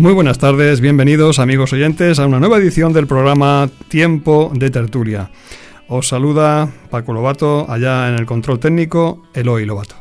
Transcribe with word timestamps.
Muy 0.00 0.14
buenas 0.14 0.38
tardes, 0.38 0.80
bienvenidos 0.80 1.38
amigos 1.38 1.74
oyentes 1.74 2.18
a 2.18 2.26
una 2.26 2.40
nueva 2.40 2.56
edición 2.56 2.94
del 2.94 3.06
programa 3.06 3.68
Tiempo 3.88 4.50
de 4.54 4.70
Tertulia. 4.70 5.30
Os 5.88 6.08
saluda 6.08 6.70
Paco 6.88 7.12
Lobato, 7.12 7.70
allá 7.70 8.08
en 8.08 8.14
el 8.14 8.24
control 8.24 8.58
técnico, 8.58 9.24
Eloy 9.34 9.66
Lobato. 9.66 9.96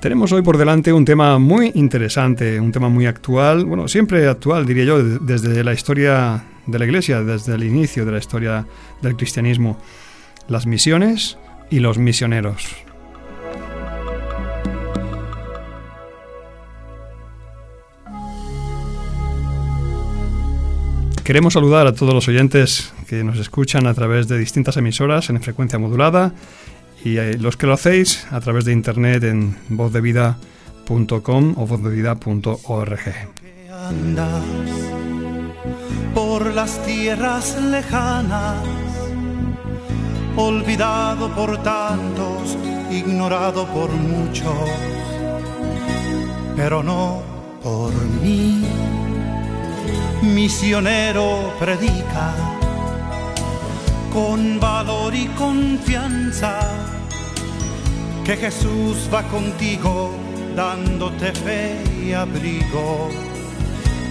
Tenemos 0.00 0.30
hoy 0.30 0.42
por 0.42 0.56
delante 0.56 0.92
un 0.92 1.04
tema 1.04 1.36
muy 1.40 1.72
interesante, 1.74 2.60
un 2.60 2.70
tema 2.70 2.88
muy 2.88 3.06
actual, 3.06 3.64
bueno, 3.64 3.88
siempre 3.88 4.28
actual 4.28 4.66
diría 4.66 4.84
yo, 4.84 5.02
desde 5.02 5.64
la 5.64 5.72
historia 5.72 6.44
de 6.64 6.78
la 6.78 6.84
Iglesia, 6.84 7.24
desde 7.24 7.56
el 7.56 7.64
inicio 7.64 8.06
de 8.06 8.12
la 8.12 8.18
historia 8.18 8.68
del 9.02 9.16
cristianismo, 9.16 9.78
las 10.46 10.64
misiones 10.64 11.38
y 11.70 11.80
los 11.80 11.98
misioneros. 11.98 12.85
Queremos 21.26 21.54
saludar 21.54 21.88
a 21.88 21.92
todos 21.92 22.14
los 22.14 22.28
oyentes 22.28 22.92
que 23.08 23.24
nos 23.24 23.40
escuchan 23.40 23.88
a 23.88 23.94
través 23.94 24.28
de 24.28 24.38
distintas 24.38 24.76
emisoras 24.76 25.28
en 25.28 25.42
frecuencia 25.42 25.76
modulada 25.76 26.32
y 27.04 27.16
eh, 27.16 27.36
los 27.36 27.56
que 27.56 27.66
lo 27.66 27.72
hacéis 27.72 28.28
a 28.30 28.38
través 28.38 28.64
de 28.64 28.72
internet 28.72 29.24
en 29.24 29.56
vozdevida.com 29.68 31.54
o 31.56 31.66
vozdevida.org. 31.66 33.00
Por 36.14 36.54
las 36.54 36.86
tierras 36.86 37.60
lejanas, 37.60 38.64
olvidado 40.36 41.34
por 41.34 41.60
tantos, 41.60 42.56
ignorado 42.92 43.66
por 43.74 43.90
muchos, 43.90 44.70
pero 46.54 46.84
no 46.84 47.20
por 47.64 47.92
mí 48.22 48.75
misionero 50.34 51.54
predica 51.58 52.34
con 54.12 54.58
valor 54.58 55.14
y 55.14 55.26
confianza 55.28 56.58
que 58.24 58.36
Jesús 58.36 59.08
va 59.12 59.22
contigo 59.24 60.12
dándote 60.56 61.32
fe 61.32 61.76
y 62.04 62.12
abrigo 62.12 63.08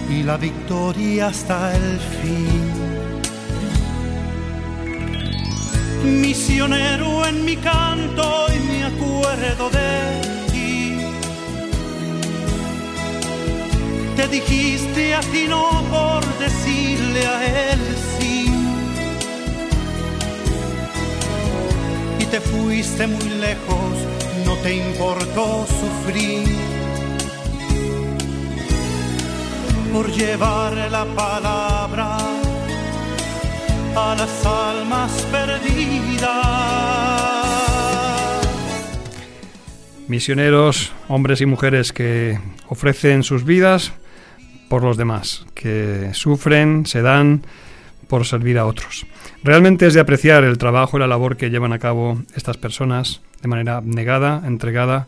y 0.08 0.22
la 0.22 0.36
victoria 0.36 1.26
hasta 1.28 1.76
el 1.76 1.98
fin. 1.98 2.86
Misionero 6.04 7.26
en 7.26 7.44
mi 7.44 7.56
canto 7.56 8.46
y 8.54 8.58
me 8.68 8.84
acuerdo 8.84 9.70
de 9.70 10.35
te 14.28 14.40
dijiste 14.40 15.14
a 15.14 15.20
ti 15.20 15.46
no 15.48 15.84
por 15.90 16.24
decirle 16.38 17.26
a 17.26 17.72
él 17.72 17.80
sí. 18.18 18.52
Y 22.18 22.24
te 22.24 22.40
fuiste 22.40 23.06
muy 23.06 23.28
lejos, 23.40 23.92
no 24.44 24.56
te 24.58 24.74
importó 24.76 25.66
sufrir 25.66 26.48
por 29.92 30.10
llevar 30.12 30.72
la 30.90 31.04
palabra 31.04 32.18
a 33.96 34.14
las 34.18 34.46
almas 34.46 35.12
perdidas. 35.30 36.66
Misioneros, 40.08 40.92
hombres 41.08 41.40
y 41.40 41.46
mujeres 41.46 41.92
que 41.92 42.38
ofrecen 42.68 43.22
sus 43.22 43.44
vidas 43.44 43.92
por 44.68 44.82
los 44.82 44.96
demás, 44.96 45.46
que 45.54 46.10
sufren, 46.12 46.86
se 46.86 47.02
dan 47.02 47.42
por 48.08 48.24
servir 48.24 48.58
a 48.58 48.66
otros. 48.66 49.06
Realmente 49.42 49.86
es 49.86 49.94
de 49.94 50.00
apreciar 50.00 50.44
el 50.44 50.58
trabajo 50.58 50.96
y 50.96 51.00
la 51.00 51.06
labor 51.06 51.36
que 51.36 51.50
llevan 51.50 51.72
a 51.72 51.78
cabo 51.78 52.22
estas 52.34 52.56
personas 52.56 53.20
de 53.42 53.48
manera 53.48 53.76
abnegada, 53.76 54.42
entregada 54.44 55.06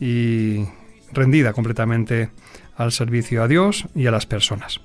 y 0.00 0.64
rendida 1.12 1.52
completamente 1.52 2.30
al 2.76 2.92
servicio 2.92 3.42
a 3.42 3.48
Dios 3.48 3.86
y 3.94 4.06
a 4.06 4.10
las 4.10 4.26
personas. 4.26 4.80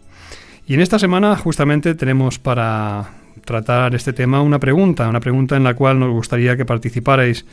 Y 0.67 0.73
en 0.73 0.81
esta 0.81 0.99
semana 0.99 1.35
justamente 1.35 1.95
tenemos 1.95 2.39
para 2.39 3.09
tratar 3.45 3.93
este 3.95 4.13
tema 4.13 4.41
una 4.41 4.59
pregunta, 4.59 5.07
una 5.07 5.19
pregunta 5.19 5.55
en 5.55 5.63
la 5.63 5.75
cual 5.75 5.99
nos 5.99 6.11
gustaría 6.11 6.57
que 6.57 6.65
participarais 6.65 7.45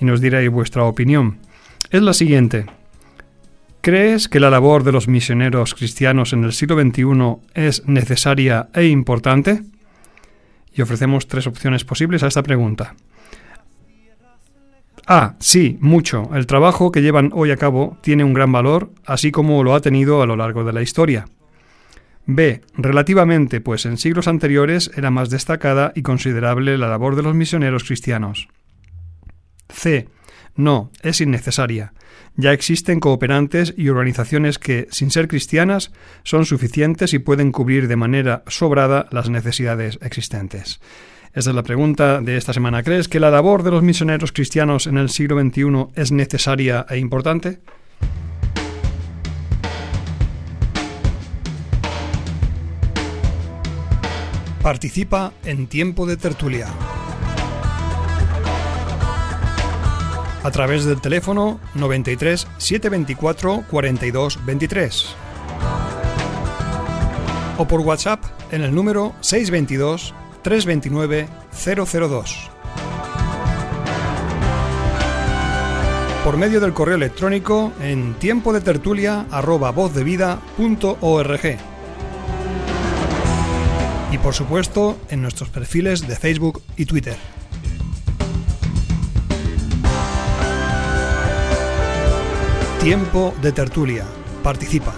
y 0.00 0.04
nos 0.04 0.20
dierais 0.20 0.50
vuestra 0.50 0.84
opinión. 0.84 1.38
Es 1.90 2.02
la 2.02 2.12
siguiente. 2.12 2.66
¿Crees 3.88 4.28
que 4.28 4.38
la 4.38 4.50
labor 4.50 4.84
de 4.84 4.92
los 4.92 5.08
misioneros 5.08 5.74
cristianos 5.74 6.34
en 6.34 6.44
el 6.44 6.52
siglo 6.52 6.78
XXI 6.78 7.36
es 7.54 7.88
necesaria 7.88 8.68
e 8.74 8.84
importante? 8.84 9.62
Y 10.74 10.82
ofrecemos 10.82 11.26
tres 11.26 11.46
opciones 11.46 11.86
posibles 11.86 12.22
a 12.22 12.26
esta 12.26 12.42
pregunta. 12.42 12.94
A. 15.06 15.36
Sí, 15.38 15.78
mucho. 15.80 16.28
El 16.34 16.46
trabajo 16.46 16.92
que 16.92 17.00
llevan 17.00 17.30
hoy 17.32 17.50
a 17.50 17.56
cabo 17.56 17.96
tiene 18.02 18.24
un 18.24 18.34
gran 18.34 18.52
valor, 18.52 18.90
así 19.06 19.30
como 19.30 19.64
lo 19.64 19.74
ha 19.74 19.80
tenido 19.80 20.20
a 20.20 20.26
lo 20.26 20.36
largo 20.36 20.64
de 20.64 20.74
la 20.74 20.82
historia. 20.82 21.24
B. 22.26 22.60
Relativamente, 22.74 23.62
pues 23.62 23.86
en 23.86 23.96
siglos 23.96 24.28
anteriores 24.28 24.90
era 24.96 25.10
más 25.10 25.30
destacada 25.30 25.92
y 25.94 26.02
considerable 26.02 26.76
la 26.76 26.88
labor 26.88 27.16
de 27.16 27.22
los 27.22 27.34
misioneros 27.34 27.84
cristianos. 27.84 28.48
C. 29.70 30.08
No, 30.58 30.90
es 31.02 31.20
innecesaria. 31.20 31.92
Ya 32.34 32.52
existen 32.52 32.98
cooperantes 32.98 33.74
y 33.76 33.90
organizaciones 33.90 34.58
que, 34.58 34.88
sin 34.90 35.12
ser 35.12 35.28
cristianas, 35.28 35.92
son 36.24 36.46
suficientes 36.46 37.14
y 37.14 37.20
pueden 37.20 37.52
cubrir 37.52 37.86
de 37.86 37.94
manera 37.94 38.42
sobrada 38.48 39.06
las 39.12 39.30
necesidades 39.30 40.00
existentes. 40.02 40.80
Esta 41.32 41.50
es 41.50 41.54
la 41.54 41.62
pregunta 41.62 42.20
de 42.20 42.36
esta 42.36 42.52
semana. 42.52 42.82
¿Crees 42.82 43.06
que 43.06 43.20
la 43.20 43.30
labor 43.30 43.62
de 43.62 43.70
los 43.70 43.84
misioneros 43.84 44.32
cristianos 44.32 44.88
en 44.88 44.98
el 44.98 45.10
siglo 45.10 45.40
XXI 45.40 45.92
es 45.94 46.10
necesaria 46.10 46.84
e 46.90 46.98
importante? 46.98 47.60
Participa 54.60 55.32
en 55.44 55.68
Tiempo 55.68 56.04
de 56.04 56.16
Tertulia. 56.16 56.66
A 60.42 60.50
través 60.50 60.84
del 60.84 61.00
teléfono 61.00 61.60
93 61.74 62.46
724 62.58 63.64
42 63.70 64.44
23 64.44 65.16
o 67.58 67.66
por 67.66 67.80
WhatsApp 67.80 68.24
en 68.52 68.62
el 68.62 68.74
número 68.74 69.14
622 69.20 70.14
329 70.42 71.28
002. 71.52 72.50
Por 76.24 76.36
medio 76.36 76.60
del 76.60 76.72
correo 76.72 76.94
electrónico 76.94 77.72
en 77.80 78.14
tiempo 78.14 78.52
de 78.52 78.60
tertulia 78.60 79.26
Y 84.12 84.18
por 84.18 84.34
supuesto 84.34 84.98
en 85.10 85.22
nuestros 85.22 85.48
perfiles 85.48 86.06
de 86.06 86.16
Facebook 86.16 86.62
y 86.76 86.86
Twitter. 86.86 87.16
Tiempo 92.88 93.34
de 93.42 93.52
tertulia. 93.52 94.06
Participa. 94.42 94.94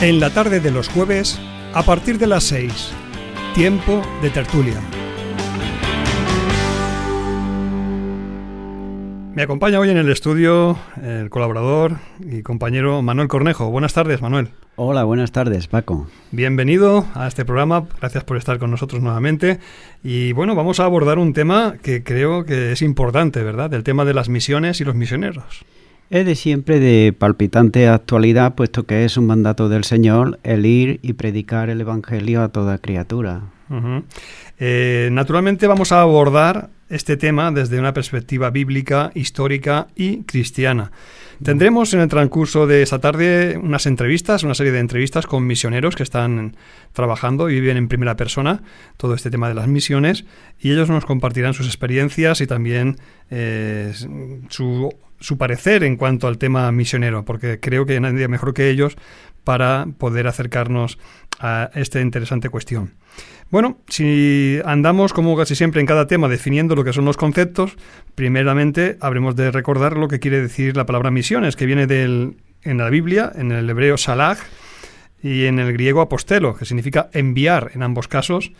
En 0.00 0.18
la 0.18 0.30
tarde 0.30 0.60
de 0.60 0.70
los 0.70 0.88
jueves, 0.88 1.38
a 1.74 1.82
partir 1.82 2.16
de 2.16 2.26
las 2.26 2.44
6, 2.44 2.72
tiempo 3.54 4.00
de 4.22 4.30
tertulia. 4.30 4.80
Me 9.40 9.44
acompaña 9.44 9.80
hoy 9.80 9.88
en 9.88 9.96
el 9.96 10.10
estudio 10.10 10.76
el 11.02 11.30
colaborador 11.30 11.96
y 12.20 12.42
compañero 12.42 13.00
Manuel 13.00 13.28
Cornejo. 13.28 13.70
Buenas 13.70 13.94
tardes, 13.94 14.20
Manuel. 14.20 14.48
Hola, 14.76 15.04
buenas 15.04 15.32
tardes, 15.32 15.66
Paco. 15.66 16.08
Bienvenido 16.30 17.06
a 17.14 17.26
este 17.26 17.46
programa. 17.46 17.88
Gracias 18.00 18.22
por 18.22 18.36
estar 18.36 18.58
con 18.58 18.70
nosotros 18.70 19.00
nuevamente. 19.00 19.58
Y 20.04 20.32
bueno, 20.32 20.54
vamos 20.54 20.78
a 20.78 20.84
abordar 20.84 21.18
un 21.18 21.32
tema 21.32 21.76
que 21.82 22.02
creo 22.02 22.44
que 22.44 22.72
es 22.72 22.82
importante, 22.82 23.42
¿verdad? 23.42 23.72
El 23.72 23.82
tema 23.82 24.04
de 24.04 24.12
las 24.12 24.28
misiones 24.28 24.82
y 24.82 24.84
los 24.84 24.94
misioneros. 24.94 25.64
Es 26.10 26.26
de 26.26 26.34
siempre 26.34 26.78
de 26.78 27.14
palpitante 27.14 27.88
actualidad, 27.88 28.54
puesto 28.54 28.82
que 28.84 29.06
es 29.06 29.16
un 29.16 29.24
mandato 29.24 29.70
del 29.70 29.84
Señor 29.84 30.38
el 30.42 30.66
ir 30.66 31.00
y 31.00 31.14
predicar 31.14 31.70
el 31.70 31.80
Evangelio 31.80 32.42
a 32.42 32.50
toda 32.50 32.76
criatura. 32.76 33.44
Eh, 34.58 35.08
naturalmente 35.12 35.66
vamos 35.66 35.92
a 35.92 36.00
abordar 36.00 36.70
este 36.88 37.16
tema 37.16 37.52
desde 37.52 37.78
una 37.78 37.94
perspectiva 37.94 38.50
bíblica, 38.50 39.12
histórica 39.14 39.86
y 39.94 40.24
cristiana. 40.24 40.90
Tendremos 41.42 41.94
en 41.94 42.00
el 42.00 42.08
transcurso 42.08 42.66
de 42.66 42.82
esta 42.82 42.98
tarde 42.98 43.56
unas 43.56 43.86
entrevistas, 43.86 44.42
una 44.42 44.54
serie 44.54 44.72
de 44.72 44.80
entrevistas 44.80 45.26
con 45.26 45.46
misioneros 45.46 45.96
que 45.96 46.02
están 46.02 46.56
trabajando 46.92 47.48
y 47.48 47.60
viven 47.60 47.78
en 47.78 47.88
primera 47.88 48.16
persona 48.16 48.62
todo 48.98 49.14
este 49.14 49.30
tema 49.30 49.48
de 49.48 49.54
las 49.54 49.66
misiones 49.66 50.26
y 50.58 50.72
ellos 50.72 50.90
nos 50.90 51.06
compartirán 51.06 51.54
sus 51.54 51.66
experiencias 51.66 52.42
y 52.42 52.46
también 52.46 52.98
eh, 53.30 53.94
su, 54.50 54.92
su 55.20 55.38
parecer 55.38 55.84
en 55.84 55.96
cuanto 55.96 56.28
al 56.28 56.36
tema 56.36 56.70
misionero, 56.72 57.24
porque 57.24 57.60
creo 57.60 57.86
que 57.86 58.00
nadie 58.00 58.28
mejor 58.28 58.52
que 58.52 58.68
ellos 58.68 58.96
para 59.44 59.86
poder 59.98 60.26
acercarnos 60.26 60.98
a 61.38 61.70
esta 61.74 62.00
interesante 62.00 62.48
cuestión. 62.48 62.94
Bueno, 63.50 63.78
si 63.88 64.60
andamos 64.64 65.12
como 65.12 65.36
casi 65.36 65.56
siempre 65.56 65.80
en 65.80 65.86
cada 65.86 66.06
tema 66.06 66.28
definiendo 66.28 66.76
lo 66.76 66.84
que 66.84 66.92
son 66.92 67.04
los 67.04 67.16
conceptos, 67.16 67.76
primeramente 68.14 68.96
habremos 69.00 69.34
de 69.34 69.50
recordar 69.50 69.96
lo 69.96 70.06
que 70.06 70.20
quiere 70.20 70.40
decir 70.40 70.76
la 70.76 70.86
palabra 70.86 71.10
misiones, 71.10 71.56
que 71.56 71.66
viene 71.66 71.88
del, 71.88 72.36
en 72.62 72.78
la 72.78 72.90
Biblia, 72.90 73.32
en 73.34 73.50
el 73.50 73.68
hebreo 73.68 73.96
salag 73.96 74.38
y 75.22 75.46
en 75.46 75.58
el 75.58 75.72
griego 75.72 76.00
apostelo, 76.00 76.54
que 76.54 76.64
significa 76.64 77.10
enviar 77.12 77.72
en 77.74 77.82
ambos 77.82 78.06
casos, 78.06 78.52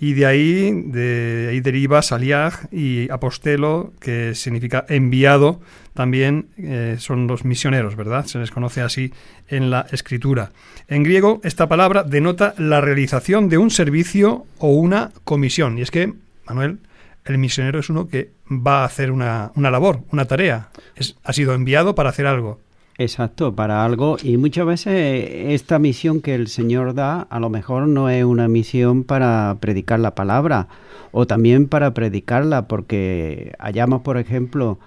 y 0.00 0.14
de 0.14 0.26
ahí, 0.26 0.70
de 0.86 1.48
ahí 1.50 1.60
deriva 1.60 2.02
saliag 2.02 2.68
y 2.70 3.10
apostelo, 3.10 3.92
que 4.00 4.34
significa 4.36 4.86
enviado, 4.88 5.60
también 5.98 6.46
eh, 6.58 6.94
son 7.00 7.26
los 7.26 7.44
misioneros, 7.44 7.96
¿verdad? 7.96 8.24
Se 8.24 8.38
les 8.38 8.52
conoce 8.52 8.82
así 8.82 9.12
en 9.48 9.68
la 9.68 9.84
escritura. 9.90 10.52
En 10.86 11.02
griego, 11.02 11.40
esta 11.42 11.68
palabra 11.68 12.04
denota 12.04 12.54
la 12.56 12.80
realización 12.80 13.48
de 13.48 13.58
un 13.58 13.72
servicio 13.72 14.46
o 14.58 14.68
una 14.68 15.10
comisión. 15.24 15.76
Y 15.76 15.82
es 15.82 15.90
que, 15.90 16.14
Manuel, 16.46 16.78
el 17.24 17.38
misionero 17.38 17.80
es 17.80 17.90
uno 17.90 18.06
que 18.06 18.30
va 18.48 18.82
a 18.82 18.84
hacer 18.84 19.10
una, 19.10 19.50
una 19.56 19.72
labor, 19.72 20.02
una 20.12 20.26
tarea. 20.26 20.68
Es, 20.94 21.16
ha 21.24 21.32
sido 21.32 21.52
enviado 21.52 21.96
para 21.96 22.10
hacer 22.10 22.28
algo. 22.28 22.60
Exacto, 22.96 23.56
para 23.56 23.84
algo. 23.84 24.18
Y 24.22 24.36
muchas 24.36 24.66
veces 24.66 25.28
esta 25.48 25.80
misión 25.80 26.20
que 26.20 26.36
el 26.36 26.46
Señor 26.46 26.94
da 26.94 27.22
a 27.22 27.40
lo 27.40 27.50
mejor 27.50 27.88
no 27.88 28.08
es 28.08 28.22
una 28.22 28.46
misión 28.46 29.02
para 29.02 29.56
predicar 29.58 29.98
la 29.98 30.14
palabra 30.14 30.68
o 31.10 31.26
también 31.26 31.66
para 31.66 31.92
predicarla, 31.92 32.68
porque 32.68 33.56
hallamos, 33.58 34.02
por 34.02 34.16
ejemplo, 34.16 34.78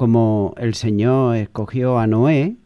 como 0.00 0.54
el 0.56 0.72
Señor 0.72 1.36
escogió 1.36 1.98
a 1.98 2.06
Noé 2.06 2.56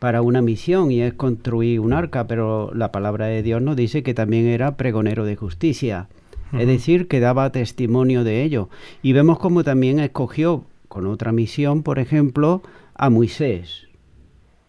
para 0.00 0.22
una 0.22 0.42
misión 0.42 0.90
y 0.90 1.02
es 1.02 1.14
construir 1.14 1.78
un 1.78 1.92
arca, 1.92 2.26
pero 2.26 2.74
la 2.74 2.90
palabra 2.90 3.26
de 3.26 3.44
Dios 3.44 3.62
nos 3.62 3.76
dice 3.76 4.02
que 4.02 4.12
también 4.12 4.46
era 4.46 4.76
pregonero 4.76 5.24
de 5.24 5.36
justicia. 5.36 6.08
Es 6.52 6.66
decir, 6.66 7.06
que 7.06 7.20
daba 7.20 7.52
testimonio 7.52 8.24
de 8.24 8.42
ello. 8.42 8.70
Y 9.02 9.12
vemos 9.12 9.38
como 9.38 9.62
también 9.62 10.00
escogió 10.00 10.64
con 10.88 11.06
otra 11.06 11.30
misión, 11.30 11.84
por 11.84 12.00
ejemplo, 12.00 12.60
a 12.94 13.08
Moisés 13.08 13.86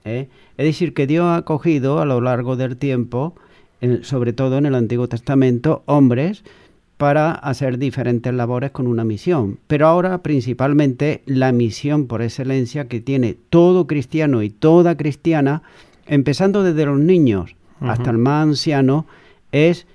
¿eh? 0.06 0.30
Es 0.58 0.66
decir, 0.68 0.94
que 0.94 1.08
Dios 1.08 1.26
ha 1.26 1.42
cogido 1.42 2.02
a 2.02 2.06
lo 2.06 2.22
largo 2.22 2.56
del 2.56 2.78
tiempo, 2.78 3.34
sobre 4.04 4.32
todo 4.32 4.60
en 4.60 4.68
el 4.68 4.76
Antiguo 4.76 5.10
Testamento, 5.10 5.82
hombres 5.88 6.44
para 7.01 7.31
hacer 7.31 7.80
diferentes 7.80 8.31
labores 8.31 8.69
con 8.69 8.86
una 8.86 9.03
misión. 9.03 9.57
Pero 9.65 9.88
ahora 9.88 10.21
principalmente 10.21 11.24
la 11.25 11.51
misión 11.51 12.06
por 12.06 12.21
excelencia 12.21 12.88
que 12.88 13.00
tiene 13.00 13.36
todo 13.50 13.88
cristiano 13.88 14.44
y 14.44 14.51
toda 14.51 14.95
cristiana, 14.95 15.63
empezando 16.06 16.62
desde 16.62 16.86
los 16.86 17.00
niños 17.00 17.56
hasta 17.80 18.12
el 18.12 18.19
más 18.19 18.44
anciano, 18.44 19.07
es 19.51 19.88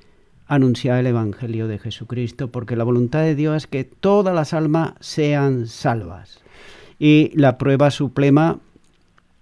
anunciar 0.48 0.98
el 0.98 1.06
Evangelio 1.06 1.68
de 1.68 1.78
Jesucristo, 1.78 2.50
porque 2.50 2.74
la 2.74 2.82
voluntad 2.82 3.20
de 3.20 3.36
Dios 3.36 3.56
es 3.56 3.66
que 3.68 3.84
todas 3.84 4.34
las 4.34 4.52
almas 4.52 4.94
sean 4.98 5.68
salvas. 5.68 6.40
Y 6.98 7.30
la 7.36 7.56
prueba 7.56 7.92
suprema 7.92 8.58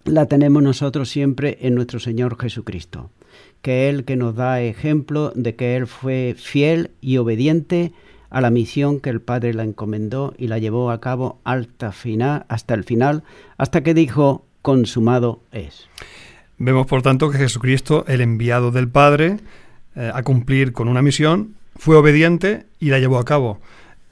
la 0.05 0.27
tenemos 0.27 0.63
nosotros 0.63 1.09
siempre 1.09 1.57
en 1.63 1.75
nuestro 1.75 1.99
Señor 1.99 2.39
Jesucristo, 2.39 3.09
que 3.65 3.89
es 3.89 3.95
el 3.95 4.05
que 4.05 4.17
nos 4.17 4.35
da 4.35 4.61
ejemplo 4.61 5.33
de 5.35 5.57
que 5.57 5.75
Él 5.75 5.87
fue 5.87 6.37
fiel 6.37 6.91
y 7.01 7.17
obediente 7.17 7.93
a 8.29 8.43
la 8.43 8.51
misión 8.51 9.01
que 9.01 9.09
el 9.09 9.23
Padre 9.23 9.55
la 9.55 9.65
encomendó 9.65 10.35
y 10.37 10.49
la 10.49 10.59
llevó 10.59 10.91
a 10.91 11.01
cabo 11.01 11.41
hasta, 11.45 11.91
final, 11.91 12.45
hasta 12.49 12.75
el 12.75 12.85
final, 12.85 13.23
hasta 13.57 13.83
que 13.83 13.95
dijo, 13.95 14.45
consumado 14.61 15.41
es. 15.51 15.89
Vemos, 16.59 16.87
por 16.87 17.01
tanto, 17.01 17.31
que 17.31 17.39
Jesucristo, 17.39 18.05
el 18.07 18.21
enviado 18.21 18.71
del 18.71 18.89
Padre, 18.89 19.39
eh, 19.97 20.11
a 20.13 20.23
cumplir 20.23 20.75
con 20.75 20.87
una 20.87 21.01
misión, 21.01 21.55
fue 21.75 21.97
obediente 21.97 22.67
y 22.81 22.91
la 22.91 22.99
llevó 22.99 23.19
a 23.19 23.25
cabo. 23.25 23.61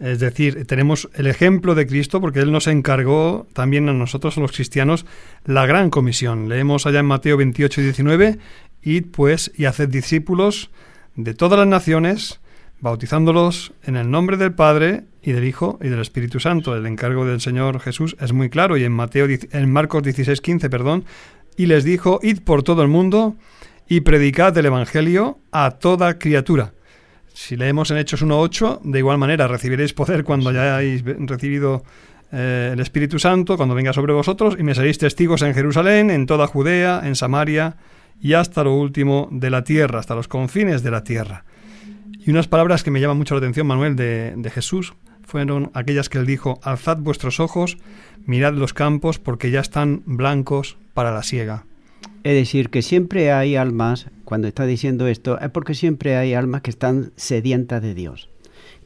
Es 0.03 0.19
decir, 0.19 0.67
tenemos 0.67 1.09
el 1.15 1.29
ejemplo 1.29 1.77
de 1.77 1.87
Cristo 1.87 2.21
porque 2.21 2.41
Él 2.41 2.51
nos 2.51 2.67
encargó 2.67 3.47
también 3.53 3.89
a 3.89 3.93
nosotros, 3.93 4.37
a 4.37 4.41
los 4.41 4.51
cristianos, 4.51 5.07
la 5.45 5.65
gran 5.65 5.91
comisión. 5.91 6.49
Leemos 6.49 6.87
allá 6.87 6.99
en 6.99 7.07
Mateo 7.07 7.37
28 7.37 7.81
y 7.81 7.85
19, 7.85 8.39
id 8.83 9.07
pues 9.13 9.53
y 9.57 9.65
haced 9.65 9.89
discípulos 9.89 10.71
de 11.15 11.35
todas 11.35 11.59
las 11.59 11.69
naciones, 11.69 12.41
bautizándolos 12.81 13.73
en 13.85 13.97
el 13.97 14.11
nombre 14.11 14.37
del 14.37 14.55
Padre 14.55 15.05
y 15.23 15.33
del 15.33 15.45
Hijo 15.45 15.79
y 15.83 15.89
del 15.89 16.01
Espíritu 16.01 16.41
Santo. 16.41 16.77
El 16.77 16.87
encargo 16.87 17.25
del 17.25 17.41
Señor 17.41 17.81
Jesús 17.81 18.17
es 18.21 18.33
muy 18.33 18.51
claro 18.51 18.77
y 18.77 18.85
en 18.85 18.93
Mateo 18.93 19.27
en 19.29 19.73
Marcos 19.73 20.03
16, 20.03 20.41
15, 20.41 20.71
perdón, 20.71 21.05
y 21.57 21.67
les 21.67 21.85
dijo, 21.85 22.19
id 22.23 22.41
por 22.41 22.63
todo 22.63 22.83
el 22.83 22.89
mundo 22.89 23.37
y 23.89 24.01
predicad 24.01 24.57
el 24.57 24.67
evangelio 24.67 25.39
a 25.51 25.73
toda 25.73 26.19
criatura. 26.19 26.73
Si 27.35 27.57
leemos 27.57 27.91
en 27.91 27.99
Hechos 27.99 28.25
1.8, 28.25 28.81
de 28.83 28.99
igual 28.99 29.19
manera 29.19 29.49
recibiréis 29.49 29.95
poder 29.95 30.25
cuando 30.25 30.51
hayáis 30.51 31.03
recibido 31.05 31.83
eh, 32.31 32.71
el 32.73 32.81
Espíritu 32.81 33.19
Santo, 33.19 33.57
cuando 33.57 33.75
venga 33.75 33.93
sobre 33.93 34.13
vosotros, 34.13 34.57
y 34.59 34.63
me 34.63 34.75
seréis 34.75 34.99
testigos 34.99 35.43
en 35.43 35.55
Jerusalén, 35.55 36.11
en 36.11 36.27
toda 36.27 36.47
Judea, 36.47 37.03
en 37.05 37.17
Samaria 37.17 37.77
y 38.23 38.35
hasta 38.35 38.65
lo 38.65 38.75
último 38.75 39.29
de 39.33 39.51
la 39.51 39.65
tierra, 39.65 39.99
hasta 39.99 40.15
los 40.15 40.29
confines 40.29 40.83
de 40.83 40.91
la 40.93 41.05
tierra. 41.05 41.45
Y 42.25 42.31
unas 42.31 42.47
palabras 42.47 42.85
que 42.85 42.93
me 42.93 43.01
llaman 43.01 43.19
mucho 43.19 43.35
la 43.35 43.41
atención, 43.41 43.67
Manuel, 43.67 43.97
de, 43.97 44.35
de 44.37 44.51
Jesús, 44.51 44.95
fueron 45.25 45.71
aquellas 45.75 46.09
que 46.09 46.19
él 46.19 46.27
dijo, 46.27 46.61
alzad 46.63 46.99
vuestros 46.99 47.41
ojos, 47.41 47.79
mirad 48.25 48.55
los 48.55 48.75
campos, 48.75 49.19
porque 49.19 49.51
ya 49.51 49.61
están 49.61 50.03
blancos 50.07 50.77
para 50.95 51.13
la 51.13 51.25
siega. 51.25 51.65
Es 52.23 52.35
decir, 52.35 52.71
que 52.71 52.83
siempre 52.83 53.33
hay 53.33 53.57
almas, 53.57 54.07
cuando 54.25 54.47
está 54.47 54.67
diciendo 54.67 55.09
esto, 55.09 55.41
es 55.41 55.51
porque 55.51 55.75
siempre 55.75 56.17
hay 56.17 56.35
almas 56.35 56.63
que 56.63 56.71
están 56.71 57.11
sedientas 57.17 57.83
de 57.83 57.95
Dios, 57.95 58.29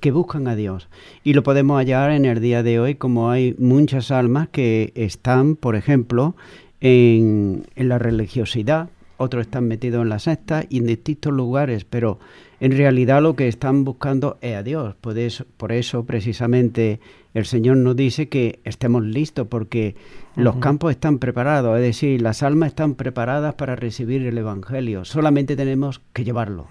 que 0.01 0.13
buscan 0.13 0.49
a 0.49 0.57
Dios. 0.57 0.89
Y 1.23 1.35
lo 1.35 1.43
podemos 1.43 1.77
hallar 1.77 2.13
en 2.13 2.25
el 2.25 2.41
día 2.41 2.63
de 2.63 2.81
hoy 2.81 2.95
como 2.95 3.31
hay 3.31 3.55
muchas 3.59 4.11
almas 4.11 4.49
que 4.49 4.93
están, 4.95 5.57
por 5.57 5.77
ejemplo, 5.77 6.35
en, 6.81 7.67
en 7.77 7.89
la 7.89 7.99
religiosidad, 7.99 8.89
otros 9.17 9.47
están 9.47 9.67
metidos 9.69 10.03
en 10.03 10.09
la 10.09 10.19
secta 10.19 10.65
y 10.69 10.79
en 10.79 10.87
distintos 10.87 11.33
lugares, 11.33 11.85
pero 11.85 12.19
en 12.61 12.77
realidad 12.77 13.23
lo 13.23 13.37
que 13.37 13.49
están 13.49 13.85
buscando 13.85 14.39
es 14.41 14.57
a 14.57 14.63
Dios. 14.63 14.95
Por 15.01 15.19
eso, 15.19 15.45
por 15.57 15.73
eso 15.73 16.05
precisamente 16.05 17.01
el 17.35 17.45
Señor 17.45 17.77
nos 17.77 17.97
dice 17.97 18.29
que 18.29 18.61
estemos 18.65 19.05
listos 19.05 19.47
porque 19.49 19.95
los 20.37 20.57
campos 20.57 20.91
están 20.91 21.19
preparados, 21.19 21.77
es 21.77 21.83
decir, 21.83 22.23
las 22.23 22.43
almas 22.43 22.69
están 22.69 22.95
preparadas 22.95 23.55
para 23.55 23.77
recibir 23.77 24.27
el 24.27 24.37
Evangelio. 24.39 25.05
Solamente 25.05 25.57
tenemos 25.57 26.01
que 26.13 26.25
llevarlo. 26.25 26.67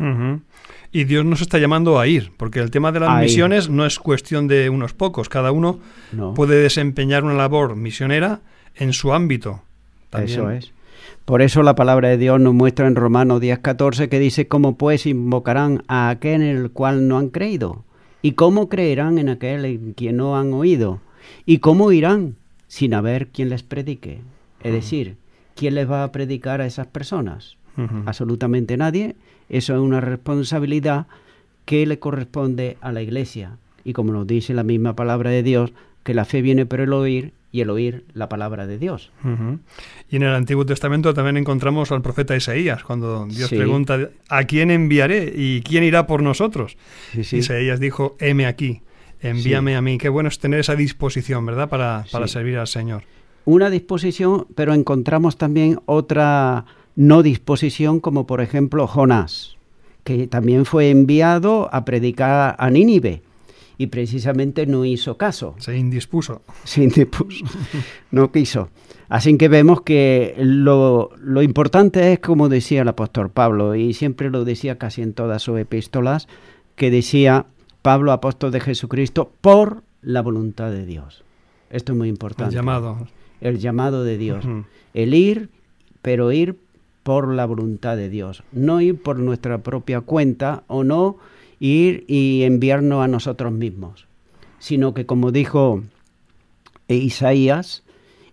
Y 0.91 1.03
Dios 1.03 1.25
nos 1.25 1.41
está 1.41 1.57
llamando 1.59 1.99
a 1.99 2.07
ir, 2.07 2.31
porque 2.37 2.59
el 2.59 2.71
tema 2.71 2.91
de 2.91 2.99
las 2.99 3.21
misiones 3.21 3.69
no 3.69 3.85
es 3.85 3.99
cuestión 3.99 4.47
de 4.47 4.69
unos 4.69 4.93
pocos. 4.93 5.29
Cada 5.29 5.51
uno 5.51 5.79
puede 6.35 6.61
desempeñar 6.61 7.23
una 7.23 7.33
labor 7.33 7.75
misionera 7.75 8.41
en 8.75 8.93
su 8.93 9.13
ámbito. 9.13 9.61
Eso 10.13 10.49
es. 10.49 10.71
Por 11.25 11.41
eso 11.41 11.63
la 11.63 11.75
palabra 11.75 12.09
de 12.09 12.17
Dios 12.17 12.39
nos 12.39 12.53
muestra 12.53 12.87
en 12.87 12.95
Romanos 12.95 13.41
10:14 13.41 14.09
que 14.09 14.19
dice, 14.19 14.47
¿cómo 14.47 14.77
pues 14.77 15.05
invocarán 15.05 15.83
a 15.87 16.09
aquel 16.09 16.41
en 16.41 16.57
el 16.57 16.71
cual 16.71 17.07
no 17.07 17.17
han 17.17 17.29
creído? 17.29 17.83
¿Y 18.21 18.33
cómo 18.33 18.69
creerán 18.69 19.17
en 19.17 19.29
aquel 19.29 19.65
en 19.65 19.93
quien 19.93 20.17
no 20.17 20.37
han 20.37 20.53
oído? 20.53 20.99
¿Y 21.45 21.59
cómo 21.59 21.91
irán 21.91 22.35
sin 22.67 22.93
haber 22.93 23.27
quien 23.27 23.49
les 23.49 23.63
predique? 23.63 24.21
Es 24.63 24.73
decir, 24.73 25.17
¿quién 25.55 25.75
les 25.75 25.89
va 25.89 26.03
a 26.03 26.11
predicar 26.11 26.61
a 26.61 26.65
esas 26.65 26.87
personas? 26.87 27.57
Absolutamente 28.05 28.77
nadie. 28.77 29.15
Eso 29.49 29.73
es 29.73 29.79
una 29.79 30.01
responsabilidad 30.01 31.07
que 31.65 31.85
le 31.85 31.99
corresponde 31.99 32.77
a 32.81 32.91
la 32.91 33.01
iglesia. 33.01 33.57
Y 33.83 33.93
como 33.93 34.13
nos 34.13 34.25
dice 34.25 34.53
la 34.53 34.63
misma 34.63 34.95
palabra 34.95 35.29
de 35.29 35.43
Dios, 35.43 35.73
que 36.03 36.13
la 36.13 36.25
fe 36.25 36.41
viene 36.41 36.65
por 36.65 36.79
el 36.79 36.93
oír 36.93 37.33
y 37.55 37.61
el 37.61 37.69
oír 37.69 38.03
la 38.13 38.27
palabra 38.27 38.67
de 38.67 38.77
Dios. 38.77 39.11
Y 40.09 40.17
en 40.17 40.23
el 40.23 40.35
Antiguo 40.35 40.65
Testamento 40.65 41.13
también 41.13 41.37
encontramos 41.37 41.89
al 41.93 42.01
profeta 42.01 42.35
Isaías, 42.35 42.83
cuando 42.83 43.25
Dios 43.27 43.49
pregunta, 43.49 44.09
¿a 44.27 44.43
quién 44.43 44.71
enviaré 44.71 45.31
y 45.33 45.61
quién 45.61 45.85
irá 45.85 46.05
por 46.05 46.21
nosotros? 46.21 46.75
Isaías 47.13 47.79
dijo, 47.79 48.17
heme 48.19 48.45
aquí, 48.45 48.81
envíame 49.21 49.77
a 49.77 49.81
mí. 49.81 49.97
Qué 49.97 50.09
bueno 50.09 50.27
es 50.27 50.37
tener 50.37 50.59
esa 50.59 50.75
disposición, 50.75 51.45
¿verdad?, 51.45 51.69
para, 51.69 52.03
para 52.11 52.27
servir 52.27 52.57
al 52.57 52.67
Señor. 52.67 53.03
Una 53.45 53.69
disposición, 53.69 54.47
pero 54.53 54.73
encontramos 54.73 55.37
también 55.37 55.79
otra 55.85 56.65
no 56.97 57.23
disposición, 57.23 58.01
como 58.01 58.27
por 58.27 58.41
ejemplo 58.41 58.85
Jonás, 58.85 59.55
que 60.03 60.27
también 60.27 60.65
fue 60.65 60.89
enviado 60.89 61.69
a 61.73 61.85
predicar 61.85 62.57
a 62.59 62.69
Nínive 62.69 63.21
y 63.77 63.87
precisamente 63.87 64.65
no 64.65 64.85
hizo 64.85 65.17
caso. 65.17 65.55
Se 65.57 65.77
indispuso. 65.77 66.41
Se 66.63 66.83
indispuso. 66.83 67.45
no 68.11 68.31
quiso. 68.31 68.69
Así 69.09 69.37
que 69.37 69.47
vemos 69.47 69.81
que 69.81 70.35
lo, 70.37 71.11
lo, 71.19 71.41
importante 71.41 72.13
es, 72.13 72.19
como 72.19 72.49
decía 72.49 72.81
el 72.81 72.87
apóstol 72.87 73.29
Pablo, 73.29 73.75
y 73.75 73.93
siempre 73.93 74.29
lo 74.29 74.45
decía 74.45 74.77
casi 74.77 75.01
en 75.01 75.13
todas 75.13 75.43
sus 75.43 75.59
epístolas, 75.59 76.27
que 76.75 76.89
decía 76.89 77.45
Pablo, 77.81 78.11
apóstol 78.11 78.51
de 78.51 78.61
Jesucristo, 78.61 79.31
por 79.41 79.83
la 80.01 80.21
voluntad 80.21 80.71
de 80.71 80.85
Dios. 80.85 81.23
Esto 81.69 81.91
es 81.91 81.97
muy 81.97 82.09
importante. 82.09 82.49
El 82.49 82.55
llamado. 82.55 83.07
El 83.41 83.59
llamado 83.59 84.03
de 84.03 84.17
Dios. 84.17 84.45
El 84.93 85.13
ir, 85.13 85.49
pero 86.01 86.31
ir 86.31 86.57
por 87.03 87.31
la 87.31 87.45
voluntad 87.45 87.97
de 87.97 88.09
Dios. 88.09 88.43
No 88.51 88.81
ir 88.81 88.99
por 88.99 89.19
nuestra 89.19 89.59
propia 89.59 90.01
cuenta 90.01 90.63
o 90.67 90.83
no 90.83 91.17
ir 91.59 92.05
y 92.07 92.43
enviarnos 92.43 93.03
a 93.03 93.07
nosotros 93.07 93.51
mismos, 93.51 94.07
sino 94.59 94.93
que 94.93 95.05
como 95.05 95.31
dijo 95.31 95.83
Isaías, 96.87 97.83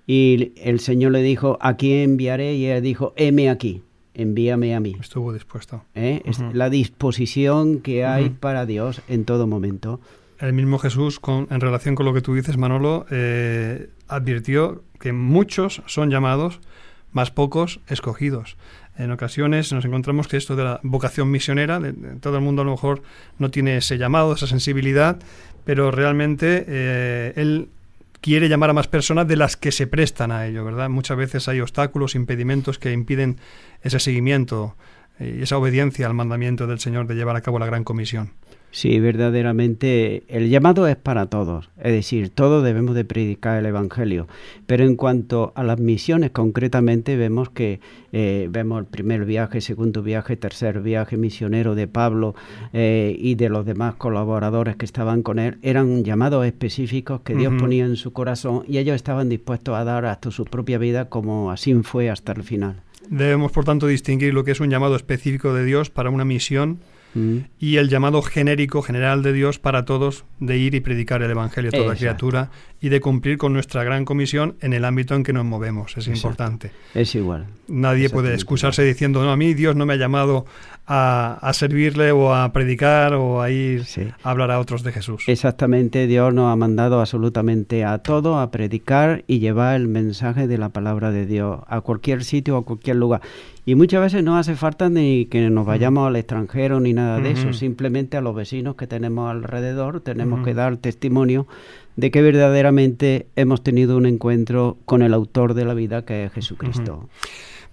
y 0.07 0.53
el 0.57 0.81
Señor 0.81 1.13
le 1.13 1.23
dijo, 1.23 1.59
aquí 1.61 1.95
enviaré, 1.95 2.55
y 2.55 2.67
él 2.67 2.83
dijo, 2.83 3.13
heme 3.17 3.49
aquí, 3.49 3.83
envíame 4.15 4.75
a 4.75 4.81
mí. 4.81 4.97
Estuvo 5.01 5.33
dispuesto. 5.33 5.85
¿Eh? 5.95 6.23
Es 6.25 6.41
la 6.53 6.71
disposición 6.71 7.81
que 7.81 8.05
hay 8.05 8.31
para 8.31 8.67
Dios 8.67 9.01
en 9.09 9.25
todo 9.25 9.47
momento. 9.47 10.01
El 10.39 10.55
mismo 10.55 10.79
Jesús, 10.79 11.21
con, 11.21 11.47
en 11.51 11.61
relación 11.61 11.95
con 11.95 12.05
lo 12.05 12.13
que 12.13 12.21
tú 12.21 12.35
dices, 12.35 12.57
Manolo, 12.57 13.07
eh, 13.11 13.91
advirtió 14.09 14.83
que 14.99 15.13
muchos 15.13 15.83
son 15.87 16.11
llamados, 16.11 16.61
más 17.13 17.31
pocos 17.31 17.81
escogidos 17.87 18.57
en 18.97 19.11
ocasiones 19.11 19.73
nos 19.73 19.85
encontramos 19.85 20.29
que 20.29 20.37
esto 20.37 20.57
de 20.57 20.65
la 20.65 20.81
vocación 20.83 21.31
misionera, 21.31 21.81
de, 21.81 21.93
todo 22.21 22.37
el 22.37 22.43
mundo 22.43 22.63
a 22.63 22.65
lo 22.65 22.73
mejor 22.73 23.03
no 23.39 23.51
tiene 23.51 23.79
ese 23.79 23.99
llamado, 23.99 24.35
esa 24.35 24.47
sensibilidad, 24.47 25.19
pero 25.65 25.91
realmente 25.91 26.65
eh, 26.67 27.33
él 27.37 27.69
quiere 28.21 28.49
llamar 28.49 28.71
a 28.71 28.73
más 28.73 28.89
personas 28.89 29.27
de 29.27 29.37
las 29.37 29.57
que 29.57 29.73
se 29.73 29.87
prestan 29.87 30.31
a 30.31 30.47
ello, 30.47 30.65
¿verdad? 30.65 30.89
Muchas 30.89 31.17
veces 31.17 31.49
hay 31.49 31.61
obstáculos, 31.61 32.15
impedimentos 32.15 32.79
que 32.79 32.93
impiden 32.93 33.39
ese 33.83 33.99
seguimiento 33.99 34.77
y 35.19 35.43
esa 35.43 35.59
obediencia 35.59 36.07
al 36.07 36.15
mandamiento 36.15 36.67
del 36.67 36.79
Señor 36.79 37.07
de 37.07 37.15
llevar 37.15 37.37
a 37.37 37.41
cabo 37.41 37.59
la 37.59 37.67
gran 37.67 37.85
comisión. 37.85 38.31
Sí, 38.75 38.99
verdaderamente 39.01 40.23
el 40.29 40.49
llamado 40.49 40.89
es 40.89 40.97
para 40.97 41.27
todos, 41.27 41.69
es 41.77 41.93
decir, 41.93 42.31
todos 42.31 42.65
debemos 42.65 42.95
de 42.95 43.05
predicar 43.05 43.59
el 43.59 43.67
Evangelio, 43.67 44.29
pero 44.67 44.85
en 44.85 44.97
cuanto 44.97 45.53
a 45.57 45.63
las 45.63 45.79
misiones 45.79 46.31
concretamente 46.31 47.19
vemos 47.19 47.51
que 47.51 47.81
eh, 48.13 48.49
vemos 48.51 48.81
el 48.81 48.87
primer 48.87 49.27
viaje, 49.27 49.61
segundo 49.61 50.03
viaje, 50.03 50.39
tercer 50.39 50.81
viaje 50.81 51.19
misionero 51.19 51.75
de 51.75 51.87
Pablo 51.87 52.35
eh, 52.73 53.15
y 53.19 53.35
de 53.35 53.51
los 53.51 53.67
demás 53.67 53.97
colaboradores 53.97 54.77
que 54.77 54.87
estaban 54.87 55.23
con 55.23 55.39
él, 55.39 55.59
eran 55.61 56.03
llamados 56.03 56.47
específicos 56.47 57.21
que 57.21 57.35
Dios 57.35 57.53
ponía 57.61 57.85
en 57.85 57.97
su 57.97 58.15
corazón 58.15 58.65
y 58.67 58.79
ellos 58.79 58.97
estaban 58.97 59.29
dispuestos 59.29 59.77
a 59.77 59.85
dar 59.85 60.07
hasta 60.07 60.31
su 60.31 60.47
propia 60.47 60.79
vida 60.79 61.11
como 61.11 61.51
así 61.51 61.75
fue 61.83 62.09
hasta 62.09 62.33
el 62.33 62.43
final. 62.43 62.81
Debemos, 63.11 63.53
por 63.53 63.67
tanto, 63.67 63.87
distinguir 63.87 64.33
lo 64.33 64.45
que 64.45 64.53
es 64.53 64.61
un 64.61 64.71
llamado 64.71 64.97
específico 64.97 65.53
de 65.53 65.67
Dios 65.67 65.91
para 65.91 66.09
una 66.09 66.25
misión 66.25 66.79
Mm. 67.15 67.39
y 67.59 67.77
el 67.77 67.89
llamado 67.89 68.23
genérico, 68.23 68.83
general 68.83 69.23
de 69.23 69.33
Dios 69.33 69.59
para 69.59 69.85
todos 69.85 70.25
de 70.41 70.57
ir 70.57 70.75
y 70.75 70.81
predicar 70.81 71.23
el 71.23 71.31
Evangelio 71.31 71.71
a 71.73 71.77
toda 71.77 71.95
criatura 71.95 72.51
y 72.81 72.89
de 72.89 73.01
cumplir 73.01 73.39
con 73.39 73.53
nuestra 73.53 73.85
gran 73.85 74.05
comisión 74.05 74.57
en 74.61 74.73
el 74.73 74.85
ámbito 74.85 75.15
en 75.15 75.23
que 75.23 75.33
nos 75.33 75.45
movemos. 75.45 75.97
Es 75.97 76.09
importante. 76.09 76.73
Es 76.95 77.15
igual. 77.15 77.47
Nadie 77.69 78.11
puede 78.11 78.35
excusarse 78.35 78.83
diciendo, 78.83 79.23
no, 79.23 79.31
a 79.31 79.37
mí 79.37 79.55
Dios 79.55 79.77
no 79.77 79.87
me 79.87 79.95
ha 79.95 79.97
llamado 79.97 80.47
a, 80.87 81.51
servirle 81.55 82.13
o 82.13 82.35
a 82.35 82.53
predicar 82.53 83.15
o 83.15 83.41
a 83.41 83.51
ir 83.51 83.87
a 84.23 84.31
hablar 84.31 84.51
a 84.51 84.59
otros 84.59 84.83
de 84.83 84.93
Jesús. 84.93 85.25
Exactamente, 85.27 86.07
Dios 86.07 86.35
nos 86.35 86.53
ha 86.53 86.57
mandado 86.57 87.01
absolutamente 87.01 87.85
a 87.85 87.99
todo 87.99 88.39
a 88.39 88.51
predicar 88.51 89.25
y 89.27 89.39
llevar 89.39 89.77
el 89.77 89.89
mensaje 89.89 90.47
de 90.47 90.59
la 90.59 90.71
palabra 90.71 91.11
de 91.11 91.27
Dios 91.27 91.61
a 91.67 91.81
cualquier 91.81 92.25
sitio, 92.25 92.57
a 92.57 92.65
cualquier 92.65 92.97
lugar. 92.97 93.21
Y 93.65 93.77
muchas 93.77 94.01
veces 94.01 94.25
no 94.25 94.37
hace 94.37 94.57
falta 94.57 94.89
ni 94.89 95.27
que 95.27 95.49
nos 95.49 95.65
vayamos 95.65 96.09
al 96.09 96.17
extranjero 96.17 96.81
ni 96.81 96.93
nada 96.93 97.21
de 97.21 97.31
eso, 97.31 97.53
simplemente 97.53 98.17
a 98.17 98.21
los 98.21 98.35
vecinos 98.35 98.75
que 98.75 98.89
tenemos 98.89 99.31
alrededor 99.31 100.01
tenemos 100.01 100.45
que 100.45 100.53
dar 100.53 100.77
testimonio 100.79 101.47
de 101.95 102.11
que 102.11 102.23
verdaderamente 102.23 103.27
hemos 103.37 103.63
tenido 103.63 103.97
un 103.97 104.07
encuentro 104.07 104.79
con 104.85 105.03
el 105.03 105.15
autor 105.15 105.55
de 105.55 105.65
la 105.65 105.75
vida 105.75 106.05
que 106.05 106.25
es 106.25 106.33
Jesucristo. 106.33 107.09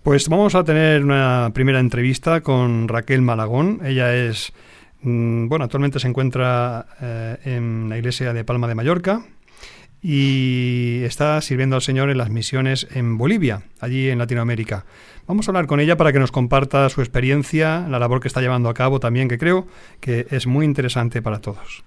Pues 0.04 0.30
vamos 0.30 0.56
a 0.56 0.64
tener 0.64 1.04
una 1.04 1.52
primera 1.54 1.80
entrevista 1.82 2.42
con 2.42 2.88
Raquel 2.88 3.22
Malagón. 3.22 3.82
Ella 3.84 4.16
es, 4.16 4.54
mm, 5.02 5.50
bueno, 5.50 5.66
actualmente 5.66 6.00
se 6.00 6.08
encuentra 6.08 6.86
eh, 7.02 7.38
en 7.44 7.90
la 7.90 7.98
iglesia 7.98 8.32
de 8.32 8.46
Palma 8.46 8.70
de 8.70 8.76
Mallorca 8.76 9.26
y 10.02 11.02
está 11.04 11.42
sirviendo 11.42 11.76
al 11.76 11.82
Señor 11.82 12.10
en 12.10 12.18
las 12.18 12.30
misiones 12.30 12.88
en 12.94 13.18
Bolivia, 13.18 13.64
allí 13.82 14.10
en 14.10 14.20
Latinoamérica. 14.20 14.86
Vamos 15.28 15.48
a 15.48 15.52
hablar 15.52 15.68
con 15.68 15.82
ella 15.82 15.98
para 15.98 16.14
que 16.14 16.20
nos 16.20 16.32
comparta 16.32 16.88
su 16.88 17.02
experiencia, 17.02 17.86
la 17.90 18.00
labor 18.00 18.22
que 18.22 18.30
está 18.30 18.40
llevando 18.40 18.70
a 18.70 18.74
cabo 18.74 19.02
también, 19.02 19.28
que 19.28 19.38
creo 19.38 19.68
que 20.00 20.28
es 20.32 20.48
muy 20.48 20.66
interesante 20.66 21.22
para 21.22 21.42
todos. 21.42 21.84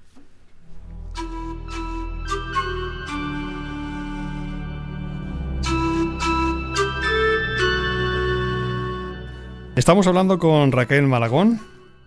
Estamos 9.75 10.07
hablando 10.07 10.39
con 10.39 10.71
Raquel 10.71 11.05
Malagón, 11.05 11.59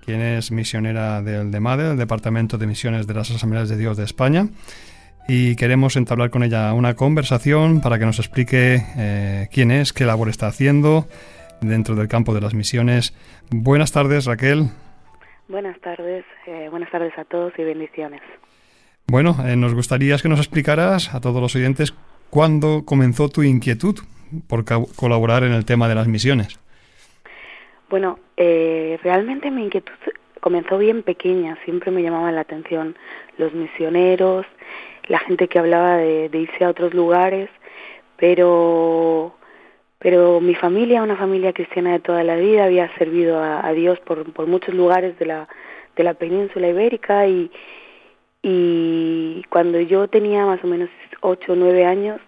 quien 0.05 0.21
es 0.21 0.51
misionera 0.51 1.23
del 1.23 1.49
DEMADE, 1.49 1.89
del 1.89 1.97
Departamento 1.97 2.59
de 2.59 2.67
Misiones 2.67 3.07
de 3.07 3.15
las 3.15 3.31
Asambleas 3.31 3.69
de 3.69 3.75
Dios 3.75 3.97
de 3.97 4.03
España, 4.03 4.49
y 5.27 5.55
queremos 5.55 5.95
entablar 5.95 6.29
con 6.29 6.43
ella 6.43 6.71
una 6.73 6.93
conversación 6.93 7.81
para 7.81 7.97
que 7.97 8.05
nos 8.05 8.19
explique 8.19 8.83
eh, 8.97 9.47
quién 9.51 9.71
es, 9.71 9.93
qué 9.93 10.05
labor 10.05 10.29
está 10.29 10.45
haciendo 10.45 11.07
dentro 11.59 11.95
del 11.95 12.07
campo 12.07 12.35
de 12.35 12.41
las 12.41 12.53
misiones. 12.53 13.15
Buenas 13.49 13.91
tardes, 13.91 14.25
Raquel. 14.25 14.69
Buenas 15.47 15.81
tardes, 15.81 16.23
eh, 16.45 16.67
buenas 16.69 16.91
tardes 16.91 17.17
a 17.17 17.25
todos 17.25 17.51
y 17.57 17.63
bendiciones. 17.63 18.21
Bueno, 19.07 19.37
eh, 19.43 19.55
nos 19.55 19.73
gustaría 19.73 20.17
que 20.19 20.29
nos 20.29 20.39
explicaras 20.39 21.15
a 21.15 21.19
todos 21.19 21.41
los 21.41 21.55
oyentes 21.55 21.95
cuándo 22.29 22.85
comenzó 22.85 23.27
tu 23.27 23.41
inquietud 23.41 23.99
por 24.47 24.65
colaborar 24.65 25.43
en 25.43 25.53
el 25.53 25.65
tema 25.65 25.89
de 25.89 25.95
las 25.95 26.07
misiones. 26.07 26.59
Bueno, 27.95 28.19
eh, 28.35 28.99
realmente 29.03 29.49
mi 29.49 29.63
inquietud 29.63 29.93
comenzó 30.41 30.77
bien 30.77 31.01
pequeña, 31.01 31.57
siempre 31.63 31.91
me 31.91 32.03
llamaban 32.03 32.35
la 32.35 32.41
atención 32.41 32.97
los 33.37 33.53
misioneros, 33.53 34.45
la 35.07 35.19
gente 35.19 35.47
que 35.47 35.59
hablaba 35.59 35.95
de, 35.95 36.29
irse 36.33 36.65
a 36.65 36.71
otros 36.71 36.93
lugares, 36.93 37.49
pero 38.17 39.33
pero 39.97 40.41
mi 40.41 40.55
familia, 40.55 41.03
una 41.03 41.15
familia 41.15 41.53
cristiana 41.53 41.93
de 41.93 42.01
toda 42.01 42.25
la 42.25 42.35
vida, 42.35 42.65
había 42.65 42.93
servido 42.97 43.41
a, 43.41 43.71
Dios 43.71 43.97
por, 44.01 44.29
por, 44.33 44.45
muchos 44.45 44.75
lugares 44.75 45.17
de 45.17 45.27
la, 45.27 45.47
de 45.95 46.03
la 46.03 46.15
península 46.15 46.67
ibérica 46.67 47.27
y, 47.27 47.49
y 48.41 49.41
cuando 49.47 49.79
yo 49.79 50.09
tenía 50.09 50.45
más 50.45 50.61
o 50.65 50.67
menos 50.67 50.89
ocho 51.21 51.53
o 51.53 51.55
nueve 51.55 51.85
años, 51.85 52.19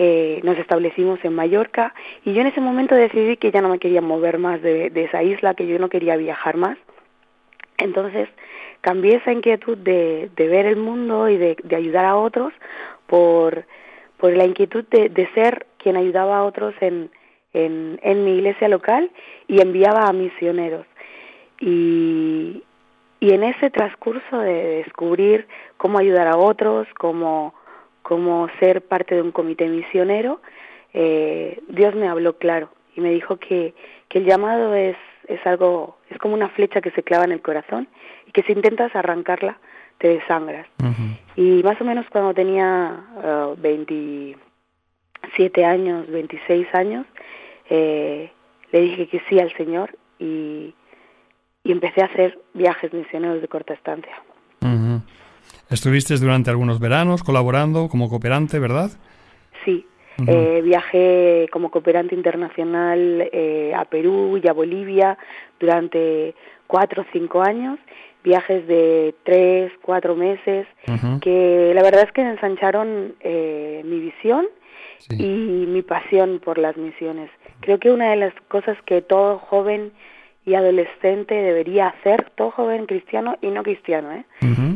eh, 0.00 0.40
nos 0.44 0.56
establecimos 0.58 1.18
en 1.24 1.34
Mallorca 1.34 1.92
y 2.24 2.32
yo 2.32 2.40
en 2.40 2.46
ese 2.46 2.60
momento 2.60 2.94
decidí 2.94 3.36
que 3.36 3.50
ya 3.50 3.60
no 3.60 3.68
me 3.68 3.80
quería 3.80 4.00
mover 4.00 4.38
más 4.38 4.62
de, 4.62 4.92
esa 4.94 5.24
isla, 5.24 5.54
que 5.54 5.66
yo 5.66 5.78
no 5.80 5.88
quería 5.88 6.16
viajar 6.16 6.56
más. 6.56 6.78
Entonces 7.78 8.28
cambié 8.80 9.16
esa 9.16 9.32
inquietud 9.32 9.76
de, 9.76 10.30
ver 10.36 10.66
el 10.66 10.76
mundo 10.76 11.28
y 11.28 11.36
de, 11.36 11.56
ayudar 11.74 12.04
a 12.04 12.16
otros 12.16 12.52
por, 13.08 13.64
por 14.18 14.32
la 14.36 14.44
inquietud 14.44 14.84
de, 14.88 15.28
ser 15.34 15.66
quien 15.78 15.96
ayudaba 15.96 16.38
a 16.38 16.44
otros 16.44 16.74
en, 16.80 17.10
en, 17.52 17.98
en 18.04 18.24
mi 18.24 18.36
iglesia 18.36 18.68
local 18.68 19.10
y 19.48 19.60
enviaba 19.60 20.06
a 20.06 20.12
misioneros. 20.12 20.86
Y, 21.60 22.62
y 23.18 23.32
en 23.32 23.42
ese 23.42 23.70
transcurso 23.70 24.38
de 24.38 24.84
descubrir 24.84 25.48
cómo 25.76 25.98
ayudar 25.98 26.28
a 26.28 26.36
otros, 26.36 26.86
cómo 27.00 27.52
como 28.02 28.48
ser 28.60 28.82
parte 28.82 29.14
de 29.14 29.22
un 29.22 29.32
comité 29.32 29.68
misionero, 29.68 30.40
eh, 30.94 31.60
Dios 31.68 31.94
me 31.94 32.08
habló 32.08 32.38
claro 32.38 32.70
y 32.96 33.00
me 33.00 33.10
dijo 33.10 33.36
que, 33.36 33.74
que 34.08 34.18
el 34.18 34.24
llamado 34.24 34.74
es, 34.74 34.96
es 35.26 35.44
algo, 35.46 35.98
es 36.10 36.18
como 36.18 36.34
una 36.34 36.48
flecha 36.48 36.80
que 36.80 36.90
se 36.90 37.02
clava 37.02 37.24
en 37.24 37.32
el 37.32 37.42
corazón 37.42 37.88
y 38.26 38.32
que 38.32 38.42
si 38.42 38.52
intentas 38.52 38.94
arrancarla 38.96 39.58
te 39.98 40.08
desangras. 40.08 40.66
Y 41.36 41.62
más 41.62 41.80
o 41.80 41.84
menos 41.84 42.06
cuando 42.10 42.34
tenía 42.34 43.04
uh, 43.16 43.60
20, 43.60 44.36
siete 45.36 45.64
años, 45.64 46.08
26 46.08 46.66
años, 46.74 47.06
eh, 47.68 48.30
le 48.72 48.80
dije 48.80 49.08
que 49.08 49.20
sí 49.28 49.38
al 49.38 49.52
Señor 49.56 49.96
y, 50.18 50.74
y 51.62 51.72
empecé 51.72 52.02
a 52.02 52.06
hacer 52.06 52.38
viajes 52.54 52.92
misioneros 52.92 53.40
de 53.40 53.48
corta 53.48 53.74
estancia. 53.74 54.22
Estuviste 55.70 56.16
durante 56.16 56.50
algunos 56.50 56.80
veranos 56.80 57.22
colaborando 57.22 57.88
como 57.88 58.08
cooperante, 58.08 58.58
¿verdad? 58.58 58.90
Sí, 59.64 59.86
eh, 60.26 60.62
viajé 60.64 61.48
como 61.52 61.70
cooperante 61.70 62.14
internacional 62.14 63.28
eh, 63.32 63.72
a 63.76 63.84
Perú 63.84 64.40
y 64.42 64.48
a 64.48 64.52
Bolivia 64.52 65.16
durante 65.60 66.34
cuatro 66.66 67.02
o 67.02 67.06
cinco 67.12 67.42
años, 67.42 67.78
viajes 68.24 68.66
de 68.66 69.14
tres, 69.22 69.70
cuatro 69.82 70.16
meses, 70.16 70.66
que 71.20 71.72
la 71.74 71.82
verdad 71.82 72.04
es 72.04 72.12
que 72.12 72.22
ensancharon 72.22 73.14
eh, 73.20 73.82
mi 73.84 74.00
visión 74.00 74.46
y 75.10 75.66
mi 75.68 75.82
pasión 75.82 76.40
por 76.42 76.58
las 76.58 76.76
misiones. 76.76 77.30
Creo 77.60 77.78
que 77.78 77.90
una 77.90 78.10
de 78.10 78.16
las 78.16 78.34
cosas 78.48 78.76
que 78.86 79.02
todo 79.02 79.38
joven 79.38 79.92
y 80.48 80.54
adolescente 80.54 81.34
debería 81.34 81.88
hacer, 81.88 82.30
todo 82.34 82.50
joven 82.50 82.86
cristiano 82.86 83.36
y 83.42 83.48
no 83.48 83.62
cristiano, 83.62 84.12
¿eh? 84.12 84.24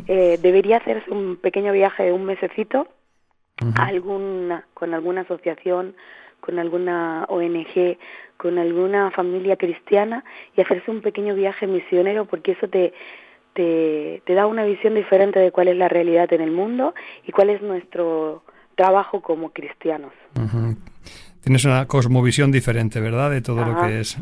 eh 0.07 0.39
debería 0.43 0.77
hacerse 0.77 1.11
un 1.11 1.37
pequeño 1.37 1.73
viaje 1.73 2.03
de 2.03 2.13
un 2.13 2.25
mesecito 2.27 2.89
alguna, 3.77 4.67
con 4.75 4.93
alguna 4.93 5.23
asociación, 5.23 5.95
con 6.41 6.59
alguna 6.59 7.25
ONG, 7.29 7.97
con 8.37 8.59
alguna 8.59 9.11
familia 9.13 9.57
cristiana 9.57 10.25
y 10.57 10.61
hacerse 10.61 10.91
un 10.91 11.01
pequeño 11.01 11.35
viaje 11.35 11.67
misionero 11.67 12.27
porque 12.27 12.53
eso 12.53 12.69
te, 12.69 12.93
te, 13.55 14.23
te 14.27 14.35
da 14.35 14.47
una 14.47 14.65
visión 14.65 14.95
diferente 14.95 15.39
de 15.39 15.53
cuál 15.53 15.69
es 15.69 15.77
la 15.77 15.89
realidad 15.89 16.31
en 16.35 16.43
el 16.43 16.51
mundo 16.51 16.95
y 17.27 17.33
cuál 17.33 17.49
es 17.49 17.63
nuestro 17.63 18.43
trabajo 18.75 19.23
como 19.23 19.51
cristianos. 19.53 20.13
Tienes 21.43 21.65
una 21.65 21.87
cosmovisión 21.87 22.53
diferente, 22.53 23.01
¿verdad? 23.01 23.31
De 23.31 23.41
todo 23.41 23.65
lo 23.65 23.81
que 23.83 24.01
es 24.01 24.19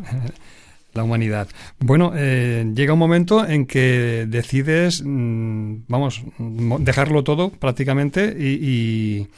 la 0.95 1.03
humanidad. 1.03 1.49
Bueno, 1.79 2.13
eh, 2.17 2.65
llega 2.75 2.93
un 2.93 2.99
momento 2.99 3.47
en 3.47 3.67
que 3.67 4.27
decides, 4.29 5.03
mm, 5.05 5.83
vamos, 5.89 6.23
dejarlo 6.39 7.25
todo 7.25 7.51
prácticamente 7.51 8.35
y, 8.39 9.29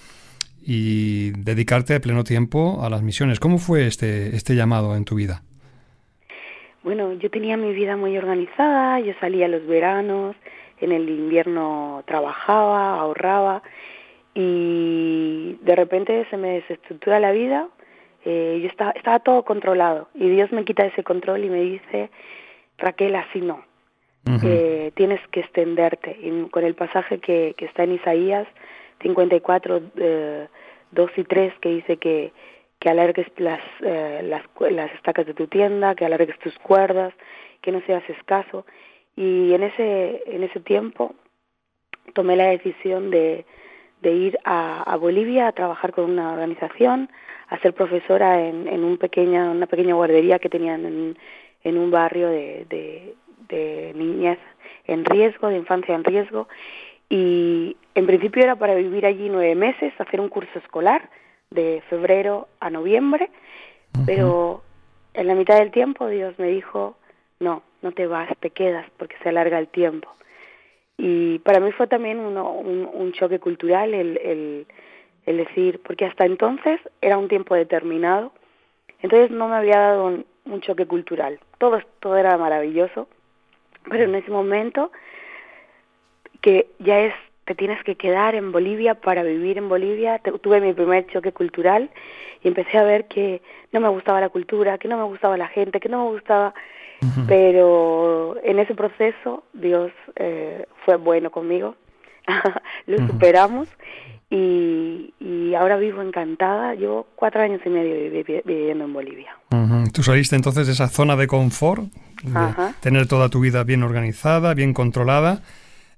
y, 0.64 1.30
dedicarte 1.32 1.94
a 1.94 2.00
pleno 2.00 2.24
tiempo 2.24 2.80
a 2.82 2.90
las 2.90 3.02
misiones. 3.02 3.40
¿Cómo 3.40 3.58
fue 3.58 3.86
este, 3.86 4.34
este 4.34 4.54
llamado 4.54 4.96
en 4.96 5.04
tu 5.04 5.16
vida? 5.16 5.42
Bueno, 6.82 7.12
yo 7.12 7.30
tenía 7.30 7.56
mi 7.56 7.72
vida 7.72 7.96
muy 7.96 8.16
organizada, 8.16 8.98
yo 9.00 9.12
salía 9.20 9.46
los 9.48 9.66
veranos, 9.66 10.34
en 10.80 10.92
el 10.92 11.08
invierno 11.08 12.02
trabajaba, 12.06 12.98
ahorraba 12.98 13.62
y 14.34 15.58
de 15.62 15.76
repente 15.76 16.26
se 16.30 16.36
me 16.36 16.54
desestructura 16.54 17.20
la 17.20 17.30
vida 17.30 17.68
eh, 18.24 18.58
yo 18.62 18.68
estaba, 18.68 18.92
estaba 18.92 19.18
todo 19.20 19.44
controlado 19.44 20.08
y 20.14 20.28
Dios 20.28 20.52
me 20.52 20.64
quita 20.64 20.86
ese 20.86 21.02
control 21.02 21.44
y 21.44 21.50
me 21.50 21.60
dice, 21.60 22.10
Raquel, 22.78 23.14
así 23.16 23.40
no, 23.40 23.64
eh, 24.42 24.92
tienes 24.94 25.20
que 25.28 25.40
extenderte. 25.40 26.16
Y 26.20 26.48
con 26.50 26.64
el 26.64 26.74
pasaje 26.74 27.18
que, 27.18 27.54
que 27.56 27.64
está 27.64 27.84
en 27.84 27.92
Isaías 27.92 28.46
54, 29.02 29.82
eh, 29.96 30.48
2 30.92 31.10
y 31.16 31.24
3, 31.24 31.54
que 31.60 31.68
dice 31.70 31.96
que, 31.96 32.32
que 32.78 32.88
alargues 32.88 33.26
las, 33.36 33.60
eh, 33.80 34.20
las, 34.24 34.42
las 34.70 34.92
estacas 34.94 35.26
de 35.26 35.34
tu 35.34 35.46
tienda, 35.46 35.94
que 35.94 36.04
alargues 36.04 36.38
tus 36.38 36.56
cuerdas, 36.58 37.12
que 37.60 37.72
no 37.72 37.80
seas 37.86 38.08
escaso. 38.08 38.64
Y 39.16 39.52
en 39.52 39.62
ese, 39.64 40.22
en 40.26 40.42
ese 40.44 40.60
tiempo 40.60 41.14
tomé 42.14 42.36
la 42.36 42.46
decisión 42.46 43.10
de, 43.10 43.44
de 44.00 44.12
ir 44.12 44.38
a, 44.44 44.82
a 44.82 44.96
Bolivia 44.96 45.48
a 45.48 45.52
trabajar 45.52 45.92
con 45.92 46.10
una 46.10 46.32
organización, 46.32 47.10
a 47.52 47.58
ser 47.58 47.74
profesora 47.74 48.40
en, 48.40 48.66
en 48.66 48.82
un 48.82 48.96
pequeña, 48.96 49.50
una 49.50 49.66
pequeña 49.66 49.94
guardería 49.94 50.38
que 50.38 50.48
tenían 50.48 50.86
en, 50.86 51.18
en 51.62 51.76
un 51.76 51.90
barrio 51.90 52.28
de, 52.28 52.64
de, 52.70 53.14
de 53.48 53.92
niñez 53.94 54.38
en 54.86 55.04
riesgo, 55.04 55.48
de 55.48 55.58
infancia 55.58 55.94
en 55.94 56.02
riesgo. 56.02 56.48
Y 57.10 57.76
en 57.94 58.06
principio 58.06 58.42
era 58.42 58.56
para 58.56 58.74
vivir 58.74 59.04
allí 59.04 59.28
nueve 59.28 59.54
meses, 59.54 59.92
hacer 59.98 60.18
un 60.18 60.30
curso 60.30 60.58
escolar 60.58 61.10
de 61.50 61.82
febrero 61.90 62.48
a 62.58 62.70
noviembre, 62.70 63.28
pero 64.06 64.62
en 65.12 65.26
la 65.26 65.34
mitad 65.34 65.58
del 65.58 65.72
tiempo 65.72 66.08
Dios 66.08 66.38
me 66.38 66.48
dijo, 66.48 66.96
no, 67.38 67.62
no 67.82 67.92
te 67.92 68.06
vas, 68.06 68.30
te 68.40 68.48
quedas 68.48 68.86
porque 68.96 69.16
se 69.22 69.28
alarga 69.28 69.58
el 69.58 69.68
tiempo. 69.68 70.08
Y 70.96 71.38
para 71.40 71.60
mí 71.60 71.70
fue 71.72 71.86
también 71.86 72.18
uno, 72.18 72.50
un, 72.50 72.88
un 72.90 73.12
choque 73.12 73.38
cultural 73.38 73.92
el, 73.92 74.16
el, 74.24 74.66
el 75.26 75.36
decir, 75.36 75.80
porque 75.82 76.04
hasta 76.04 76.24
entonces 76.24 76.80
era 77.00 77.18
un 77.18 77.28
tiempo 77.28 77.54
determinado, 77.54 78.32
entonces 79.00 79.30
no 79.30 79.48
me 79.48 79.56
había 79.56 79.78
dado 79.78 80.06
un, 80.06 80.60
choque 80.60 80.86
cultural. 80.86 81.38
Todo, 81.58 81.80
todo 82.00 82.16
era 82.16 82.36
maravilloso, 82.36 83.08
pero 83.88 84.04
en 84.04 84.14
ese 84.14 84.30
momento 84.30 84.92
que 86.40 86.68
ya 86.78 87.00
es, 87.00 87.14
te 87.44 87.54
tienes 87.54 87.82
que 87.84 87.96
quedar 87.96 88.34
en 88.34 88.52
Bolivia 88.52 88.94
para 88.94 89.22
vivir 89.22 89.58
en 89.58 89.68
Bolivia, 89.68 90.18
tuve 90.18 90.60
mi 90.60 90.72
primer 90.72 91.06
choque 91.06 91.32
cultural 91.32 91.90
y 92.42 92.48
empecé 92.48 92.78
a 92.78 92.84
ver 92.84 93.06
que 93.06 93.40
no 93.72 93.80
me 93.80 93.88
gustaba 93.88 94.20
la 94.20 94.28
cultura, 94.28 94.78
que 94.78 94.88
no 94.88 94.96
me 94.96 95.04
gustaba 95.04 95.36
la 95.36 95.48
gente, 95.48 95.80
que 95.80 95.88
no 95.88 96.04
me 96.04 96.10
gustaba, 96.10 96.54
pero 97.26 98.36
en 98.42 98.58
ese 98.58 98.74
proceso 98.74 99.44
Dios 99.52 99.90
eh, 100.16 100.66
fue 100.84 100.96
bueno 100.96 101.30
conmigo, 101.30 101.74
lo 102.86 102.98
superamos 102.98 103.68
y, 104.32 105.54
ahora 105.54 105.76
vivo 105.76 106.00
encantada. 106.00 106.74
Llevo 106.74 107.06
cuatro 107.14 107.42
años 107.42 107.60
y 107.64 107.68
medio 107.68 108.24
viviendo 108.44 108.84
en 108.84 108.92
Bolivia. 108.92 109.36
Tú 109.92 110.02
saliste 110.02 110.34
entonces 110.34 110.66
de 110.66 110.72
esa 110.72 110.88
zona 110.88 111.14
de 111.16 111.26
confort, 111.26 111.82
de 112.22 112.72
tener 112.80 113.06
toda 113.06 113.28
tu 113.28 113.40
vida 113.40 113.62
bien 113.64 113.82
organizada, 113.82 114.54
bien 114.54 114.72
controlada, 114.72 115.42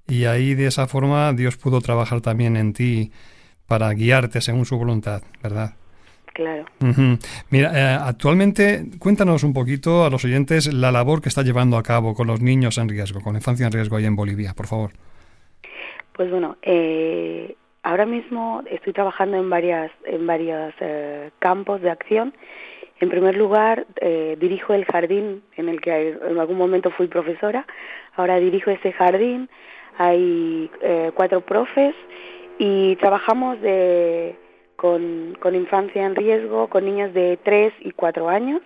y 0.09 0.25
ahí 0.25 0.55
de 0.55 0.66
esa 0.66 0.88
forma 0.88 1.33
Dios 1.33 1.57
pudo 1.57 1.81
trabajar 1.81 2.20
también 2.20 2.57
en 2.57 2.73
ti 2.73 3.12
para 3.68 3.90
guiarte 3.92 4.40
según 4.40 4.66
su 4.66 4.77
voluntad, 4.77 5.23
¿verdad? 5.42 5.75
Claro. 6.35 6.64
Mira, 7.51 7.70
eh, 7.73 7.99
actualmente 8.03 8.87
cuéntanos 8.99 9.44
un 9.44 9.53
poquito 9.53 10.05
a 10.05 10.11
los 10.11 10.25
oyentes 10.25 10.73
la 10.75 10.90
labor 10.90 11.23
que 11.23 11.29
está 11.29 11.42
llevando 11.42 11.77
a 11.77 11.85
cabo 11.85 12.12
con 12.14 12.27
los 12.27 12.40
niños 12.40 12.77
en 12.79 12.88
riesgo, 12.88 13.20
con 13.20 13.35
la 13.35 13.38
infancia 13.38 13.66
en 13.66 13.73
riesgo 13.73 13.97
ahí 13.97 14.05
en 14.05 14.16
Bolivia, 14.16 14.53
por 14.53 14.66
favor. 14.66 14.90
Pues 16.12 16.31
bueno, 16.31 16.57
eh, 16.62 17.57
ahora 17.85 18.07
mismo 18.07 18.62
estoy 18.68 18.92
trabajando 18.92 19.37
en 19.37 19.49
varias 19.49 19.92
en 20.05 20.27
varios 20.27 20.75
eh, 20.81 21.31
campos 21.38 21.81
de 21.83 21.90
acción. 21.90 22.35
En 23.01 23.11
primer 23.11 23.37
lugar, 23.37 23.87
eh, 24.01 24.37
dirijo 24.40 24.73
el 24.73 24.85
jardín 24.87 25.42
en 25.57 25.68
el 25.68 25.81
que 25.81 26.11
en 26.11 26.38
algún 26.38 26.57
momento 26.57 26.90
fui 26.90 27.07
profesora. 27.07 27.66
Ahora 28.16 28.38
dirijo 28.38 28.70
ese 28.70 28.92
jardín. 28.92 29.49
Hay 29.99 30.70
eh, 30.81 31.12
cuatro 31.14 31.42
profes 31.42 31.94
y 32.59 32.97
trabajamos 32.97 33.61
de, 33.61 34.37
con, 34.77 35.37
con, 35.40 35.55
infancia 35.55 36.05
en 36.05 36.16
riesgo, 36.16 36.68
con 36.68 36.85
niños 36.85 37.12
de 37.12 37.38
3 37.42 37.75
y 37.81 37.92
4 37.92 38.29
años, 38.29 38.61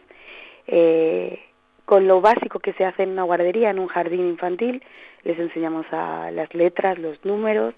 con 1.84 2.06
lo 2.06 2.20
básico 2.20 2.60
que 2.60 2.74
se 2.74 2.84
hace 2.84 3.02
en 3.02 3.10
una 3.10 3.24
guardería, 3.24 3.70
en 3.70 3.78
un 3.78 3.88
jardín 3.88 4.28
infantil. 4.28 4.82
Les 5.24 5.38
enseñamos 5.38 5.86
a 5.90 6.30
las 6.30 6.54
letras, 6.54 6.98
los 6.98 7.22
números, 7.24 7.74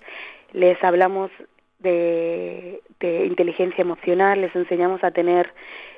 les 0.53 0.83
hablamos 0.83 1.31
de, 1.79 2.83
inteligencia 3.01 3.83
emocional, 3.83 4.41
les 4.41 4.55
enseñamos 4.55 5.03
a 5.03 5.11
tener 5.11 5.53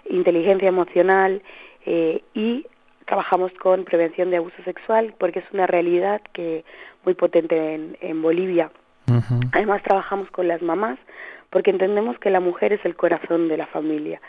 inteligencia 0.09 0.69
emocional 0.69 1.43
eh, 1.85 2.23
y 2.35 2.67
trabajamos 3.07 3.53
con 3.55 3.85
prevención 3.85 4.31
de 4.31 4.37
abuso 4.37 4.62
sexual 4.65 5.15
porque 5.19 5.41
es 5.41 5.45
una 5.53 5.67
realidad 5.67 6.23
que 6.33 6.65
muy 7.05 7.15
potente 7.15 7.97
en, 8.01 8.23
Bolivia. 8.23 8.71
Además 9.53 9.83
trabajamos 9.83 10.31
con 10.31 10.47
las 10.47 10.62
mamás 10.62 10.99
porque 11.51 11.71
entendemos 11.71 12.19
que 12.19 12.31
la 12.31 12.41
mujer 12.41 12.73
es 12.73 12.85
el 12.85 12.95
corazón 12.95 13.49
de 13.49 13.57
la 13.57 13.67
familia 13.67 14.21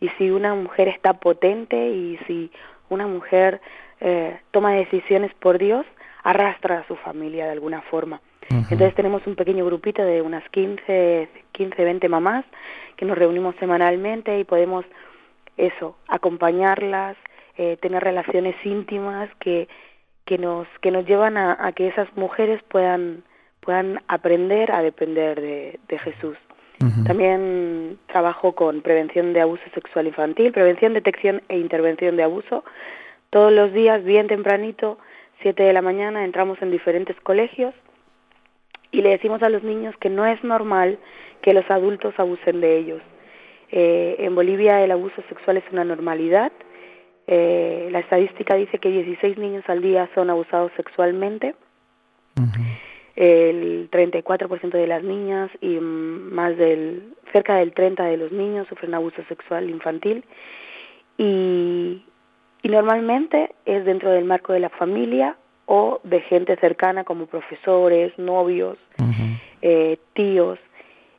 y 0.00 0.08
si 0.10 0.30
una 0.30 0.54
mujer 0.54 0.88
está 0.88 1.14
potente 1.14 1.88
y 1.88 2.18
si 2.26 2.52
una 2.88 3.06
mujer 3.06 3.60
eh, 4.00 4.38
toma 4.50 4.72
decisiones 4.72 5.32
por 5.34 5.58
Dios, 5.58 5.86
arrastra 6.22 6.80
a 6.80 6.86
su 6.86 6.96
familia 6.96 7.46
de 7.46 7.52
alguna 7.52 7.80
forma. 7.82 8.20
Entonces 8.50 8.94
tenemos 8.94 9.26
un 9.26 9.36
pequeño 9.36 9.64
grupito 9.64 10.02
de 10.02 10.22
unas 10.22 10.48
15, 10.50 11.28
15, 11.52 11.84
20 11.84 12.08
mamás 12.08 12.44
que 12.96 13.04
nos 13.04 13.18
reunimos 13.18 13.54
semanalmente 13.56 14.38
y 14.38 14.44
podemos 14.44 14.84
eso, 15.56 15.96
acompañarlas, 16.08 17.16
eh, 17.56 17.76
tener 17.80 18.02
relaciones 18.02 18.54
íntimas 18.64 19.28
que, 19.40 19.68
que, 20.24 20.38
nos, 20.38 20.66
que 20.80 20.90
nos 20.90 21.04
llevan 21.06 21.36
a, 21.36 21.72
que 21.72 21.88
esas 21.88 22.08
mujeres 22.16 22.62
puedan, 22.68 23.22
puedan 23.60 24.00
aprender 24.08 24.72
a 24.72 24.82
depender 24.82 25.40
de, 25.40 25.78
de 25.88 25.98
Jesús. 25.98 26.36
También 27.04 27.98
trabajo 28.06 28.52
con 28.52 28.82
prevención 28.82 29.32
de 29.32 29.40
abuso 29.40 29.64
sexual 29.74 30.06
infantil, 30.06 30.52
prevención, 30.52 30.94
detección 30.94 31.42
e 31.48 31.58
intervención 31.58 32.16
de 32.16 32.22
abuso. 32.22 32.62
Todos 33.30 33.52
los 33.52 33.72
días, 33.72 34.04
bien 34.04 34.28
tempranito, 34.28 34.96
7 35.42 35.60
de 35.60 35.72
la 35.72 35.82
mañana, 35.82 36.24
entramos 36.24 36.62
en 36.62 36.70
diferentes 36.70 37.18
colegios 37.20 37.74
y 38.90 39.02
le 39.02 39.10
decimos 39.10 39.42
a 39.42 39.48
los 39.48 39.62
niños 39.62 39.94
que 39.98 40.10
no 40.10 40.26
es 40.26 40.42
normal 40.42 40.98
que 41.42 41.52
los 41.52 41.68
adultos 41.70 42.14
abusen 42.18 42.60
de 42.60 42.78
ellos. 42.78 43.02
Eh, 43.70 44.16
en 44.20 44.34
Bolivia 44.34 44.82
el 44.82 44.90
abuso 44.90 45.22
sexual 45.28 45.58
es 45.58 45.64
una 45.72 45.84
normalidad. 45.84 46.52
Eh, 47.26 47.88
la 47.90 47.98
estadística 47.98 48.54
dice 48.54 48.78
que 48.78 48.90
16 48.90 49.36
niños 49.36 49.64
al 49.68 49.82
día 49.82 50.08
son 50.14 50.30
abusados 50.30 50.72
sexualmente. 50.76 51.54
El 53.16 53.90
34% 53.90 54.70
de 54.70 54.86
las 54.86 55.02
niñas 55.02 55.50
y 55.60 55.78
más 55.80 56.56
del 56.56 57.14
cerca 57.32 57.56
del 57.56 57.72
30 57.72 58.04
de 58.04 58.16
los 58.16 58.32
niños 58.32 58.68
sufren 58.68 58.94
abuso 58.94 59.22
sexual 59.28 59.68
infantil 59.68 60.24
y, 61.18 62.04
y 62.62 62.68
normalmente 62.68 63.54
es 63.66 63.84
dentro 63.84 64.10
del 64.12 64.24
marco 64.24 64.52
de 64.52 64.60
la 64.60 64.68
familia 64.70 65.36
o 65.70 66.00
de 66.02 66.22
gente 66.22 66.56
cercana 66.56 67.04
como 67.04 67.26
profesores, 67.26 68.18
novios, 68.18 68.78
eh, 69.60 69.98
tíos. 70.14 70.58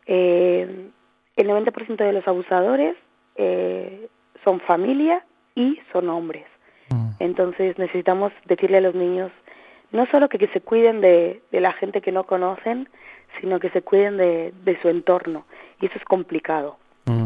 Eh, 0.08 0.90
el 1.36 1.48
90% 1.48 1.98
de 1.98 2.14
los 2.14 2.28
abusadores 2.28 2.96
eh, 3.36 4.08
son 4.44 4.60
familia 4.62 5.24
y 5.54 5.80
son 5.94 6.10
hombres. 6.10 6.46
Mm. 6.90 7.10
Entonces 7.20 7.78
necesitamos 7.78 8.34
decirle 8.46 8.78
a 8.78 8.82
los 8.82 8.96
niños 8.96 9.32
no 9.92 10.08
solo 10.08 10.30
que, 10.30 10.48
se 10.48 10.62
cuiden 10.62 11.00
de, 11.00 11.42
la 11.52 11.74
gente 11.74 12.02
que 12.02 12.12
no 12.12 12.24
conocen, 12.24 12.90
sino 13.40 13.60
que 13.60 13.70
se 13.70 13.84
cuiden 13.84 14.18
de, 14.18 14.80
su 14.82 14.90
entorno. 14.90 15.46
Y 15.80 15.86
eso 15.86 15.98
es 15.98 16.06
complicado. 16.06 16.78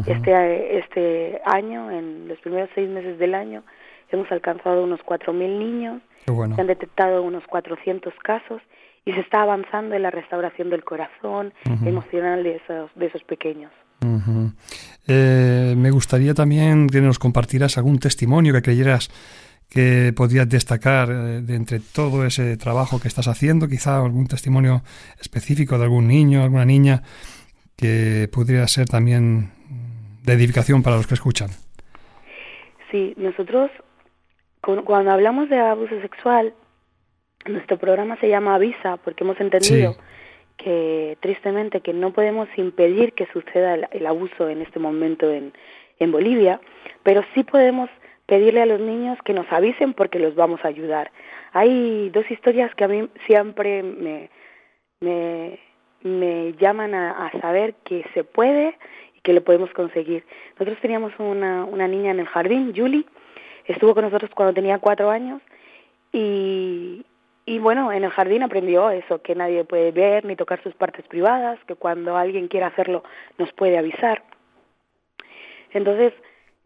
este, 0.06 0.78
este 0.78 1.40
año, 1.46 1.90
en 1.90 2.28
los 2.28 2.38
primeros 2.40 2.68
seis 2.74 2.88
meses 2.88 3.18
del 3.18 3.34
año, 3.34 3.62
hemos 4.14 4.30
alcanzado 4.32 4.82
unos 4.82 5.00
4.000 5.00 5.58
niños, 5.58 6.02
se 6.26 6.60
han 6.60 6.66
detectado 6.66 7.22
unos 7.22 7.44
400 7.46 8.14
casos 8.22 8.62
y 9.04 9.12
se 9.12 9.20
está 9.20 9.42
avanzando 9.42 9.94
en 9.94 10.02
la 10.02 10.10
restauración 10.10 10.70
del 10.70 10.84
corazón 10.84 11.52
emocional 11.84 12.42
de 12.42 12.56
esos, 12.56 12.90
de 12.94 13.06
esos 13.06 13.22
pequeños. 13.24 13.70
Eh, 15.06 15.74
me 15.76 15.90
gustaría 15.90 16.34
también 16.34 16.88
que 16.88 17.00
nos 17.00 17.18
compartieras 17.18 17.76
algún 17.78 17.98
testimonio 17.98 18.52
que 18.52 18.62
creyeras 18.62 19.10
que 19.68 20.12
podrías 20.14 20.48
destacar 20.48 21.10
eh, 21.10 21.40
de 21.42 21.56
entre 21.56 21.80
todo 21.80 22.24
ese 22.24 22.56
trabajo 22.56 23.00
que 23.00 23.08
estás 23.08 23.28
haciendo, 23.28 23.68
quizá 23.68 24.00
algún 24.00 24.26
testimonio 24.26 24.82
específico 25.20 25.78
de 25.78 25.84
algún 25.84 26.06
niño, 26.06 26.42
alguna 26.42 26.64
niña 26.64 27.02
que 27.76 28.28
pudiera 28.32 28.66
ser 28.68 28.88
también 28.88 29.50
de 30.22 30.32
edificación 30.32 30.82
para 30.82 30.96
los 30.96 31.06
que 31.06 31.14
escuchan. 31.14 31.50
Sí, 32.90 33.14
nosotros 33.16 33.70
cuando 34.84 35.10
hablamos 35.10 35.48
de 35.48 35.58
abuso 35.58 36.00
sexual, 36.00 36.54
nuestro 37.46 37.76
programa 37.78 38.16
se 38.16 38.28
llama 38.28 38.54
Avisa 38.54 38.96
porque 38.98 39.24
hemos 39.24 39.38
entendido 39.40 39.96
que 40.56 41.18
tristemente 41.20 41.80
que 41.80 41.92
no 41.92 42.12
podemos 42.12 42.48
impedir 42.56 43.12
que 43.12 43.26
suceda 43.26 43.74
el, 43.74 44.06
abuso 44.06 44.48
en 44.48 44.62
este 44.62 44.78
momento 44.78 45.30
en, 45.30 45.52
en 45.98 46.12
Bolivia, 46.12 46.60
pero 47.02 47.22
sí 47.34 47.44
podemos 47.44 47.90
pedirle 48.26 48.62
a 48.62 48.66
los 48.66 48.80
niños 48.80 49.18
que 49.24 49.34
nos 49.34 49.50
avisen 49.52 49.92
porque 49.92 50.18
los 50.18 50.34
vamos 50.34 50.64
a 50.64 50.68
ayudar. 50.68 51.10
Hay 51.52 52.08
dos 52.10 52.30
historias 52.30 52.74
que 52.74 52.84
a 52.84 52.88
mí 52.88 53.08
siempre 53.26 53.82
me, 53.82 54.30
me, 55.00 55.58
me 56.02 56.54
llaman 56.54 56.94
a, 56.94 57.30
saber 57.40 57.74
que 57.84 58.06
se 58.14 58.24
puede 58.24 58.78
y 59.16 59.20
que 59.20 59.34
lo 59.34 59.44
podemos 59.44 59.70
conseguir. 59.72 60.24
Nosotros 60.52 60.78
teníamos 60.80 61.12
una, 61.18 61.64
una 61.64 61.86
niña 61.86 62.12
en 62.12 62.20
el 62.20 62.26
jardín, 62.26 62.72
Julie, 62.74 63.04
estuvo 63.66 63.94
con 63.94 64.04
nosotros 64.04 64.30
cuando 64.34 64.54
tenía 64.54 64.78
cuatro 64.78 65.10
años 65.10 65.40
y, 66.12 67.04
y 67.46 67.58
bueno, 67.58 67.92
en 67.92 68.04
el 68.04 68.10
jardín 68.10 68.42
aprendió 68.42 68.90
eso, 68.90 69.20
que 69.20 69.34
nadie 69.34 69.64
puede 69.64 69.90
ver 69.92 70.24
ni 70.24 70.36
tocar 70.36 70.62
sus 70.62 70.74
partes 70.74 71.06
privadas, 71.06 71.58
que 71.66 71.74
cuando 71.74 72.16
alguien 72.16 72.48
quiera 72.48 72.68
hacerlo 72.68 73.04
nos 73.38 73.52
puede 73.52 73.78
avisar. 73.78 74.22
Entonces, 75.72 76.12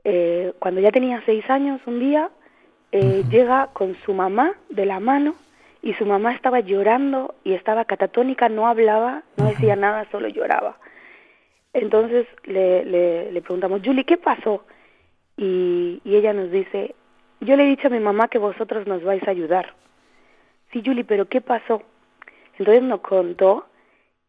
eh, 0.05 0.53
cuando 0.59 0.81
ya 0.81 0.93
tenía 0.93 1.23
seis 1.25 1.49
años, 1.51 1.81
un 1.87 1.99
día, 1.99 2.31
eh, 2.93 3.25
llega 3.31 3.69
con 3.73 3.95
su 4.05 4.15
mamá 4.15 4.55
de 4.69 4.87
la 4.87 5.01
mano 5.01 5.35
y 5.83 5.95
su 5.95 6.07
mamá 6.07 6.33
estaba 6.33 6.61
llorando 6.61 7.35
y 7.45 7.55
estaba 7.55 7.85
catatónica, 7.85 8.49
no 8.49 8.67
hablaba, 8.67 9.23
no 9.37 9.47
decía 9.47 9.77
nada, 9.77 10.07
solo 10.11 10.29
lloraba. 10.29 10.77
Entonces 11.73 12.27
le, 12.45 12.85
le, 12.85 13.33
le 13.33 13.43
preguntamos, 13.43 13.81
Julie, 13.85 14.05
¿qué 14.05 14.17
pasó? 14.17 14.65
Y, 15.39 16.03
y 16.05 16.17
ella 16.17 16.35
nos 16.35 16.51
dice, 16.51 16.95
yo 17.41 17.57
le 17.57 17.65
he 17.65 17.69
dicho 17.69 17.87
a 17.87 17.91
mi 17.91 18.01
mamá 18.01 18.29
que 18.29 18.39
vosotros 18.39 18.87
nos 18.87 19.03
vais 19.03 19.27
a 19.27 19.31
ayudar. 19.31 19.75
Sí, 20.73 20.83
Julie, 20.85 21.05
pero 21.05 21.29
¿qué 21.29 21.41
pasó? 21.41 21.83
Entonces 22.59 22.83
nos 22.83 23.01
contó 23.01 23.67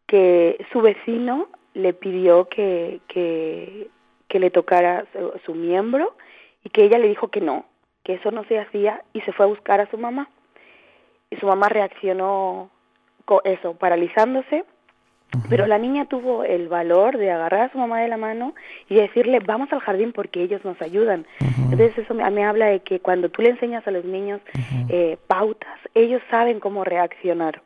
que 0.06 0.64
su 0.72 0.80
vecino 0.80 1.48
le 1.74 1.92
pidió 1.92 2.48
que, 2.48 3.00
que, 3.08 3.88
que 4.28 4.38
le 4.38 4.50
tocara 4.50 5.06
su, 5.44 5.54
miembro 5.54 6.16
y 6.64 6.70
que 6.70 6.84
ella 6.84 6.98
le 6.98 7.08
dijo 7.08 7.28
que 7.28 7.40
no, 7.40 7.66
que 8.04 8.14
eso 8.14 8.30
no 8.30 8.44
se 8.44 8.58
hacía 8.58 9.02
y 9.12 9.20
se 9.22 9.32
fue 9.32 9.46
a 9.46 9.48
buscar 9.48 9.80
a 9.80 9.90
su 9.90 9.98
mamá. 9.98 10.30
Y 11.30 11.36
su 11.36 11.46
mamá 11.46 11.68
reaccionó 11.68 12.70
con 13.24 13.40
eso, 13.44 13.74
paralizándose, 13.74 14.64
pero 15.48 15.66
la 15.66 15.78
niña 15.78 16.06
tuvo 16.06 16.44
el 16.44 16.68
valor 16.68 17.16
de 17.16 17.30
agarrar 17.30 17.62
a 17.62 17.72
su 17.72 17.78
mamá 17.78 18.00
de 18.00 18.08
la 18.08 18.16
mano 18.16 18.54
y 18.88 18.96
decirle, 18.96 19.38
vamos 19.40 19.72
al 19.72 19.80
jardín 19.80 20.12
porque 20.12 20.42
ellos 20.42 20.64
nos 20.64 20.80
ayudan. 20.82 21.26
Entonces 21.40 21.96
eso 21.98 22.14
me, 22.14 22.44
habla 22.44 22.66
de 22.66 22.80
que 22.80 23.00
cuando 23.00 23.28
tú 23.28 23.42
le 23.42 23.50
enseñas 23.50 23.86
a 23.86 23.90
los 23.90 24.04
niños 24.04 24.40
eh, 24.88 25.18
pautas, 25.26 25.78
ellos 25.94 26.20
saben 26.30 26.60
cómo 26.60 26.84
reaccionar. 26.84 27.62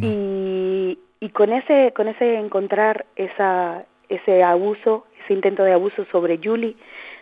Y, 0.00 0.98
y 1.20 1.28
con 1.30 1.52
ese, 1.52 1.92
con 1.94 2.08
ese 2.08 2.36
encontrar 2.38 3.06
esa, 3.16 3.84
ese 4.08 4.42
abuso, 4.42 5.06
ese 5.24 5.34
intento 5.34 5.64
de 5.64 5.72
abuso 5.72 6.06
sobre 6.12 6.38
Julie, 6.42 6.76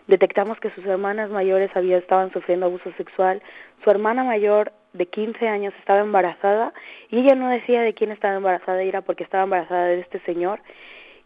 detectamos 0.07 0.59
que 0.61 0.71
sus 0.71 0.85
hermanas 0.85 1.31
mayores 1.31 1.71
había, 1.75 1.97
estaban 1.97 2.33
sufriendo 2.33 2.67
abuso 2.67 2.93
sexual. 2.97 3.43
Su 3.83 3.91
hermana 3.91 4.25
mayor 4.25 4.73
de 4.95 5.07
15 5.07 5.47
años 5.47 5.75
estaba 5.79 6.01
embarazada 6.01 6.73
y 7.11 7.19
ella 7.19 7.35
no 7.35 7.49
decía 7.51 7.83
de 7.83 7.93
quién 7.93 8.11
estaba 8.11 8.37
embarazada, 8.37 8.83
era 8.83 9.03
porque 9.03 9.25
estaba 9.25 9.45
embarazada 9.45 9.87
de 9.87 10.01
este 10.01 10.21
señor. 10.21 10.61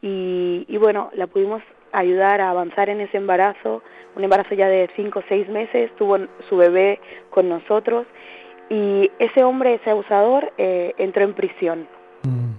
Y, 0.03 0.65
y 0.69 0.77
bueno, 0.79 1.11
la 1.15 1.27
pudimos 1.27 1.63
ayudar 1.93 2.41
a 2.41 2.51
avanzar 2.51 2.89
en 2.89 3.01
ese 3.01 3.17
embarazo, 3.17 3.83
un 4.17 4.25
embarazo 4.25 4.55
ya 4.55 4.69
de 4.69 4.91
5 4.97 5.19
o 5.19 5.23
6 5.29 5.49
meses, 5.49 5.91
tuvo 5.97 6.19
su 6.49 6.57
bebé 6.57 7.01
con 7.31 7.49
nosotros 7.49 8.07
y 8.71 9.11
ese 9.19 9.45
hombre, 9.45 9.75
ese 9.75 9.91
abusador, 9.91 10.53
eh, 10.59 10.95
entró 10.99 11.25
en 11.25 11.35
prisión. 11.35 11.89
Mm. 12.25 12.55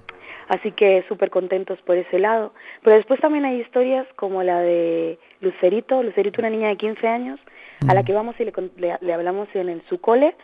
Así 0.47 0.71
que 0.71 1.03
súper 1.07 1.29
contentos 1.29 1.79
por 1.83 1.97
ese 1.97 2.17
lado. 2.17 2.53
Pero 2.83 2.95
después 2.95 3.19
también 3.19 3.45
hay 3.45 3.61
historias 3.61 4.07
como 4.15 4.41
la 4.41 4.61
de 4.61 5.19
Lucerito, 5.41 6.01
Lucerito 6.01 6.41
una 6.41 6.49
niña 6.49 6.69
de 6.69 6.77
15 6.77 7.07
años, 7.07 7.39
a 7.87 7.93
la 7.93 8.01
mm. 8.01 8.05
que 8.05 8.13
vamos 8.13 8.35
y 8.39 8.45
le, 8.45 8.53
le, 9.01 9.13
hablamos 9.13 9.47
en 9.53 9.69
el, 9.69 9.83
su 9.87 10.01
cole 10.01 10.35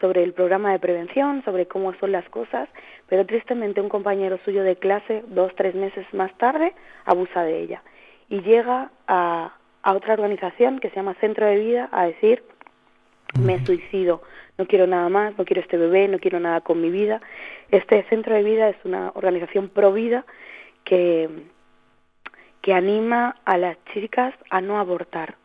sobre 0.00 0.22
el 0.22 0.32
programa 0.32 0.72
de 0.72 0.78
prevención, 0.78 1.42
sobre 1.44 1.66
cómo 1.66 1.92
son 1.94 2.12
las 2.12 2.28
cosas, 2.28 2.68
pero 3.08 3.26
tristemente 3.26 3.80
un 3.80 3.88
compañero 3.88 4.38
suyo 4.44 4.62
de 4.62 4.76
clase, 4.76 5.24
dos, 5.28 5.52
tres 5.56 5.74
meses 5.74 6.06
más 6.12 6.36
tarde, 6.38 6.72
abusa 7.04 7.42
de 7.42 7.60
ella. 7.60 7.82
Y 8.28 8.42
llega 8.42 8.90
a, 9.06 9.54
a 9.82 9.92
otra 9.92 10.14
organización 10.14 10.78
que 10.78 10.90
se 10.90 10.96
llama 10.96 11.14
Centro 11.14 11.46
de 11.46 11.56
Vida 11.56 11.88
a 11.92 12.06
decir, 12.06 12.42
me 13.40 13.64
suicido, 13.64 14.22
no 14.56 14.66
quiero 14.66 14.86
nada 14.86 15.08
más, 15.08 15.36
no 15.38 15.44
quiero 15.44 15.62
este 15.62 15.76
bebé, 15.76 16.08
no 16.08 16.18
quiero 16.18 16.40
nada 16.40 16.60
con 16.60 16.80
mi 16.80 16.90
vida. 16.90 17.20
Este 17.70 18.02
centro 18.04 18.34
de 18.34 18.42
vida 18.42 18.68
es 18.68 18.76
una 18.84 19.12
organización 19.14 19.68
pro 19.68 19.92
vida 19.92 20.24
que, 20.84 21.28
que 22.60 22.72
anima 22.72 23.36
a 23.44 23.56
las 23.56 23.76
chicas 23.92 24.34
a 24.50 24.60
no 24.60 24.78
abortar. 24.78 25.36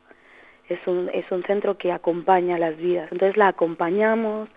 Es 0.69 0.79
un, 0.87 1.09
es 1.13 1.29
un 1.31 1.43
centro 1.43 1.77
que 1.77 1.91
acompaña 1.91 2.57
las 2.57 2.77
vidas. 2.77 3.11
Entonces 3.11 3.37
la 3.37 3.49
acompañamos, 3.49 4.49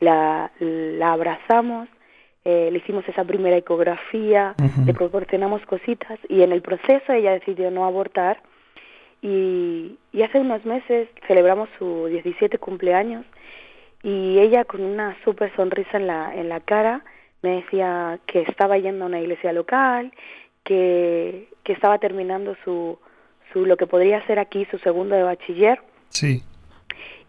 la, 0.00 0.50
la 0.60 1.12
abrazamos, 1.12 1.88
eh, 2.44 2.70
le 2.70 2.78
hicimos 2.78 3.08
esa 3.08 3.24
primera 3.24 3.56
ecografía, 3.56 4.54
le 4.86 4.94
proporcionamos 4.94 5.64
cositas 5.66 6.18
y 6.28 6.42
en 6.42 6.52
el 6.52 6.62
proceso 6.62 7.12
ella 7.12 7.32
decidió 7.32 7.70
no 7.70 7.84
abortar 7.84 8.40
y, 9.20 9.98
y 10.12 10.22
hace 10.22 10.38
unos 10.38 10.64
meses 10.64 11.08
celebramos 11.26 11.68
su 11.78 12.06
17 12.06 12.58
cumpleaños 12.58 13.26
y 14.02 14.38
ella 14.38 14.64
con 14.64 14.82
una 14.82 15.16
súper 15.24 15.54
sonrisa 15.56 15.96
en 15.96 16.06
la, 16.06 16.34
en 16.34 16.48
la 16.48 16.60
cara 16.60 17.04
me 17.42 17.56
decía 17.56 18.18
que 18.26 18.42
estaba 18.42 18.78
yendo 18.78 19.04
a 19.04 19.08
una 19.08 19.20
iglesia 19.20 19.52
local, 19.52 20.12
que, 20.64 21.48
que 21.62 21.72
estaba 21.72 21.98
terminando 21.98 22.56
su, 22.64 22.98
su, 23.52 23.66
lo 23.66 23.76
que 23.76 23.86
podría 23.86 24.24
ser 24.26 24.38
aquí 24.38 24.66
su 24.70 24.78
segundo 24.78 25.14
de 25.16 25.22
bachiller. 25.22 25.80
Sí. 26.10 26.42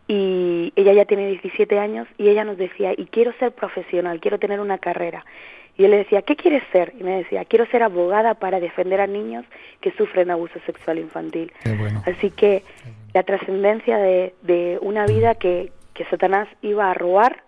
Y 0.07 0.73
ella 0.75 0.93
ya 0.93 1.05
tiene 1.05 1.27
17 1.27 1.77
años 1.77 2.07
y 2.17 2.29
ella 2.29 2.43
nos 2.43 2.57
decía, 2.57 2.93
y 2.97 3.05
quiero 3.05 3.31
ser 3.39 3.51
profesional, 3.51 4.19
quiero 4.19 4.39
tener 4.39 4.59
una 4.59 4.79
carrera. 4.79 5.25
Y 5.77 5.83
yo 5.83 5.87
le 5.87 5.97
decía, 5.97 6.23
¿qué 6.23 6.35
quieres 6.35 6.63
ser? 6.71 6.93
Y 6.99 7.03
me 7.03 7.17
decía, 7.17 7.45
quiero 7.45 7.65
ser 7.67 7.83
abogada 7.83 8.33
para 8.33 8.59
defender 8.59 9.01
a 9.01 9.07
niños 9.07 9.45
que 9.81 9.91
sufren 9.91 10.31
abuso 10.31 10.59
sexual 10.65 10.97
infantil. 10.97 11.53
Así 12.05 12.31
que 12.31 12.63
la 13.13 13.23
trascendencia 13.23 13.97
de, 13.97 14.33
de 14.41 14.79
una 14.81 15.05
vida 15.05 15.35
que, 15.35 15.71
que 15.93 16.05
Satanás 16.05 16.47
iba 16.61 16.89
a 16.89 16.93
robar 16.93 17.43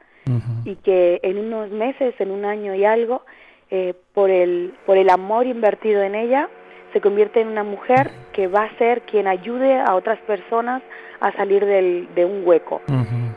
y 0.65 0.75
que 0.75 1.19
en 1.23 1.37
unos 1.39 1.71
meses, 1.71 2.13
en 2.19 2.31
un 2.31 2.45
año 2.45 2.75
y 2.75 2.85
algo, 2.85 3.23
eh, 3.69 3.93
por, 4.13 4.29
el, 4.29 4.73
por 4.85 4.97
el 4.97 5.09
amor 5.09 5.47
invertido 5.47 6.03
en 6.03 6.15
ella, 6.15 6.49
se 6.93 7.01
convierte 7.01 7.41
en 7.41 7.47
una 7.47 7.63
mujer 7.63 8.11
que 8.33 8.47
va 8.47 8.63
a 8.63 8.77
ser 8.77 9.01
quien 9.03 9.27
ayude 9.27 9.79
a 9.79 9.95
otras 9.95 10.19
personas 10.19 10.81
a 11.19 11.31
salir 11.33 11.65
del, 11.65 12.07
de 12.15 12.25
un 12.25 12.45
hueco. 12.45 12.81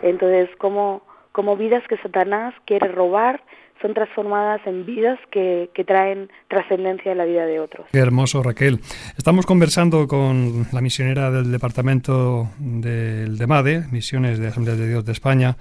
Entonces, 0.02 0.48
como, 0.58 1.02
como 1.32 1.56
vidas 1.56 1.82
que 1.88 1.96
Satanás 1.98 2.54
quiere 2.64 2.88
robar, 2.88 3.42
son 3.82 3.92
transformadas 3.92 4.60
en 4.66 4.86
vidas 4.86 5.18
que, 5.30 5.68
que 5.74 5.84
traen 5.84 6.30
trascendencia 6.48 7.12
en 7.12 7.18
la 7.18 7.26
vida 7.26 7.44
de 7.44 7.60
otros. 7.60 7.86
Qué 7.92 7.98
hermoso, 7.98 8.42
Raquel. 8.42 8.80
Estamos 9.18 9.44
conversando 9.44 10.08
con 10.08 10.66
la 10.72 10.80
misionera 10.80 11.30
del 11.30 11.52
departamento 11.52 12.48
del 12.58 13.36
DEMADE, 13.36 13.84
Misiones 13.90 14.38
de 14.38 14.48
Asamblea 14.48 14.76
de 14.76 14.88
Dios 14.88 15.04
de 15.04 15.12
España, 15.12 15.56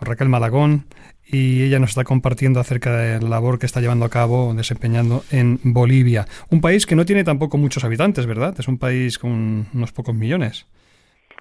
Raquel 0.00 0.28
Malagón, 0.28 0.84
y 1.30 1.64
ella 1.64 1.78
nos 1.78 1.90
está 1.90 2.04
compartiendo 2.04 2.58
acerca 2.58 2.96
de 2.96 3.20
la 3.20 3.28
labor 3.28 3.58
que 3.58 3.66
está 3.66 3.80
llevando 3.80 4.06
a 4.06 4.10
cabo, 4.10 4.54
desempeñando 4.54 5.22
en 5.30 5.58
Bolivia. 5.62 6.24
Un 6.50 6.60
país 6.60 6.86
que 6.86 6.96
no 6.96 7.04
tiene 7.04 7.22
tampoco 7.22 7.58
muchos 7.58 7.84
habitantes, 7.84 8.26
¿verdad? 8.26 8.54
Es 8.58 8.66
un 8.66 8.78
país 8.78 9.18
con 9.18 9.66
unos 9.74 9.92
pocos 9.92 10.14
millones. 10.14 10.66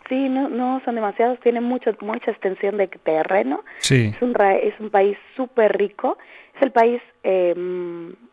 Sí, 0.10 0.30
no, 0.30 0.50
no 0.50 0.82
son 0.86 0.96
demasiados, 0.96 1.40
tienen 1.42 1.64
mucho, 1.64 1.92
mucha 2.02 2.32
extensión 2.32 2.78
de 2.78 2.88
terreno. 2.88 3.64
Sí. 3.80 4.14
Es 4.16 4.22
un, 4.22 4.36
es 4.62 4.80
un 4.80 4.90
país 4.90 5.18
súper 5.36 5.78
rico. 5.78 6.18
Es 6.56 6.62
el 6.62 6.72
país, 6.72 7.02
eh, 7.24 7.54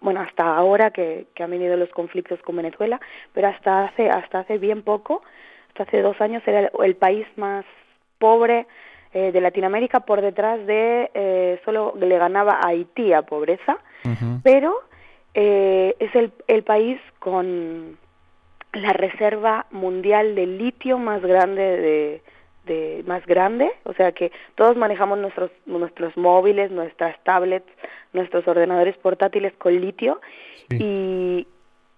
bueno, 0.00 0.20
hasta 0.20 0.56
ahora 0.56 0.90
que, 0.90 1.26
que 1.34 1.42
han 1.42 1.50
venido 1.50 1.76
los 1.76 1.90
conflictos 1.90 2.40
con 2.42 2.56
Venezuela, 2.56 3.00
pero 3.32 3.48
hasta 3.48 3.86
hace, 3.86 4.08
hasta 4.08 4.40
hace 4.40 4.58
bien 4.58 4.82
poco, 4.82 5.22
hasta 5.68 5.82
hace 5.82 6.00
dos 6.00 6.20
años, 6.20 6.42
era 6.46 6.60
el, 6.60 6.70
el 6.84 6.96
país 6.96 7.26
más 7.36 7.64
pobre 8.18 8.66
eh, 9.14 9.30
de 9.30 9.40
Latinoamérica 9.40 10.00
por 10.00 10.20
detrás 10.20 10.66
de, 10.66 11.08
eh, 11.14 11.60
solo 11.64 11.94
le 11.96 12.18
ganaba 12.18 12.54
a 12.54 12.70
Haití 12.70 13.12
a 13.12 13.22
pobreza, 13.22 13.78
pero 14.42 14.74
eh, 15.34 15.94
es 16.00 16.12
el, 16.16 16.32
el 16.48 16.64
país 16.64 17.00
con 17.20 17.96
la 18.72 18.92
reserva 18.92 19.66
mundial 19.70 20.34
de 20.34 20.46
litio 20.46 20.98
más 20.98 21.22
grande 21.22 21.62
de, 21.62 22.22
de, 22.66 23.04
más 23.06 23.24
grande, 23.24 23.70
o 23.84 23.92
sea 23.94 24.10
que 24.10 24.32
todos 24.56 24.76
manejamos 24.76 25.16
nuestros 25.20 25.52
nuestros 25.64 26.16
móviles, 26.16 26.72
nuestras 26.72 27.16
tablets, 27.22 27.70
nuestros 28.12 28.48
ordenadores 28.48 28.96
portátiles 28.96 29.52
con 29.58 29.80
litio. 29.80 30.20
Y, 30.70 31.46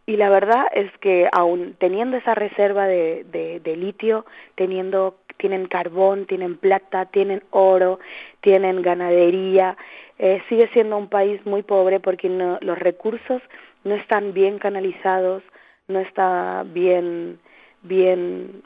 y 0.04 0.16
la 0.16 0.28
verdad 0.28 0.66
es 0.74 0.90
que 0.98 1.30
aún 1.32 1.76
teniendo 1.78 2.18
esa 2.18 2.34
reserva 2.34 2.86
de, 2.86 3.24
de, 3.24 3.60
de 3.60 3.76
litio, 3.76 4.26
teniendo 4.54 5.16
tienen 5.36 5.66
carbón, 5.66 6.26
tienen 6.26 6.56
plata, 6.56 7.06
tienen 7.06 7.42
oro, 7.50 7.98
tienen 8.40 8.82
ganadería. 8.82 9.76
Eh, 10.18 10.42
sigue 10.48 10.68
siendo 10.72 10.96
un 10.96 11.08
país 11.08 11.44
muy 11.44 11.62
pobre 11.62 12.00
porque 12.00 12.28
no, 12.28 12.58
los 12.60 12.78
recursos 12.78 13.42
no 13.84 13.94
están 13.94 14.32
bien 14.32 14.58
canalizados, 14.58 15.42
no 15.88 16.00
está 16.00 16.64
bien, 16.66 17.38
bien, 17.82 18.62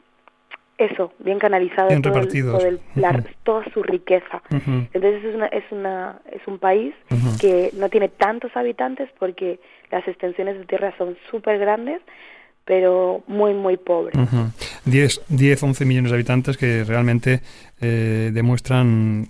eso, 0.77 1.13
bien 1.19 1.39
canalizado 1.39 1.89
bien 1.89 2.01
todo, 2.01 2.19
el, 2.19 2.27
todo 2.27 2.65
el, 2.65 2.79
la, 2.95 3.11
uh 3.11 3.13
-huh. 3.13 3.35
toda 3.43 3.65
su 3.73 3.83
riqueza. 3.83 4.41
Uh 4.49 4.55
-huh. 4.55 4.87
Entonces 4.93 5.23
es 5.23 5.35
una, 5.35 5.45
es 5.47 5.63
una, 5.71 6.19
es 6.31 6.41
un 6.47 6.57
país 6.57 6.95
uh 7.11 7.15
-huh. 7.15 7.39
que 7.39 7.69
no 7.73 7.89
tiene 7.89 8.09
tantos 8.09 8.55
habitantes 8.55 9.09
porque 9.19 9.59
las 9.91 10.07
extensiones 10.07 10.57
de 10.57 10.65
tierra 10.65 10.93
son 10.97 11.17
súper 11.29 11.59
grandes, 11.59 12.01
pero 12.65 13.23
muy, 13.27 13.53
muy 13.53 13.77
pobre. 13.77 14.17
Uh 14.17 14.25
-huh. 14.25 14.51
10, 14.85 15.21
10, 15.29 15.63
11 15.63 15.85
millones 15.85 16.11
de 16.11 16.15
habitantes 16.15 16.57
que 16.57 16.83
realmente 16.83 17.41
eh, 17.81 18.29
demuestran 18.31 19.27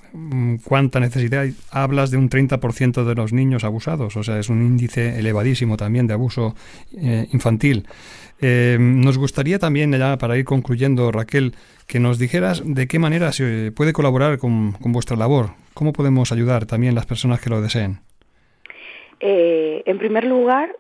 cuánta 0.66 1.00
necesidad. 1.00 1.46
Hablas 1.72 2.12
de 2.12 2.18
un 2.18 2.30
30% 2.30 3.06
de 3.06 3.16
los 3.16 3.32
niños 3.32 3.64
abusados, 3.64 4.18
o 4.18 4.24
sea, 4.24 4.40
es 4.40 4.50
un 4.50 4.62
índice 4.62 5.18
elevadísimo 5.18 5.78
también 5.78 6.08
de 6.08 6.14
abuso 6.14 6.56
eh, 6.98 7.28
infantil. 7.32 7.88
Eh, 8.42 8.78
nos 8.80 9.18
gustaría 9.18 9.58
también, 9.60 9.94
ya 9.94 10.18
para 10.18 10.38
ir 10.38 10.44
concluyendo, 10.46 11.12
Raquel, 11.12 11.54
que 11.88 12.00
nos 12.00 12.20
dijeras 12.20 12.62
de 12.66 12.88
qué 12.88 13.00
manera 13.00 13.32
se 13.32 13.72
puede 13.72 13.94
colaborar 13.94 14.38
con, 14.38 14.74
con 14.74 14.92
vuestra 14.92 15.16
labor. 15.16 15.52
¿Cómo 15.74 15.94
podemos 15.94 16.34
ayudar 16.34 16.66
también 16.66 16.96
las 16.96 17.06
personas 17.06 17.40
que 17.40 17.50
lo 17.50 17.62
deseen? 17.62 18.00
Eh, 19.22 19.84
en 19.86 19.98
primer 19.98 20.26
lugar, 20.26 20.76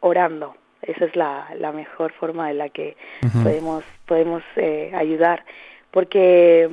orando. 0.00 0.54
Esa 0.82 1.04
es 1.06 1.16
la, 1.16 1.48
la, 1.58 1.72
mejor 1.72 2.12
forma 2.12 2.50
en 2.50 2.58
la 2.58 2.68
que 2.68 2.96
uh 3.22 3.26
-huh. 3.26 3.42
podemos, 3.42 3.84
podemos 4.06 4.42
eh, 4.56 4.92
ayudar. 4.94 5.44
Porque 5.90 6.68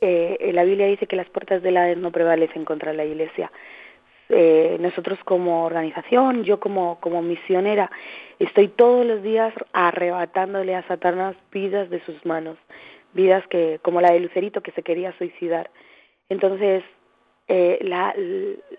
eh, 0.00 0.50
la 0.52 0.64
Biblia 0.64 0.86
dice 0.86 1.06
que 1.06 1.16
las 1.16 1.28
puertas 1.28 1.62
del 1.62 1.76
Hades 1.76 1.98
no 1.98 2.10
prevalecen 2.10 2.64
contra 2.64 2.92
la 2.92 3.04
Iglesia. 3.04 3.50
Eh, 4.28 4.76
nosotros 4.80 5.18
como 5.24 5.64
organización, 5.64 6.42
yo 6.42 6.58
como, 6.58 6.98
como 7.00 7.22
misionera, 7.22 7.90
estoy 8.40 8.68
todos 8.68 9.06
los 9.06 9.22
días 9.22 9.54
arrebatándole 9.72 10.74
a 10.74 10.82
Satanás 10.88 11.36
vidas 11.52 11.88
de 11.90 12.00
sus 12.00 12.26
manos, 12.26 12.58
vidas 13.14 13.46
que 13.46 13.78
como 13.82 14.00
la 14.00 14.12
de 14.12 14.20
Lucerito 14.20 14.62
que 14.62 14.72
se 14.72 14.82
quería 14.82 15.16
suicidar. 15.16 15.70
Entonces, 16.28 16.82
eh, 17.46 17.78
la, 17.82 18.14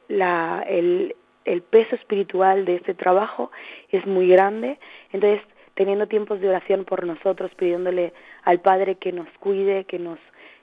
la, 0.10 0.66
el, 0.68 1.16
el 1.48 1.62
peso 1.62 1.96
espiritual 1.96 2.66
de 2.66 2.76
este 2.76 2.94
trabajo 2.94 3.52
es 3.90 4.06
muy 4.06 4.28
grande. 4.28 4.78
Entonces, 5.14 5.42
teniendo 5.74 6.08
tiempos 6.08 6.40
de 6.42 6.50
oración 6.50 6.86
por 6.86 7.06
nosotros, 7.06 7.52
pidiéndole 7.56 8.14
al 8.44 8.60
Padre 8.60 8.96
que 8.96 9.12
nos 9.12 9.28
cuide, 9.40 9.86
que 9.86 10.00
nos, 10.00 10.20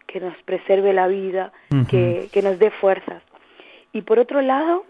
que 0.07 0.21
nos 0.21 0.37
preserve 0.45 0.93
la 0.93 1.09
vida, 1.09 1.53
uh 1.71 1.77
-huh. 1.77 1.87
que, 1.87 2.29
que 2.33 2.43
nos 2.43 2.59
dé 2.59 2.71
fuerzas. 2.71 3.23
Y 3.93 4.03
por 4.03 4.19
otro 4.19 4.43
lado, 4.43 4.85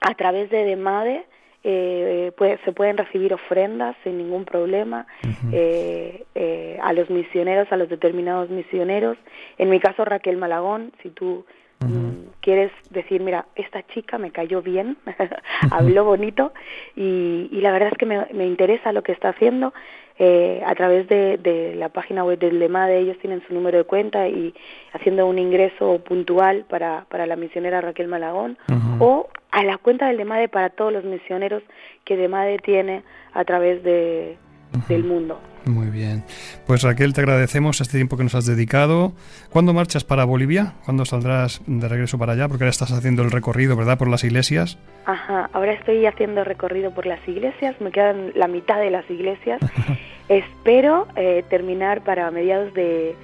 a 0.00 0.14
través 0.14 0.48
de 0.50 0.64
DEMADE 0.64 1.24
eh, 1.64 2.32
puede, 2.36 2.58
se 2.64 2.72
pueden 2.72 2.96
recibir 2.96 3.32
ofrendas 3.34 3.96
sin 4.02 4.18
ningún 4.18 4.44
problema 4.44 5.06
uh 5.24 5.28
-huh. 5.28 5.50
eh, 5.52 6.24
eh, 6.34 6.78
a 6.82 6.92
los 6.92 7.08
misioneros, 7.10 7.70
a 7.70 7.76
los 7.76 7.88
determinados 7.88 8.48
misioneros. 8.50 9.16
En 9.58 9.68
mi 9.70 9.78
caso, 9.78 10.04
Raquel 10.04 10.36
Malagón, 10.36 10.92
si 11.02 11.10
tú 11.10 11.44
Uh 11.84 11.88
-huh. 11.88 12.14
quieres 12.40 12.72
decir, 12.90 13.20
mira, 13.20 13.46
esta 13.54 13.82
chica 13.88 14.18
me 14.18 14.30
cayó 14.30 14.62
bien, 14.62 14.96
habló 15.70 16.04
bonito 16.04 16.52
y, 16.96 17.48
y, 17.50 17.60
la 17.60 17.72
verdad 17.72 17.90
es 17.92 17.98
que 17.98 18.06
me, 18.06 18.26
me, 18.32 18.46
interesa 18.46 18.92
lo 18.92 19.02
que 19.02 19.12
está 19.12 19.30
haciendo. 19.30 19.72
Eh, 20.18 20.62
a 20.66 20.74
través 20.74 21.08
de, 21.08 21.38
de, 21.38 21.74
la 21.74 21.88
página 21.88 22.22
web 22.22 22.38
del 22.38 22.58
LEMADE 22.58 22.98
ellos 22.98 23.18
tienen 23.18 23.42
su 23.48 23.54
número 23.54 23.78
de 23.78 23.84
cuenta 23.84 24.28
y 24.28 24.54
haciendo 24.92 25.26
un 25.26 25.38
ingreso 25.38 26.00
puntual 26.04 26.66
para, 26.68 27.06
para 27.08 27.26
la 27.26 27.34
misionera 27.34 27.80
Raquel 27.80 28.08
Malagón 28.08 28.58
uh 28.68 28.72
-huh. 28.72 28.96
o 29.00 29.28
a 29.50 29.64
la 29.64 29.78
cuenta 29.78 30.08
del 30.08 30.18
LEMADE 30.18 30.48
para 30.48 30.68
todos 30.68 30.92
los 30.92 31.04
misioneros 31.04 31.62
que 32.04 32.16
LEMADE 32.16 32.58
tiene 32.58 33.02
a 33.32 33.44
través 33.44 33.82
de, 33.82 34.36
uh 34.72 34.78
-huh. 34.78 34.86
del 34.88 35.04
mundo. 35.04 35.40
Muy 35.64 35.88
bien. 35.88 36.24
Pues 36.66 36.82
Raquel, 36.82 37.12
te 37.12 37.20
agradecemos 37.20 37.80
este 37.80 37.98
tiempo 37.98 38.16
que 38.16 38.24
nos 38.24 38.34
has 38.34 38.46
dedicado. 38.46 39.12
¿Cuándo 39.50 39.72
marchas 39.72 40.04
para 40.04 40.24
Bolivia? 40.24 40.74
¿Cuándo 40.84 41.04
saldrás 41.04 41.62
de 41.66 41.88
regreso 41.88 42.18
para 42.18 42.32
allá? 42.32 42.48
Porque 42.48 42.64
ahora 42.64 42.70
estás 42.70 42.90
haciendo 42.92 43.22
el 43.22 43.30
recorrido, 43.30 43.76
¿verdad? 43.76 43.98
Por 43.98 44.08
las 44.08 44.24
iglesias. 44.24 44.78
Ajá, 45.04 45.50
ahora 45.52 45.72
estoy 45.72 46.04
haciendo 46.06 46.44
recorrido 46.44 46.92
por 46.92 47.06
las 47.06 47.26
iglesias, 47.28 47.76
me 47.80 47.90
quedan 47.90 48.32
la 48.34 48.48
mitad 48.48 48.80
de 48.80 48.90
las 48.90 49.08
iglesias. 49.10 49.60
Espero 50.28 51.06
eh, 51.16 51.44
terminar 51.48 52.02
para 52.02 52.30
mediados 52.30 52.72
de, 52.74 53.14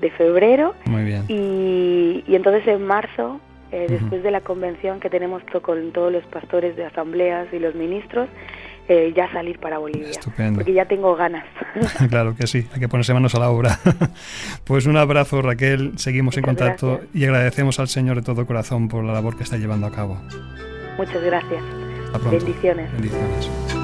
de, 0.00 0.10
febrero. 0.12 0.74
Muy 0.84 1.04
bien. 1.04 1.24
Y, 1.28 2.24
y 2.26 2.34
entonces 2.34 2.66
en 2.68 2.84
marzo, 2.86 3.40
eh, 3.72 3.86
después 3.88 4.22
de 4.22 4.30
la 4.30 4.40
convención 4.40 5.00
que 5.00 5.10
tenemos 5.10 5.42
con 5.62 5.92
todos 5.92 6.12
los 6.12 6.24
pastores 6.24 6.76
de 6.76 6.84
asambleas 6.84 7.46
y 7.52 7.58
los 7.58 7.74
ministros, 7.74 8.28
eh, 8.88 9.12
ya 9.16 9.30
salir 9.32 9.58
para 9.58 9.78
Bolivia. 9.78 10.10
Estupendo. 10.10 10.58
Porque 10.58 10.72
ya 10.72 10.84
tengo 10.86 11.14
ganas. 11.14 11.44
claro 12.10 12.34
que 12.34 12.46
sí, 12.46 12.66
hay 12.72 12.80
que 12.80 12.88
ponerse 12.88 13.14
manos 13.14 13.34
a 13.34 13.40
la 13.40 13.50
obra. 13.50 13.78
pues 14.64 14.86
un 14.86 14.96
abrazo, 14.96 15.42
Raquel. 15.42 15.92
Seguimos 15.96 16.36
Muchas 16.36 16.38
en 16.38 16.44
contacto 16.44 16.88
gracias. 16.88 17.14
y 17.14 17.24
agradecemos 17.24 17.78
al 17.78 17.88
Señor 17.88 18.16
de 18.16 18.22
todo 18.22 18.46
corazón 18.46 18.88
por 18.88 19.04
la 19.04 19.12
labor 19.12 19.36
que 19.36 19.44
está 19.44 19.56
llevando 19.56 19.86
a 19.86 19.92
cabo. 19.92 20.20
Muchas 20.96 21.22
gracias. 21.22 21.62
Hasta 22.06 22.18
pronto. 22.18 22.44
Bendiciones. 22.44 22.92
Bendiciones. 22.92 23.79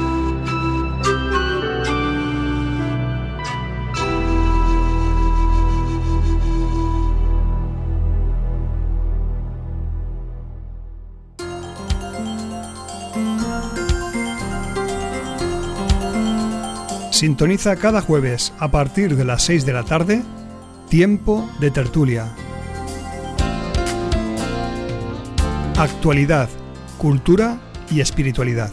Sintoniza 17.16 17.76
cada 17.76 18.02
jueves 18.02 18.52
a 18.59 18.70
partir 18.70 19.16
de 19.16 19.24
las 19.24 19.42
6 19.44 19.64
de 19.64 19.72
la 19.72 19.85
tarde 19.85 20.22
Tiempo 20.90 21.50
de 21.61 21.70
Tertulia. 21.70 22.31
Actualidad, 25.79 26.50
cultura 26.98 27.59
y 27.90 28.00
espiritualidad. 28.00 28.70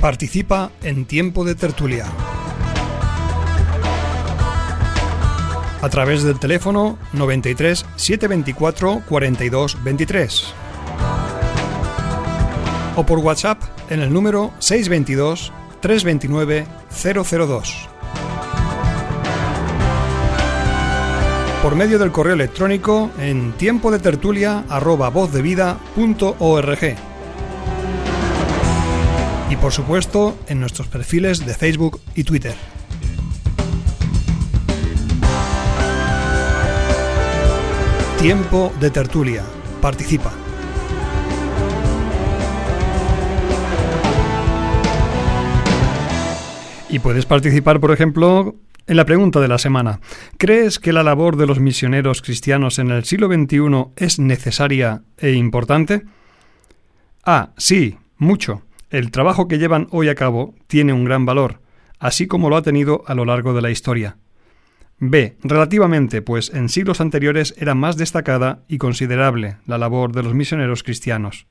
Participa 0.00 0.72
en 0.82 1.04
Tiempo 1.04 1.44
de 1.44 1.54
Tertulia. 1.54 2.06
A 5.82 5.88
través 5.88 6.22
del 6.22 6.38
teléfono 6.38 6.98
93 7.12 7.86
724 7.96 9.02
42 9.08 9.82
23 9.82 10.54
o 12.96 13.06
por 13.06 13.18
WhatsApp 13.20 13.62
en 13.88 14.00
el 14.00 14.12
número 14.12 14.52
622 14.58 15.52
329 15.80 16.66
002. 16.90 17.88
Por 21.62 21.76
medio 21.76 21.98
del 21.98 22.10
correo 22.10 22.34
electrónico 22.34 23.10
en 23.18 23.52
tiempo 23.52 23.90
de 23.90 23.98
tertulia 23.98 24.64
Y 29.50 29.56
por 29.56 29.72
supuesto 29.72 30.38
en 30.46 30.60
nuestros 30.60 30.88
perfiles 30.88 31.44
de 31.44 31.54
Facebook 31.54 32.00
y 32.14 32.24
Twitter. 32.24 32.79
Tiempo 38.20 38.70
de 38.78 38.90
tertulia. 38.90 39.42
Participa. 39.80 40.30
Y 46.90 46.98
puedes 46.98 47.24
participar, 47.24 47.80
por 47.80 47.92
ejemplo, 47.92 48.56
en 48.86 48.96
la 48.98 49.06
pregunta 49.06 49.40
de 49.40 49.48
la 49.48 49.56
semana. 49.56 50.00
¿Crees 50.36 50.78
que 50.78 50.92
la 50.92 51.02
labor 51.02 51.38
de 51.38 51.46
los 51.46 51.60
misioneros 51.60 52.20
cristianos 52.20 52.78
en 52.78 52.90
el 52.90 53.04
siglo 53.04 53.26
XXI 53.28 53.86
es 53.96 54.18
necesaria 54.18 55.02
e 55.16 55.32
importante? 55.32 56.02
A. 57.24 57.54
Sí, 57.56 57.96
mucho. 58.18 58.60
El 58.90 59.12
trabajo 59.12 59.48
que 59.48 59.56
llevan 59.56 59.88
hoy 59.92 60.10
a 60.10 60.14
cabo 60.14 60.54
tiene 60.66 60.92
un 60.92 61.06
gran 61.06 61.24
valor, 61.24 61.62
así 61.98 62.26
como 62.26 62.50
lo 62.50 62.56
ha 62.56 62.62
tenido 62.62 63.02
a 63.06 63.14
lo 63.14 63.24
largo 63.24 63.54
de 63.54 63.62
la 63.62 63.70
historia. 63.70 64.18
B. 65.00 65.38
Relativamente, 65.42 66.20
pues 66.20 66.50
en 66.50 66.68
siglos 66.68 67.00
anteriores 67.00 67.54
era 67.58 67.74
más 67.74 67.96
destacada 67.96 68.62
y 68.68 68.76
considerable 68.76 69.56
la 69.66 69.78
labor 69.78 70.12
de 70.12 70.22
los 70.22 70.34
misioneros 70.34 70.82
cristianos. 70.82 71.46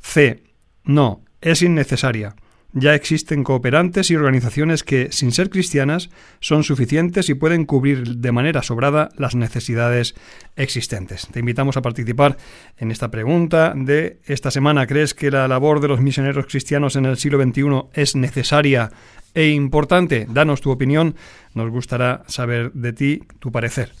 C. 0.00 0.42
No, 0.84 1.22
es 1.40 1.62
innecesaria. 1.62 2.34
Ya 2.74 2.94
existen 2.94 3.44
cooperantes 3.44 4.10
y 4.10 4.16
organizaciones 4.16 4.82
que, 4.82 5.12
sin 5.12 5.30
ser 5.32 5.50
cristianas, 5.50 6.08
son 6.40 6.64
suficientes 6.64 7.28
y 7.28 7.34
pueden 7.34 7.66
cubrir 7.66 8.16
de 8.16 8.32
manera 8.32 8.62
sobrada 8.62 9.10
las 9.18 9.34
necesidades 9.34 10.14
existentes. 10.56 11.28
Te 11.30 11.40
invitamos 11.40 11.76
a 11.76 11.82
participar 11.82 12.38
en 12.78 12.90
esta 12.90 13.10
pregunta 13.10 13.74
de 13.76 14.20
esta 14.24 14.50
semana. 14.50 14.86
¿Crees 14.86 15.12
que 15.12 15.30
la 15.30 15.48
labor 15.48 15.80
de 15.80 15.88
los 15.88 16.00
misioneros 16.00 16.46
cristianos 16.46 16.96
en 16.96 17.04
el 17.04 17.18
siglo 17.18 17.42
XXI 17.42 17.90
es 17.92 18.16
necesaria 18.16 18.90
e 19.34 19.48
importante? 19.48 20.26
Danos 20.30 20.62
tu 20.62 20.70
opinión. 20.70 21.14
Nos 21.54 21.70
gustará 21.70 22.22
saber 22.26 22.72
de 22.72 22.94
ti 22.94 23.22
tu 23.38 23.52
parecer. 23.52 23.92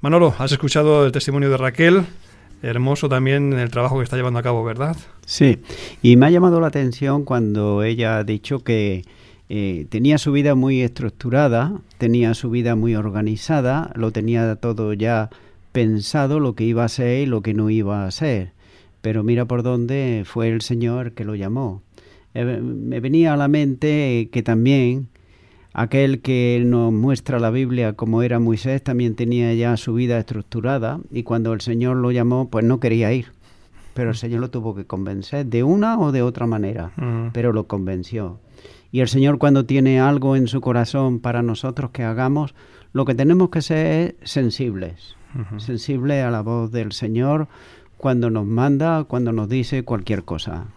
Manolo, 0.00 0.32
has 0.38 0.52
escuchado 0.52 1.04
el 1.04 1.10
testimonio 1.10 1.50
de 1.50 1.56
Raquel 1.56 2.04
hermoso 2.66 3.08
también 3.08 3.52
el 3.52 3.70
trabajo 3.70 3.98
que 3.98 4.04
está 4.04 4.16
llevando 4.16 4.40
a 4.40 4.42
cabo, 4.42 4.64
¿verdad? 4.64 4.96
Sí, 5.24 5.58
y 6.02 6.16
me 6.16 6.26
ha 6.26 6.30
llamado 6.30 6.60
la 6.60 6.66
atención 6.66 7.24
cuando 7.24 7.82
ella 7.82 8.18
ha 8.18 8.24
dicho 8.24 8.64
que 8.64 9.04
eh, 9.48 9.86
tenía 9.88 10.18
su 10.18 10.32
vida 10.32 10.54
muy 10.54 10.82
estructurada, 10.82 11.80
tenía 11.98 12.34
su 12.34 12.50
vida 12.50 12.74
muy 12.74 12.96
organizada, 12.96 13.92
lo 13.94 14.10
tenía 14.10 14.56
todo 14.56 14.92
ya 14.92 15.30
pensado, 15.72 16.40
lo 16.40 16.54
que 16.54 16.64
iba 16.64 16.84
a 16.84 16.88
ser 16.88 17.20
y 17.20 17.26
lo 17.26 17.42
que 17.42 17.54
no 17.54 17.70
iba 17.70 18.06
a 18.06 18.10
ser. 18.10 18.52
Pero 19.02 19.22
mira 19.22 19.44
por 19.44 19.62
dónde 19.62 20.24
fue 20.26 20.48
el 20.48 20.62
Señor 20.62 21.12
que 21.12 21.24
lo 21.24 21.36
llamó. 21.36 21.82
Eh, 22.34 22.44
me 22.44 22.98
venía 23.00 23.34
a 23.34 23.36
la 23.36 23.46
mente 23.46 24.28
que 24.32 24.42
también 24.42 25.08
Aquel 25.78 26.22
que 26.22 26.62
nos 26.64 26.90
muestra 26.90 27.38
la 27.38 27.50
Biblia 27.50 27.92
como 27.92 28.22
era 28.22 28.40
Moisés 28.40 28.82
también 28.82 29.14
tenía 29.14 29.52
ya 29.52 29.76
su 29.76 29.92
vida 29.92 30.16
estructurada 30.16 31.00
y 31.10 31.22
cuando 31.22 31.52
el 31.52 31.60
Señor 31.60 31.98
lo 31.98 32.10
llamó 32.12 32.48
pues 32.48 32.64
no 32.64 32.80
quería 32.80 33.12
ir. 33.12 33.32
Pero 33.92 34.08
el 34.08 34.16
Señor 34.16 34.40
lo 34.40 34.48
tuvo 34.48 34.74
que 34.74 34.86
convencer 34.86 35.44
de 35.44 35.64
una 35.64 35.98
o 35.98 36.12
de 36.12 36.22
otra 36.22 36.46
manera, 36.46 36.92
pero 37.34 37.52
lo 37.52 37.66
convenció. 37.66 38.40
Y 38.90 39.00
el 39.00 39.08
Señor 39.08 39.36
cuando 39.36 39.66
tiene 39.66 40.00
algo 40.00 40.34
en 40.34 40.48
su 40.48 40.62
corazón 40.62 41.20
para 41.20 41.42
nosotros 41.42 41.90
que 41.90 42.04
hagamos, 42.04 42.54
lo 42.94 43.04
que 43.04 43.14
tenemos 43.14 43.50
que 43.50 43.60
ser 43.60 44.16
es 44.22 44.30
sensibles, 44.30 45.14
sensibles 45.58 46.24
a 46.24 46.30
la 46.30 46.40
voz 46.40 46.72
del 46.72 46.92
Señor 46.92 47.48
cuando 47.98 48.30
nos 48.30 48.46
manda, 48.46 49.04
cuando 49.04 49.30
nos 49.30 49.50
dice 49.50 49.82
cualquier 49.82 50.24
cosa. 50.24 50.68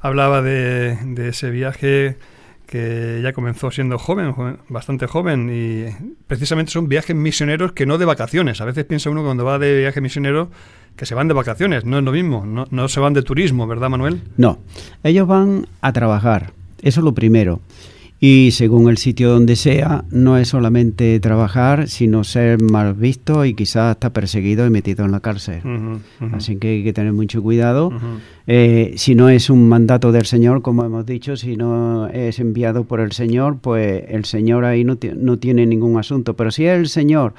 Hablaba 0.00 0.40
de, 0.40 0.96
de 1.04 1.28
ese 1.28 1.50
viaje 1.50 2.16
que 2.70 3.18
ya 3.20 3.32
comenzó 3.32 3.72
siendo 3.72 3.98
joven, 3.98 4.32
bastante 4.68 5.08
joven, 5.08 5.50
y 5.52 5.86
precisamente 6.28 6.70
son 6.70 6.88
viajes 6.88 7.16
misioneros 7.16 7.72
que 7.72 7.84
no 7.84 7.98
de 7.98 8.04
vacaciones. 8.04 8.60
A 8.60 8.64
veces 8.64 8.84
piensa 8.84 9.10
uno 9.10 9.24
cuando 9.24 9.44
va 9.44 9.58
de 9.58 9.80
viaje 9.80 10.00
misionero 10.00 10.52
que 10.94 11.04
se 11.04 11.16
van 11.16 11.26
de 11.26 11.34
vacaciones, 11.34 11.84
no 11.84 11.98
es 11.98 12.04
lo 12.04 12.12
mismo, 12.12 12.46
no, 12.46 12.68
no 12.70 12.86
se 12.86 13.00
van 13.00 13.12
de 13.12 13.22
turismo, 13.22 13.66
¿verdad 13.66 13.90
Manuel? 13.90 14.22
No, 14.36 14.60
ellos 15.02 15.26
van 15.26 15.66
a 15.80 15.92
trabajar, 15.92 16.52
eso 16.80 17.00
es 17.00 17.04
lo 17.04 17.12
primero. 17.12 17.60
Y 18.22 18.50
según 18.50 18.90
el 18.90 18.98
sitio 18.98 19.30
donde 19.30 19.56
sea, 19.56 20.04
no 20.10 20.36
es 20.36 20.48
solamente 20.48 21.18
trabajar, 21.20 21.88
sino 21.88 22.22
ser 22.22 22.60
mal 22.60 22.92
visto 22.92 23.46
y 23.46 23.54
quizás 23.54 23.92
hasta 23.92 24.12
perseguido 24.12 24.66
y 24.66 24.70
metido 24.70 25.06
en 25.06 25.12
la 25.12 25.20
cárcel. 25.20 25.62
Así 26.32 26.56
que 26.56 26.68
hay 26.68 26.84
que 26.84 26.92
tener 26.92 27.14
mucho 27.14 27.42
cuidado. 27.42 27.90
Eh, 28.46 28.92
si 28.96 29.14
no 29.14 29.30
es 29.30 29.48
un 29.48 29.66
mandato 29.70 30.12
del 30.12 30.26
Señor, 30.26 30.60
como 30.60 30.84
hemos 30.84 31.06
dicho, 31.06 31.34
si 31.36 31.56
no 31.56 32.08
es 32.08 32.38
enviado 32.40 32.84
por 32.84 33.00
el 33.00 33.12
Señor, 33.12 33.58
pues 33.58 34.04
el 34.08 34.26
Señor 34.26 34.66
ahí 34.66 34.84
no, 34.84 34.98
no 35.16 35.38
tiene 35.38 35.64
ningún 35.64 35.98
asunto. 35.98 36.36
Pero 36.36 36.50
si 36.50 36.66
es 36.66 36.78
el 36.78 36.88
Señor 36.88 37.32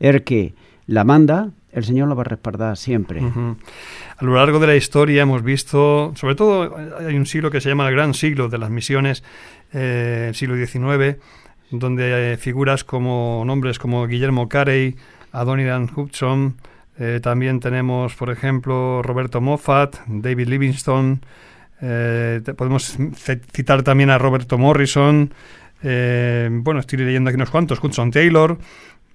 el 0.00 0.24
que 0.24 0.54
la 0.86 1.04
manda, 1.04 1.52
el 1.74 1.84
Señor 1.84 2.08
lo 2.08 2.14
va 2.14 2.22
a 2.22 2.24
respaldar 2.24 2.76
siempre. 2.76 3.20
A 3.20 4.24
lo 4.24 4.34
largo 4.34 4.60
de 4.60 4.68
la 4.68 4.76
historia 4.76 5.22
hemos 5.22 5.42
visto, 5.42 6.12
sobre 6.14 6.36
todo 6.36 6.76
hay 7.00 7.16
un 7.16 7.26
siglo 7.26 7.50
que 7.50 7.60
se 7.60 7.68
llama 7.68 7.88
el 7.88 7.94
Gran 7.94 8.14
Siglo 8.14 8.48
de 8.48 8.58
las 8.58 8.70
Misiones, 8.70 9.24
eh, 9.72 10.26
el 10.28 10.34
siglo 10.36 10.54
XIX, 10.54 11.18
donde 11.70 12.14
hay 12.14 12.36
figuras 12.36 12.84
como 12.84 13.42
nombres 13.44 13.80
como 13.80 14.06
Guillermo 14.06 14.48
Carey, 14.48 14.96
Adoniran 15.32 15.90
Hudson, 15.94 16.56
eh, 16.96 17.18
también 17.20 17.58
tenemos, 17.58 18.14
por 18.14 18.30
ejemplo, 18.30 19.02
Roberto 19.02 19.40
Moffat, 19.40 19.96
David 20.06 20.46
Livingstone, 20.46 21.18
eh, 21.82 22.40
podemos 22.56 22.96
citar 23.50 23.82
también 23.82 24.10
a 24.10 24.18
Roberto 24.18 24.58
Morrison, 24.58 25.34
bueno, 25.82 26.80
estoy 26.80 27.00
leyendo 27.00 27.28
aquí 27.28 27.36
unos 27.36 27.50
cuantos, 27.50 27.82
Hudson 27.82 28.10
Taylor, 28.10 28.56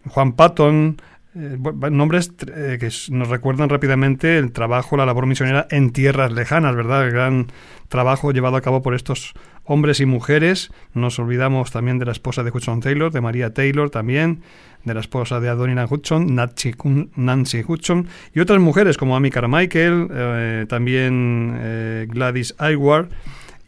Juan 0.08 0.34
Patton, 0.34 0.98
eh, 1.36 1.58
nombres 1.92 2.32
eh, 2.48 2.78
que 2.80 2.90
nos 3.12 3.28
recuerdan 3.28 3.70
rápidamente 3.70 4.40
el 4.40 4.52
trabajo, 4.52 4.98
la 4.98 5.06
labor 5.06 5.28
misionera 5.28 5.68
en 5.70 5.92
tierras 5.92 6.32
lejanas, 6.32 6.76
¿verdad? 6.76 7.06
El 7.06 7.12
gran 7.12 7.48
trabajo 7.88 8.32
llevado 8.32 8.56
a 8.56 8.62
cabo 8.62 8.82
por 8.82 8.96
estos 8.96 9.34
hombres 9.64 10.00
y 10.00 10.08
mujeres. 10.08 10.72
Nos 10.96 11.20
olvidamos 11.20 11.72
también 11.72 12.00
de 12.00 12.06
la 12.06 12.14
esposa 12.14 12.42
de 12.42 12.50
Hudson 12.50 12.80
Taylor, 12.80 13.12
de 13.12 13.22
María 13.22 13.54
Taylor 13.54 13.92
también, 13.92 14.42
de 14.86 14.96
la 14.96 15.02
esposa 15.02 15.40
de 15.40 15.50
Adonina 15.50 15.86
Hudson, 15.88 16.34
Nancy 16.34 17.64
Hudson, 17.68 18.08
y 18.34 18.40
otras 18.40 18.60
mujeres 18.60 18.98
como 18.98 19.16
Amy 19.16 19.30
Carmichael, 19.30 20.08
eh, 20.12 20.66
también 20.68 22.08
Gladys 22.10 22.56
Aylward 22.58 23.10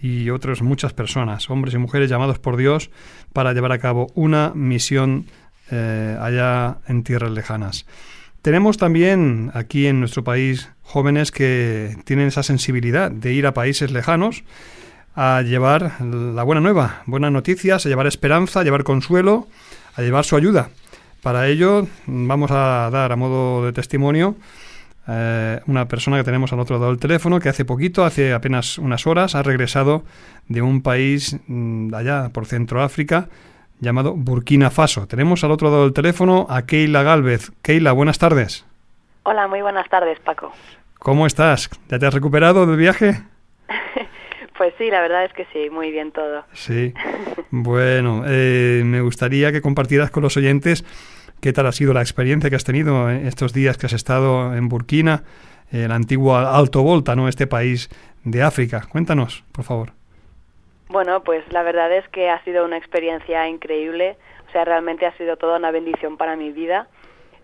y 0.01 0.31
otras 0.31 0.63
muchas 0.63 0.93
personas, 0.93 1.47
hombres 1.51 1.75
y 1.75 1.77
mujeres 1.77 2.09
llamados 2.09 2.39
por 2.39 2.57
Dios 2.57 2.89
para 3.33 3.53
llevar 3.53 3.71
a 3.71 3.77
cabo 3.77 4.07
una 4.15 4.51
misión 4.55 5.25
eh, 5.71 6.17
allá 6.19 6.77
en 6.87 7.03
tierras 7.03 7.31
lejanas. 7.31 7.85
Tenemos 8.41 8.77
también 8.77 9.51
aquí 9.53 9.87
en 9.87 9.99
nuestro 9.99 10.23
país 10.23 10.69
jóvenes 10.83 11.31
que 11.31 11.95
tienen 12.05 12.27
esa 12.27 12.43
sensibilidad 12.43 13.11
de 13.11 13.33
ir 13.33 13.47
a 13.47 13.53
países 13.53 13.91
lejanos 13.91 14.43
a 15.15 15.41
llevar 15.41 16.01
la 16.01 16.43
buena 16.43 16.61
nueva, 16.61 17.03
buenas 17.05 17.31
noticias, 17.31 17.85
a 17.85 17.89
llevar 17.89 18.07
esperanza, 18.07 18.61
a 18.61 18.63
llevar 18.63 18.83
consuelo, 18.83 19.47
a 19.95 20.01
llevar 20.01 20.25
su 20.25 20.35
ayuda. 20.35 20.69
Para 21.21 21.47
ello 21.47 21.87
vamos 22.07 22.51
a 22.51 22.89
dar 22.91 23.11
a 23.11 23.15
modo 23.15 23.65
de 23.65 23.73
testimonio 23.73 24.35
eh, 25.07 25.59
una 25.67 25.87
persona 25.87 26.17
que 26.17 26.23
tenemos 26.23 26.53
al 26.53 26.59
otro 26.59 26.77
lado 26.77 26.89
del 26.89 26.99
teléfono 26.99 27.39
que 27.39 27.49
hace 27.49 27.65
poquito, 27.65 28.05
hace 28.05 28.33
apenas 28.33 28.77
unas 28.77 29.07
horas, 29.07 29.35
ha 29.35 29.43
regresado 29.43 30.03
de 30.47 30.61
un 30.61 30.81
país 30.81 31.37
mm, 31.47 31.93
allá 31.93 32.29
por 32.29 32.45
Centroáfrica 32.45 33.29
llamado 33.81 34.13
Burkina 34.15 34.69
Faso. 34.69 35.07
Tenemos 35.07 35.43
al 35.43 35.51
otro 35.51 35.69
lado 35.69 35.83
del 35.83 35.93
teléfono 35.93 36.45
a 36.49 36.65
Keila 36.65 37.03
Galvez. 37.03 37.51
Keila, 37.61 37.91
buenas 37.91 38.19
tardes. 38.19 38.65
Hola, 39.23 39.47
muy 39.47 39.61
buenas 39.61 39.89
tardes, 39.89 40.19
Paco. 40.19 40.53
¿Cómo 40.99 41.25
estás? 41.25 41.69
¿Ya 41.89 41.99
te 41.99 42.05
has 42.05 42.13
recuperado 42.13 42.65
del 42.65 42.77
viaje? 42.77 43.23
pues 44.57 44.73
sí, 44.77 44.89
la 44.89 45.01
verdad 45.01 45.25
es 45.25 45.33
que 45.33 45.45
sí, 45.51 45.69
muy 45.69 45.91
bien 45.91 46.11
todo. 46.11 46.45
Sí. 46.53 46.93
Bueno, 47.53 48.23
eh, 48.25 48.81
me 48.85 49.01
gustaría 49.01 49.51
que 49.51 49.61
compartieras 49.61 50.09
con 50.09 50.23
los 50.23 50.37
oyentes 50.37 50.85
qué 51.41 51.51
tal 51.51 51.67
ha 51.67 51.73
sido 51.73 51.91
la 51.91 51.99
experiencia 51.99 52.49
que 52.49 52.55
has 52.55 52.63
tenido 52.63 53.09
estos 53.09 53.51
días 53.51 53.77
que 53.77 53.87
has 53.87 53.93
estado 53.93 54.55
en 54.55 54.69
Burkina, 54.69 55.23
el 55.69 55.91
antiguo 55.91 56.37
Alto 56.37 56.81
Volta, 56.81 57.13
¿no? 57.13 57.27
Este 57.27 57.47
país 57.47 57.89
de 58.23 58.41
África. 58.41 58.87
Cuéntanos, 58.89 59.43
por 59.51 59.65
favor. 59.65 59.91
Bueno, 60.91 61.23
pues 61.23 61.45
la 61.53 61.63
verdad 61.63 61.89
es 61.93 62.05
que 62.09 62.29
ha 62.29 62.43
sido 62.43 62.65
una 62.65 62.75
experiencia 62.75 63.47
increíble. 63.47 64.17
O 64.49 64.51
sea, 64.51 64.65
realmente 64.65 65.05
ha 65.05 65.15
sido 65.15 65.37
toda 65.37 65.57
una 65.57 65.71
bendición 65.71 66.17
para 66.17 66.35
mi 66.35 66.51
vida. 66.51 66.87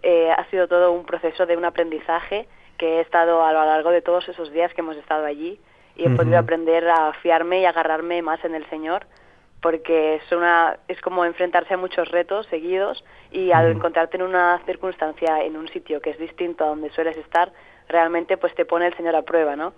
Eh, 0.03 0.29
ha 0.29 0.43
sido 0.49 0.67
todo 0.67 0.91
un 0.91 1.05
proceso 1.05 1.45
de 1.45 1.55
un 1.55 1.63
aprendizaje 1.63 2.45
que 2.77 2.97
he 2.97 2.99
estado 2.99 3.45
a 3.45 3.53
lo 3.53 3.63
largo 3.63 3.91
de 3.91 4.01
todos 4.01 4.27
esos 4.27 4.51
días 4.51 4.73
que 4.73 4.81
hemos 4.81 4.97
estado 4.97 5.25
allí 5.25 5.61
y 5.95 6.05
he 6.05 6.09
podido 6.09 6.37
aprender 6.37 6.87
a 6.89 7.13
fiarme 7.13 7.61
y 7.61 7.65
agarrarme 7.65 8.21
más 8.21 8.43
en 8.43 8.53
el 8.53 8.69
Señor 8.69 9.07
porque 9.61 10.15
es 10.15 10.31
una 10.31 10.77
es 10.87 11.01
como 11.01 11.25
enfrentarse 11.25 11.73
a 11.73 11.77
muchos 11.77 12.09
retos 12.09 12.45
seguidos 12.47 13.03
y 13.31 13.51
al 13.51 13.71
encontrarte 13.71 14.17
en 14.17 14.23
una 14.23 14.61
circunstancia 14.67 15.43
en 15.43 15.57
un 15.57 15.67
sitio 15.69 16.01
que 16.01 16.11
es 16.11 16.19
distinto 16.19 16.65
a 16.65 16.67
donde 16.67 16.91
sueles 16.91 17.17
estar 17.17 17.51
realmente 17.89 18.37
pues 18.37 18.53
te 18.55 18.65
pone 18.65 18.87
el 18.87 18.95
Señor 18.95 19.15
a 19.15 19.21
prueba 19.21 19.55
no 19.55 19.73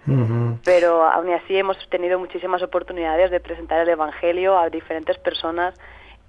pero 0.64 1.04
aún 1.04 1.32
así 1.34 1.58
hemos 1.58 1.78
tenido 1.90 2.20
muchísimas 2.20 2.62
oportunidades 2.64 3.32
de 3.32 3.40
presentar 3.40 3.80
el 3.82 3.90
evangelio 3.90 4.58
a 4.58 4.70
diferentes 4.70 5.18
personas 5.18 5.74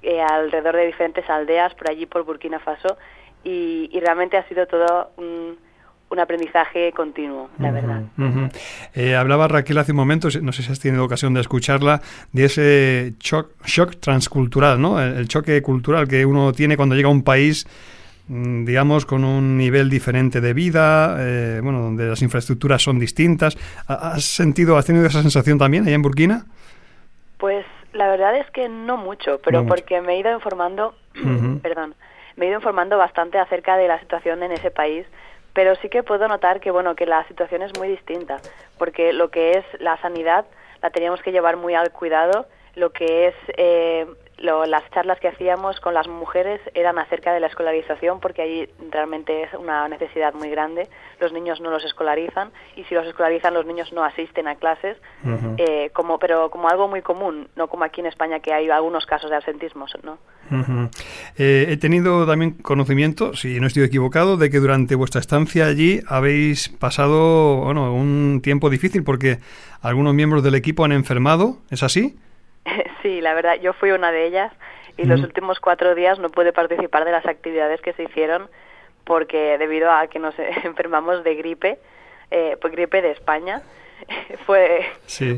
eh, 0.02 0.20
alrededor 0.20 0.76
de 0.76 0.86
diferentes 0.86 1.28
aldeas 1.28 1.74
por 1.74 1.90
allí 1.90 2.06
por 2.06 2.24
Burkina 2.24 2.58
Faso 2.60 2.96
y, 3.44 3.88
y 3.92 4.00
realmente 4.00 4.36
ha 4.36 4.46
sido 4.48 4.66
todo 4.66 5.10
un 5.16 5.56
un 6.10 6.18
aprendizaje 6.18 6.92
continuo, 6.92 7.50
la 7.58 7.70
verdad. 7.70 8.02
Eh, 8.94 9.14
hablaba 9.14 9.46
Raquel 9.46 9.78
hace 9.78 9.92
un 9.92 9.96
momento, 9.96 10.28
no 10.42 10.52
sé 10.52 10.62
si 10.62 10.72
has 10.72 10.80
tenido 10.80 11.04
ocasión 11.04 11.34
de 11.34 11.40
escucharla, 11.40 12.02
de 12.32 12.44
ese 12.44 13.14
shock, 13.20 13.52
shock 13.64 14.00
transcultural, 14.00 14.80
¿no? 14.80 15.00
El, 15.00 15.28
choque 15.28 15.62
cultural 15.62 16.08
que 16.08 16.26
uno 16.26 16.52
tiene 16.52 16.76
cuando 16.76 16.96
llega 16.96 17.08
a 17.08 17.12
un 17.12 17.22
país 17.22 17.64
digamos, 18.30 19.06
con 19.06 19.24
un 19.24 19.56
nivel 19.56 19.90
diferente 19.90 20.40
de 20.40 20.54
vida, 20.54 21.16
eh, 21.18 21.60
bueno, 21.62 21.80
donde 21.80 22.06
las 22.06 22.22
infraestructuras 22.22 22.80
son 22.80 22.98
distintas. 22.98 23.56
¿Has 23.88 24.24
sentido, 24.24 24.76
has 24.76 24.86
tenido 24.86 25.06
esa 25.06 25.22
sensación 25.22 25.58
también 25.58 25.84
allá 25.84 25.96
en 25.96 26.02
Burkina? 26.02 26.44
Pues 27.38 27.66
la 27.92 28.08
verdad 28.08 28.36
es 28.36 28.48
que 28.50 28.68
no 28.68 28.96
mucho, 28.96 29.40
pero 29.44 29.66
porque 29.66 30.00
me 30.00 30.14
he 30.14 30.20
ido 30.20 30.32
informando, 30.32 30.94
perdón, 31.62 31.94
me 32.36 32.46
he 32.46 32.48
ido 32.48 32.58
informando 32.58 32.96
bastante 32.98 33.38
acerca 33.38 33.76
de 33.76 33.88
la 33.88 33.98
situación 33.98 34.42
en 34.42 34.52
ese 34.52 34.70
país 34.70 35.06
pero 35.52 35.74
sí 35.76 35.88
que 35.88 36.02
puedo 36.02 36.28
notar 36.28 36.60
que 36.60 36.70
bueno 36.70 36.94
que 36.94 37.06
la 37.06 37.26
situación 37.26 37.62
es 37.62 37.76
muy 37.78 37.88
distinta 37.88 38.40
porque 38.78 39.12
lo 39.12 39.30
que 39.30 39.58
es 39.58 39.64
la 39.80 39.96
sanidad 39.98 40.46
la 40.82 40.90
teníamos 40.90 41.20
que 41.22 41.32
llevar 41.32 41.56
muy 41.56 41.74
al 41.74 41.90
cuidado 41.90 42.46
lo 42.74 42.90
que 42.90 43.28
es 43.28 43.34
eh, 43.56 44.06
las 44.40 44.90
charlas 44.90 45.20
que 45.20 45.28
hacíamos 45.28 45.80
con 45.80 45.92
las 45.92 46.08
mujeres 46.08 46.60
eran 46.74 46.98
acerca 46.98 47.32
de 47.32 47.40
la 47.40 47.48
escolarización 47.48 48.20
porque 48.20 48.42
ahí 48.42 48.68
realmente 48.90 49.42
es 49.42 49.54
una 49.54 49.86
necesidad 49.88 50.32
muy 50.32 50.48
grande. 50.48 50.88
Los 51.20 51.32
niños 51.32 51.60
no 51.60 51.70
los 51.70 51.84
escolarizan 51.84 52.50
y 52.74 52.84
si 52.84 52.94
los 52.94 53.06
escolarizan 53.06 53.52
los 53.52 53.66
niños 53.66 53.92
no 53.92 54.02
asisten 54.02 54.48
a 54.48 54.54
clases, 54.56 54.96
eh, 55.58 55.90
como 55.92 56.18
pero 56.18 56.50
como 56.50 56.68
algo 56.68 56.88
muy 56.88 57.02
común, 57.02 57.48
no 57.54 57.68
como 57.68 57.84
aquí 57.84 58.00
en 58.00 58.06
España 58.06 58.40
que 58.40 58.52
hay 58.52 58.68
algunos 58.70 59.04
casos 59.04 59.30
de 59.30 59.36
absentismo, 59.36 59.86
¿no? 60.02 60.18
Eh, 61.38 61.66
he 61.68 61.76
tenido 61.76 62.26
también 62.26 62.52
conocimiento, 62.52 63.34
si 63.34 63.60
no 63.60 63.66
estoy 63.66 63.84
equivocado, 63.84 64.36
de 64.36 64.50
que 64.50 64.58
durante 64.58 64.94
vuestra 64.94 65.20
estancia 65.20 65.66
allí 65.66 66.00
habéis 66.08 66.68
pasado 66.68 67.58
bueno, 67.58 67.92
un 67.92 68.40
tiempo 68.42 68.70
difícil 68.70 69.04
porque 69.04 69.38
algunos 69.82 70.14
miembros 70.14 70.42
del 70.42 70.54
equipo 70.54 70.84
han 70.84 70.92
enfermado, 70.92 71.58
¿es 71.70 71.82
así? 71.82 72.16
Sí, 73.02 73.20
la 73.20 73.34
verdad, 73.34 73.54
yo 73.60 73.72
fui 73.72 73.90
una 73.90 74.12
de 74.12 74.26
ellas 74.26 74.52
y 74.96 75.04
los 75.04 75.20
últimos 75.22 75.60
cuatro 75.60 75.94
días 75.94 76.18
no 76.18 76.28
pude 76.28 76.52
participar 76.52 77.04
de 77.04 77.12
las 77.12 77.24
actividades 77.24 77.80
que 77.80 77.94
se 77.94 78.02
hicieron 78.02 78.48
porque 79.04 79.56
debido 79.58 79.90
a 79.90 80.06
que 80.08 80.18
nos 80.18 80.34
enfermamos 80.64 81.24
de 81.24 81.34
gripe, 81.36 81.78
eh, 82.30 82.56
pues 82.60 82.72
gripe 82.72 83.00
de 83.00 83.12
España, 83.12 83.62
fue 84.46 84.86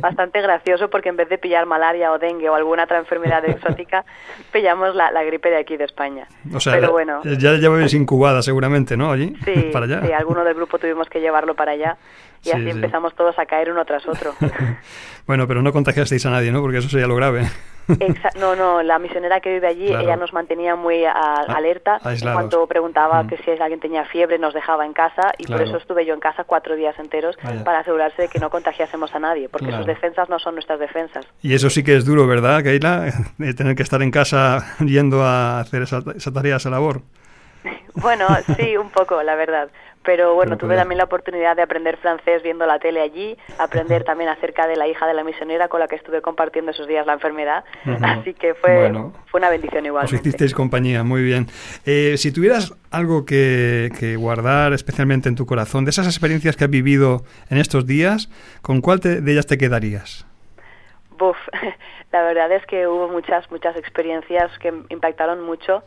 bastante 0.01 0.41
gracioso 0.41 0.91
porque 0.91 1.09
en 1.09 1.17
vez 1.17 1.29
de 1.29 1.39
pillar 1.39 1.67
malaria 1.67 2.13
o 2.13 2.19
dengue 2.19 2.49
o 2.49 2.55
alguna 2.55 2.85
otra 2.85 2.99
enfermedad 2.99 3.45
exótica, 3.49 4.05
pillamos 4.53 4.95
la, 4.95 5.23
gripe 5.23 5.51
de 5.51 5.59
aquí 5.59 5.77
de 5.77 5.85
España. 5.85 6.27
O 6.55 6.61
sea, 6.61 6.75
Pero 6.75 6.91
bueno, 6.91 7.23
ya 7.25 7.55
lleváis 7.55 7.95
incubada 7.95 8.43
seguramente, 8.43 8.97
¿no? 8.97 9.13
Allí, 9.13 9.35
sí, 9.45 9.71
para 9.73 9.87
allá. 9.87 10.03
Sí, 10.05 10.13
alguno 10.13 10.45
del 10.45 10.55
grupo 10.55 10.79
tuvimos 10.79 11.09
que 11.09 11.21
llevarlo 11.21 11.55
para 11.55 11.73
allá 11.73 11.97
y 12.45 12.51
así 12.51 12.71
empezamos 12.71 13.15
todos 13.15 13.39
a 13.39 13.47
caer 13.47 13.71
uno 13.71 13.85
tras 13.85 14.07
otro. 14.07 14.35
bueno, 15.27 15.47
pero 15.47 15.63
no 15.63 15.73
contagiasteis 15.73 16.27
a 16.27 16.31
nadie, 16.31 16.51
¿no? 16.51 16.61
Porque 16.61 16.79
eso 16.79 16.89
sería 16.89 17.07
lo 17.07 17.15
grave. 17.15 17.49
no, 18.39 18.57
no, 18.57 18.83
la 18.83 18.99
misionera 18.99 19.41
que 19.41 19.53
vive 19.55 19.67
allí, 19.67 19.87
ella 19.87 20.17
nos 20.17 20.33
mantenía 20.33 20.77
muy 20.77 21.05
alerta. 21.05 22.01
En 22.05 22.33
cuanto 22.33 22.67
preguntaba 22.67 23.23
mm. 23.23 23.29
que 23.29 23.37
si 23.39 23.51
alguien 23.51 23.81
tenía 23.81 24.05
fiebre, 24.05 24.39
nos 24.39 24.55
dejaba 24.55 24.87
en 24.87 24.93
casa 24.93 25.33
y 25.39 25.47
por 25.47 25.63
eso 25.63 25.77
estuve 25.77 26.05
yo 26.05 26.15
en 26.15 26.21
casa 26.21 26.45
cuatro 26.45 26.77
días 26.77 26.99
enteros 26.99 27.37
para 27.65 27.81
asegurarse 27.81 28.23
de 28.23 28.29
que 28.29 28.39
no 28.39 28.51
contagiásemos 28.51 29.15
a 29.15 29.19
nadie, 29.19 29.49
porque 29.49 29.73
sus 29.73 29.87
defensas 29.87 30.29
no 30.29 30.39
son 30.39 30.55
nuestras 30.55 30.81
defensas. 30.81 31.27
Y 31.43 31.55
eso 31.55 31.71
sí 31.71 31.83
que 31.83 31.97
es 31.97 32.05
duro, 32.05 32.27
¿verdad, 32.27 32.63
Keila? 32.63 33.13
Tener 33.57 33.77
que 33.77 33.83
estar 33.83 34.03
en 34.03 34.11
casa 34.11 34.77
yendo 34.81 35.23
a 35.23 35.61
hacer 35.61 35.83
esa, 35.83 36.03
esa 36.17 36.33
tarea, 36.33 36.57
esa 36.57 36.71
labor. 36.71 37.03
Bueno, 37.95 38.27
sí, 38.57 38.75
un 38.79 38.89
poco, 38.89 39.23
la 39.23 39.35
verdad 39.35 39.69
pero 40.05 40.35
bueno, 40.35 40.57
tuve 40.57 40.77
también 40.77 40.99
la 40.99 41.05
oportunidad 41.05 41.57
de 41.57 41.63
aprender 41.63 41.97
francés 41.97 42.43
viendo 42.43 42.67
la 42.67 42.79
tele 42.79 43.01
allí, 43.01 43.37
aprender 43.59 44.05
también 44.05 44.31
acerca 44.31 44.67
de 44.67 44.77
la 44.77 44.87
hija 44.87 45.07
de 45.07 45.15
la 45.15 45.25
misionera 45.25 45.69
con 45.69 45.81
la 45.81 45.89
que 45.89 45.97
estuve 45.97 46.23
compartiendo 46.23 46.73
esos 46.73 46.87
días 46.87 47.07
la 47.07 47.15
enfermedad, 47.15 47.65
así 48.03 48.35
que 48.35 48.55
fue, 48.55 48.93
fue 49.27 49.39
una 49.41 49.51
bendición 49.51 49.87
igual. 49.87 50.05
Os 50.05 50.13
hicisteis 50.13 50.55
compañía, 50.55 51.03
muy 51.05 51.23
bien. 51.23 51.47
Eh, 51.87 52.15
si 52.17 52.33
tuvieras 52.33 52.75
algo 52.91 53.25
que, 53.25 53.91
que, 53.99 54.17
guardar 54.17 54.73
especialmente 54.73 55.29
en 55.29 55.37
tu 55.37 55.47
corazón, 55.47 55.85
de 55.85 55.91
esas 55.91 56.07
experiencias 56.07 56.57
que 56.57 56.65
has 56.65 56.71
vivido 56.71 57.23
en 57.51 57.59
estos 57.59 57.87
días, 57.87 58.29
¿con 58.61 58.81
cuál 58.81 58.99
de 59.01 59.19
ellas 59.31 59.47
te 59.47 59.59
quedarías? 59.59 60.27
Buf, 61.19 61.37
la 62.13 62.23
verdad 62.23 62.51
es 62.53 62.67
que 62.67 62.87
hubo 62.87 63.09
muchas, 63.09 63.51
muchas 63.51 63.77
experiencias 63.77 64.51
que 64.59 64.73
impactaron 64.91 65.41
mucho 65.45 65.85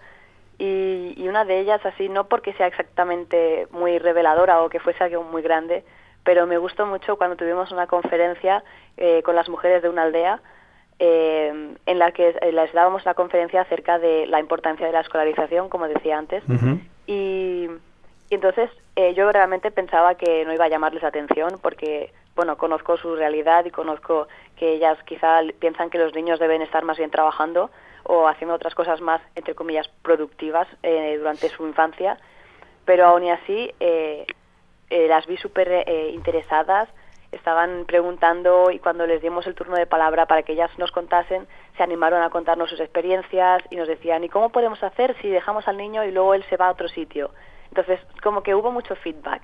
y, 0.57 1.27
una 1.27 1.43
de 1.43 1.59
ellas 1.59 1.85
así, 1.85 2.07
no 2.07 2.27
porque 2.27 2.53
sea 2.53 2.67
exactamente 2.67 3.67
muy 3.71 3.99
reveladora 3.99 4.61
o 4.61 4.69
que 4.69 4.79
fuese 4.79 5.03
algo 5.03 5.23
muy 5.23 5.41
grande, 5.41 5.83
pero 6.23 6.47
me 6.47 6.57
gustó 6.57 6.85
mucho 6.85 7.17
cuando 7.17 7.35
tuvimos 7.35 7.71
una 7.71 7.87
conferencia 7.87 8.63
eh, 8.97 9.21
con 9.23 9.35
las 9.35 9.49
mujeres 9.49 9.81
de 9.81 9.89
una 9.89 10.03
aldea 10.03 10.41
eh, 10.99 11.75
en 11.85 11.99
la 11.99 12.11
que 12.11 12.29
eh, 12.29 12.51
les 12.51 12.71
dábamos 12.73 13.05
la 13.05 13.13
conferencia 13.13 13.61
acerca 13.61 13.99
de 13.99 14.27
la 14.27 14.39
importancia 14.39 14.85
de 14.85 14.93
la 14.93 15.01
escolarización, 15.01 15.67
como 15.69 15.87
decía 15.87 16.17
antes, 16.17 16.43
y, 17.05 17.67
entonces 18.29 18.69
yo 19.15 19.31
realmente 19.31 19.71
pensaba 19.71 20.15
que 20.15 20.45
no 20.45 20.53
iba 20.53 20.65
a 20.65 20.69
llamarles 20.69 21.03
la 21.03 21.09
atención 21.09 21.59
porque, 21.61 22.11
bueno, 22.35 22.57
conozco 22.57 22.97
su 22.97 23.15
realidad 23.15 23.65
y 23.65 23.71
conozco 23.71 24.27
que 24.57 24.73
ellas 24.73 24.97
quizá 25.05 25.41
piensan 25.59 25.89
que 25.89 25.97
los 25.97 26.13
niños 26.13 26.39
deben 26.39 26.61
estar 26.61 26.83
más 26.83 26.97
bien 26.97 27.11
trabajando, 27.11 27.69
o 28.05 28.27
haciendo 28.27 28.55
otras 28.55 28.75
cosas 28.75 29.01
más, 29.01 29.21
entre 29.35 29.55
comillas, 29.55 29.87
productivas 30.03 30.67
eh, 30.83 31.15
durante 31.17 31.49
su 31.49 31.65
infancia, 31.67 32.19
pero 32.85 33.05
aún 33.05 33.27
así 33.29 33.73
eh, 33.79 34.25
eh, 34.89 35.07
las 35.07 35.25
vi 35.25 35.37
súper 35.37 35.89
interesadas, 36.13 36.87
estaban 37.31 37.85
preguntando 37.85 38.69
y 38.69 38.79
cuando 38.79 39.07
les 39.07 39.21
dimos 39.21 39.47
el 39.47 39.55
turno 39.55 39.75
de 39.75 39.87
palabra 39.87 40.27
para 40.27 40.43
que 40.43 40.53
ellas 40.53 40.69
nos 40.77 40.91
contasen, 40.91 41.47
se 41.75 41.83
animaron 41.83 42.21
a 42.21 42.29
contarnos 42.29 42.69
sus 42.69 42.79
experiencias 42.79 43.63
y 43.71 43.75
nos 43.75 43.87
decían, 43.87 44.23
¿y 44.23 44.29
cómo 44.29 44.49
podemos 44.49 44.81
hacer 44.83 45.15
si 45.21 45.29
dejamos 45.29 45.67
al 45.67 45.77
niño 45.77 46.05
y 46.05 46.11
luego 46.11 46.35
él 46.35 46.45
se 46.49 46.57
va 46.57 46.67
a 46.67 46.71
otro 46.71 46.87
sitio? 46.87 47.31
Entonces, 47.69 47.99
como 48.21 48.43
que 48.43 48.55
hubo 48.55 48.71
mucho 48.71 48.95
feedback. 48.95 49.41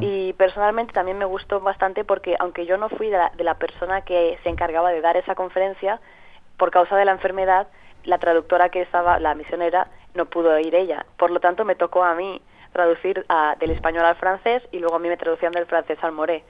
Y 0.00 0.32
personalmente 0.32 0.92
también 0.92 1.18
me 1.18 1.24
gustó 1.24 1.60
bastante 1.60 2.04
porque 2.04 2.36
aunque 2.40 2.66
yo 2.66 2.76
no 2.76 2.88
fui 2.88 3.08
de 3.08 3.18
la, 3.18 3.30
de 3.36 3.44
la 3.44 3.54
persona 3.54 4.00
que 4.00 4.38
se 4.42 4.48
encargaba 4.48 4.90
de 4.90 5.00
dar 5.00 5.16
esa 5.16 5.34
conferencia, 5.34 6.00
por 6.56 6.70
causa 6.70 6.96
de 6.96 7.04
la 7.04 7.12
enfermedad, 7.12 7.68
la 8.04 8.18
traductora 8.18 8.68
que 8.68 8.82
estaba, 8.82 9.18
la 9.18 9.34
misionera, 9.34 9.88
no 10.14 10.26
pudo 10.26 10.58
ir 10.58 10.74
ella. 10.74 11.06
Por 11.16 11.30
lo 11.30 11.40
tanto, 11.40 11.64
me 11.64 11.74
tocó 11.74 12.02
a 12.04 12.14
mí 12.14 12.40
traducir 12.72 13.26
del 13.58 13.70
español 13.70 14.04
al 14.04 14.16
francés 14.16 14.62
y 14.70 14.78
luego 14.78 14.96
a 14.96 14.98
mí 14.98 15.08
me 15.08 15.16
traducían 15.16 15.52
del 15.52 15.66
francés 15.66 15.98
al 16.02 16.12
moré. 16.12 16.44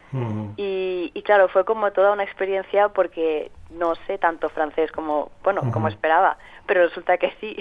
y, 0.56 1.22
claro, 1.24 1.48
fue 1.48 1.64
como 1.64 1.90
toda 1.92 2.12
una 2.12 2.24
experiencia 2.24 2.88
porque 2.88 3.50
no 3.70 3.94
sé 4.06 4.18
tanto 4.18 4.48
francés 4.48 4.92
como, 4.92 5.30
bueno, 5.42 5.62
como 5.72 5.88
esperaba, 5.88 6.36
pero 6.66 6.86
resulta 6.86 7.16
que 7.18 7.32
sí. 7.40 7.56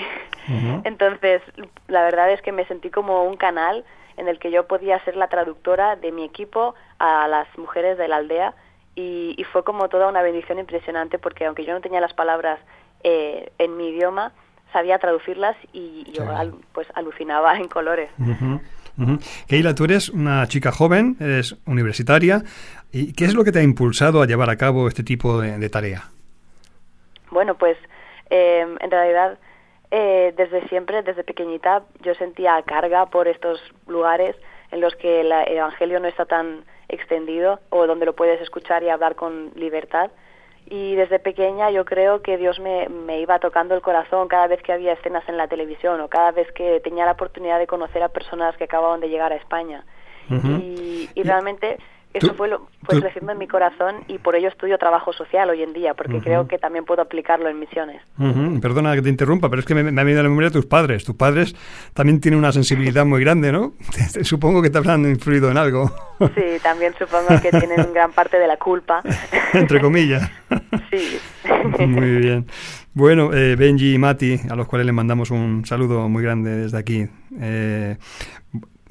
Entonces, 0.83 1.41
la 1.87 2.03
verdad 2.03 2.31
es 2.31 2.41
que 2.41 2.51
me 2.51 2.65
sentí 2.65 2.89
como 2.89 3.23
un 3.23 3.37
canal 3.37 3.85
en 4.19 4.27
el 4.27 4.37
que 4.37 4.51
yo 4.51 4.67
podía 4.67 5.03
ser 5.05 5.15
la 5.15 5.27
traductora 5.27 5.95
de 5.95 6.11
mi 6.11 6.23
equipo 6.23 6.75
a 6.99 7.27
las 7.27 7.47
mujeres 7.57 7.97
de 7.97 8.07
la 8.07 8.17
aldea 8.17 8.53
y, 8.95 9.33
y 9.37 9.43
fue 9.45 9.63
como 9.63 9.89
toda 9.89 10.07
una 10.07 10.21
bendición 10.21 10.59
impresionante 10.59 11.17
porque 11.17 11.45
aunque 11.45 11.65
yo 11.65 11.73
no 11.73 11.81
tenía 11.81 12.01
las 12.01 12.13
palabras 12.13 12.59
eh, 13.03 13.51
en 13.57 13.77
mi 13.77 13.89
idioma, 13.89 14.33
sabía 14.73 14.99
traducirlas 14.99 15.55
y 15.71 16.05
yo 16.11 16.23
pues 16.73 16.87
alucinaba 16.95 17.55
en 17.57 17.67
colores. 17.67 18.09
Keila, 19.47 19.73
tú 19.73 19.85
eres 19.85 20.09
una 20.09 20.45
chica 20.47 20.71
joven, 20.71 21.15
eres 21.21 21.55
universitaria. 21.65 22.43
¿Y 22.91 23.13
qué 23.13 23.25
es 23.25 23.33
lo 23.33 23.45
que 23.45 23.53
te 23.53 23.59
ha 23.59 23.63
impulsado 23.63 24.21
a 24.21 24.27
llevar 24.27 24.49
a 24.49 24.57
cabo 24.57 24.89
este 24.89 25.03
tipo 25.03 25.39
de, 25.39 25.69
tarea? 25.69 26.09
Bueno, 27.31 27.55
pues 27.55 27.77
eh, 28.29 28.65
en 28.79 28.91
realidad 28.91 29.39
eh, 29.91 30.33
desde 30.37 30.67
siempre, 30.67 31.01
desde 31.01 31.23
pequeñita, 31.23 31.83
yo 32.01 32.13
sentía 32.15 32.61
carga 32.63 33.07
por 33.07 33.27
estos 33.27 33.59
lugares 33.87 34.35
en 34.71 34.81
los 34.81 34.95
que 34.95 35.21
el 35.21 35.31
Evangelio 35.31 35.99
no 35.99 36.07
está 36.07 36.25
tan 36.25 36.63
extendido 36.87 37.59
o 37.69 37.87
donde 37.87 38.05
lo 38.05 38.15
puedes 38.15 38.41
escuchar 38.41 38.83
y 38.83 38.89
hablar 38.89 39.15
con 39.15 39.51
libertad 39.55 40.11
y 40.69 40.95
desde 40.95 41.19
pequeña 41.19 41.71
yo 41.71 41.83
creo 41.83 42.21
que 42.21 42.37
Dios 42.37 42.59
me, 42.59 42.87
me, 42.89 43.19
iba 43.19 43.39
tocando 43.39 43.73
el 43.73 43.81
corazón 43.81 44.27
cada 44.27 44.47
vez 44.47 44.61
que 44.61 44.71
había 44.71 44.93
escenas 44.93 45.27
en 45.27 45.37
la 45.37 45.47
televisión 45.47 45.99
o 46.01 46.07
cada 46.07 46.31
vez 46.31 46.51
que 46.51 46.79
tenía 46.81 47.05
la 47.05 47.13
oportunidad 47.13 47.57
de 47.57 47.65
conocer 47.67 48.03
a 48.03 48.09
personas 48.09 48.55
que 48.57 48.65
acababan 48.65 48.99
de 48.99 49.09
llegar 49.09 49.33
a 49.33 49.35
España. 49.35 49.83
y, 50.29 51.09
y, 51.15 51.23
realmente 51.23 51.79
eso 52.13 52.33
fue, 52.33 52.47
lo, 52.47 52.67
fue 52.83 52.99
creciendo 52.99 53.31
en 53.31 53.37
mi 53.37 53.47
corazón 53.47 53.97
y 54.07 54.17
por 54.17 54.35
ello 54.35 54.47
estudio 54.47 54.77
trabajo 54.79 55.13
social 55.13 55.49
hoy 55.49 55.61
en 55.61 55.73
día, 55.73 55.93
porque 55.93 56.19
creo 56.19 56.47
que 56.47 56.57
también 56.57 56.83
puedo 56.83 57.01
aplicarlo 57.01 57.49
en 57.49 57.59
misiones. 57.59 58.01
Perdona 58.61 58.95
que 58.95 59.03
te 59.03 59.09
interrumpa, 59.09 59.49
pero 59.49 59.59
es 59.59 59.65
que 59.65 59.75
me, 59.75 59.83
me 59.83 60.01
ha 60.01 60.03
venido 60.03 60.21
a 60.21 60.23
la 60.23 60.29
memoria 60.29 60.49
tus 60.49 60.65
padres. 60.65 61.05
Tus 61.05 61.15
padres 61.15 61.55
también 61.93 62.19
tienen 62.19 62.39
una 62.39 62.51
sensibilidad 62.51 63.05
muy 63.05 63.21
grande, 63.21 63.51
¿no? 63.51 63.73
supongo 64.23 64.61
que 64.61 64.69
te 64.69 64.79
habrán 64.79 65.05
influido 65.05 65.51
en 65.51 65.57
algo. 65.57 65.91
Sí, 66.19 66.59
también 66.63 66.93
supongo 66.97 67.39
que 67.41 67.51
tienen 67.51 67.93
gran 67.93 68.11
parte 68.11 68.39
de 68.39 68.47
la 68.47 68.57
culpa. 68.57 69.01
Entre 69.53 69.79
comillas. 69.79 70.29
Sí. 70.89 71.19
Muy 71.85 72.17
bien. 72.17 72.45
Bueno, 72.93 73.33
eh, 73.33 73.55
Benji 73.55 73.93
y 73.93 73.97
Mati, 73.97 74.39
a 74.49 74.55
los 74.55 74.67
cuales 74.67 74.85
les 74.85 74.95
mandamos 74.95 75.31
un 75.31 75.65
saludo 75.65 76.09
muy 76.09 76.23
grande 76.23 76.49
desde 76.49 76.77
aquí. 76.77 77.07
Eh, 77.39 77.97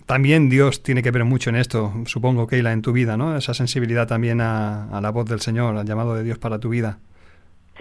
también 0.09 0.49
Dios 0.49 0.83
tiene 0.83 1.03
que 1.03 1.11
ver 1.11 1.25
mucho 1.25 1.51
en 1.51 1.57
esto, 1.57 1.93
supongo, 2.07 2.47
Keila, 2.47 2.73
en 2.73 2.81
tu 2.81 2.93
vida, 2.93 3.19
¿no? 3.19 3.37
Esa 3.37 3.53
sensibilidad 3.53 4.09
también 4.09 4.41
a, 4.41 4.89
la 5.03 5.11
voz 5.11 5.29
del 5.29 5.41
Señor, 5.41 5.77
al 5.77 5.85
llamado 5.85 6.15
de 6.15 6.23
Dios 6.23 6.39
para 6.39 6.59
tu 6.59 6.71
vida. 6.71 6.99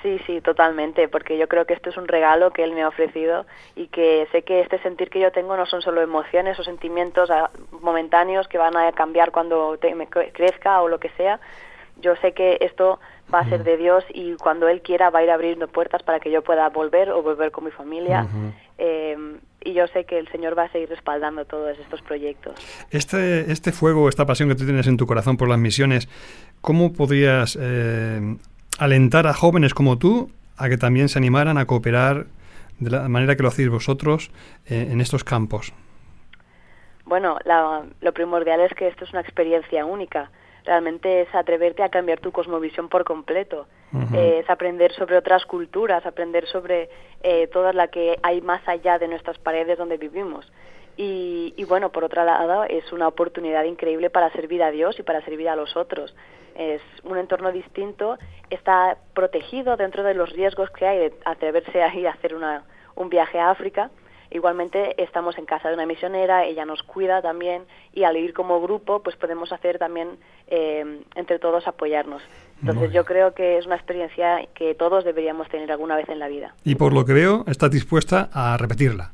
Sí, 0.03 0.19
sí, 0.27 0.41
totalmente, 0.41 1.07
porque 1.07 1.37
yo 1.37 1.47
creo 1.47 1.65
que 1.65 1.73
esto 1.73 1.89
es 1.89 1.95
un 1.95 2.05
regalo 2.05 2.51
que 2.51 2.65
Él 2.65 2.73
me 2.73 2.83
ha 2.83 2.89
ofrecido 2.89 3.45
y 3.77 3.87
que 3.87 4.27
sé 4.33 4.41
que 4.41 4.59
este 4.59 4.77
sentir 4.79 5.09
que 5.09 5.21
yo 5.21 5.31
tengo 5.31 5.55
no 5.55 5.65
son 5.65 5.81
solo 5.81 6.01
emociones 6.01 6.59
o 6.59 6.65
sentimientos 6.65 7.31
ah, 7.31 7.49
momentáneos 7.81 8.49
que 8.49 8.57
van 8.57 8.75
a 8.75 8.91
cambiar 8.91 9.31
cuando 9.31 9.79
me 9.95 10.07
crezca 10.07 10.81
o 10.81 10.89
lo 10.89 10.99
que 10.99 11.09
sea. 11.11 11.39
Yo 12.01 12.17
sé 12.17 12.33
que 12.33 12.57
esto 12.59 12.99
va 13.33 13.39
a 13.39 13.49
ser 13.49 13.63
de 13.63 13.77
Dios 13.77 14.03
y 14.13 14.35
cuando 14.35 14.67
Él 14.67 14.81
quiera 14.81 15.09
va 15.11 15.19
a 15.19 15.23
ir 15.23 15.31
abriendo 15.31 15.69
puertas 15.69 16.03
para 16.03 16.19
que 16.19 16.29
yo 16.29 16.41
pueda 16.41 16.67
volver 16.67 17.09
o 17.09 17.23
volver 17.23 17.51
con 17.51 17.63
mi 17.63 17.71
familia 17.71 18.27
y 19.63 19.73
yo 19.73 19.87
sé 19.87 20.05
que 20.05 20.17
el 20.17 20.27
Señor 20.29 20.57
va 20.57 20.63
a 20.63 20.71
seguir 20.71 20.89
respaldando 20.89 21.45
todos 21.45 21.77
estos 21.79 22.01
proyectos. 22.01 22.53
Este, 22.91 23.51
este 23.51 23.71
fuego, 23.71 24.09
esta 24.09 24.25
pasión 24.25 24.49
que 24.49 24.55
tú 24.55 24.65
tienes 24.65 24.87
en 24.87 24.97
tu 24.97 25.07
corazón 25.07 25.37
por 25.37 25.49
las 25.49 25.59
misiones, 25.59 26.07
¿cómo 26.61 26.93
podrías 26.93 27.57
eh, 27.59 28.37
alentar 28.79 29.27
a 29.27 29.33
jóvenes 29.33 29.73
como 29.73 29.97
tú 29.97 30.31
a 30.57 30.69
que 30.69 30.77
también 30.77 31.09
se 31.09 31.19
animaran 31.19 31.57
a 31.57 31.65
cooperar 31.65 32.25
de 32.79 32.91
la 32.91 33.09
manera 33.09 33.35
que 33.35 33.43
lo 33.43 33.49
hacéis 33.49 33.69
vosotros 33.69 34.31
eh, 34.67 34.89
en 34.91 35.01
estos 35.01 35.23
campos? 35.23 35.73
Bueno, 37.05 37.37
lo 38.01 38.13
primordial 38.13 38.61
es 38.61 38.73
que 38.73 38.87
esto 38.87 39.05
es 39.05 39.11
una 39.11 39.21
experiencia 39.21 39.85
única 39.85 40.29
realmente 40.67 41.21
es 41.21 41.33
atreverte 41.33 41.81
a 41.81 41.89
cambiar 41.89 42.19
tu 42.19 42.31
cosmovisión 42.31 42.89
por 42.89 43.05
completo, 43.05 43.67
eh, 44.13 44.39
es 44.43 44.49
aprender 44.49 44.91
sobre 44.93 45.17
otras 45.17 45.45
culturas, 45.45 46.05
aprender 46.05 46.45
sobre 46.47 46.89
eh, 47.23 47.47
toda 47.47 47.73
la 47.73 47.87
que 47.87 48.17
hay 48.21 48.41
más 48.41 48.67
allá 48.67 48.99
de 48.99 49.07
nuestras 49.07 49.37
paredes 49.37 49.77
donde 49.77 49.97
vivimos. 49.97 50.51
Y, 50.97 51.53
y, 51.55 51.63
bueno, 51.65 51.91
por 51.91 52.03
otro 52.03 52.25
lado, 52.25 52.63
es 52.63 52.91
una 52.91 53.07
oportunidad 53.07 53.63
increíble 53.63 54.09
para 54.09 54.31
servir 54.31 54.63
a 54.63 54.71
Dios 54.71 54.99
y 54.99 55.03
para 55.03 55.21
servir 55.21 55.47
a 55.47 55.55
los 55.55 55.77
otros. 55.77 56.15
Es 56.55 56.81
un 57.03 57.17
entorno 57.17 57.51
distinto, 57.51 58.17
está 58.49 58.97
protegido 59.13 59.77
dentro 59.77 60.03
de 60.03 60.15
los 60.15 60.31
riesgos 60.31 60.71
que 60.71 60.87
hay 60.87 60.97
de 60.97 61.13
atreverse 61.23 61.83
a 61.83 61.93
ir 61.95 62.07
a 62.07 62.11
hacer 62.11 62.33
una, 62.33 62.63
un 62.95 63.09
viaje 63.09 63.39
a 63.39 63.51
África, 63.51 63.91
Igualmente 64.29 65.01
estamos 65.01 65.37
en 65.37 65.45
casa 65.45 65.69
de 65.69 65.75
una 65.75 65.85
misionera, 65.85 66.45
ella 66.45 66.65
nos 66.65 66.83
cuida 66.83 67.21
también 67.21 67.63
y 67.93 68.03
al 68.03 68.17
ir 68.17 68.33
como 68.33 68.61
grupo 68.61 69.01
pues 69.01 69.15
podemos 69.15 69.53
hacer 69.53 69.79
también 69.79 70.17
eh, 70.47 71.01
entre 71.15 71.39
todos 71.39 71.67
apoyarnos. 71.67 72.21
Entonces 72.61 72.91
yo 72.91 73.05
creo 73.05 73.33
que 73.33 73.57
es 73.57 73.65
una 73.65 73.75
experiencia 73.75 74.39
que 74.55 74.73
todos 74.75 75.05
deberíamos 75.05 75.47
tener 75.49 75.71
alguna 75.71 75.95
vez 75.95 76.09
en 76.09 76.19
la 76.19 76.27
vida. 76.27 76.53
Y 76.63 76.75
por 76.75 76.93
lo 76.93 77.05
que 77.05 77.13
veo, 77.13 77.43
estás 77.47 77.71
dispuesta 77.71 78.29
a 78.33 78.57
repetirla. 78.57 79.11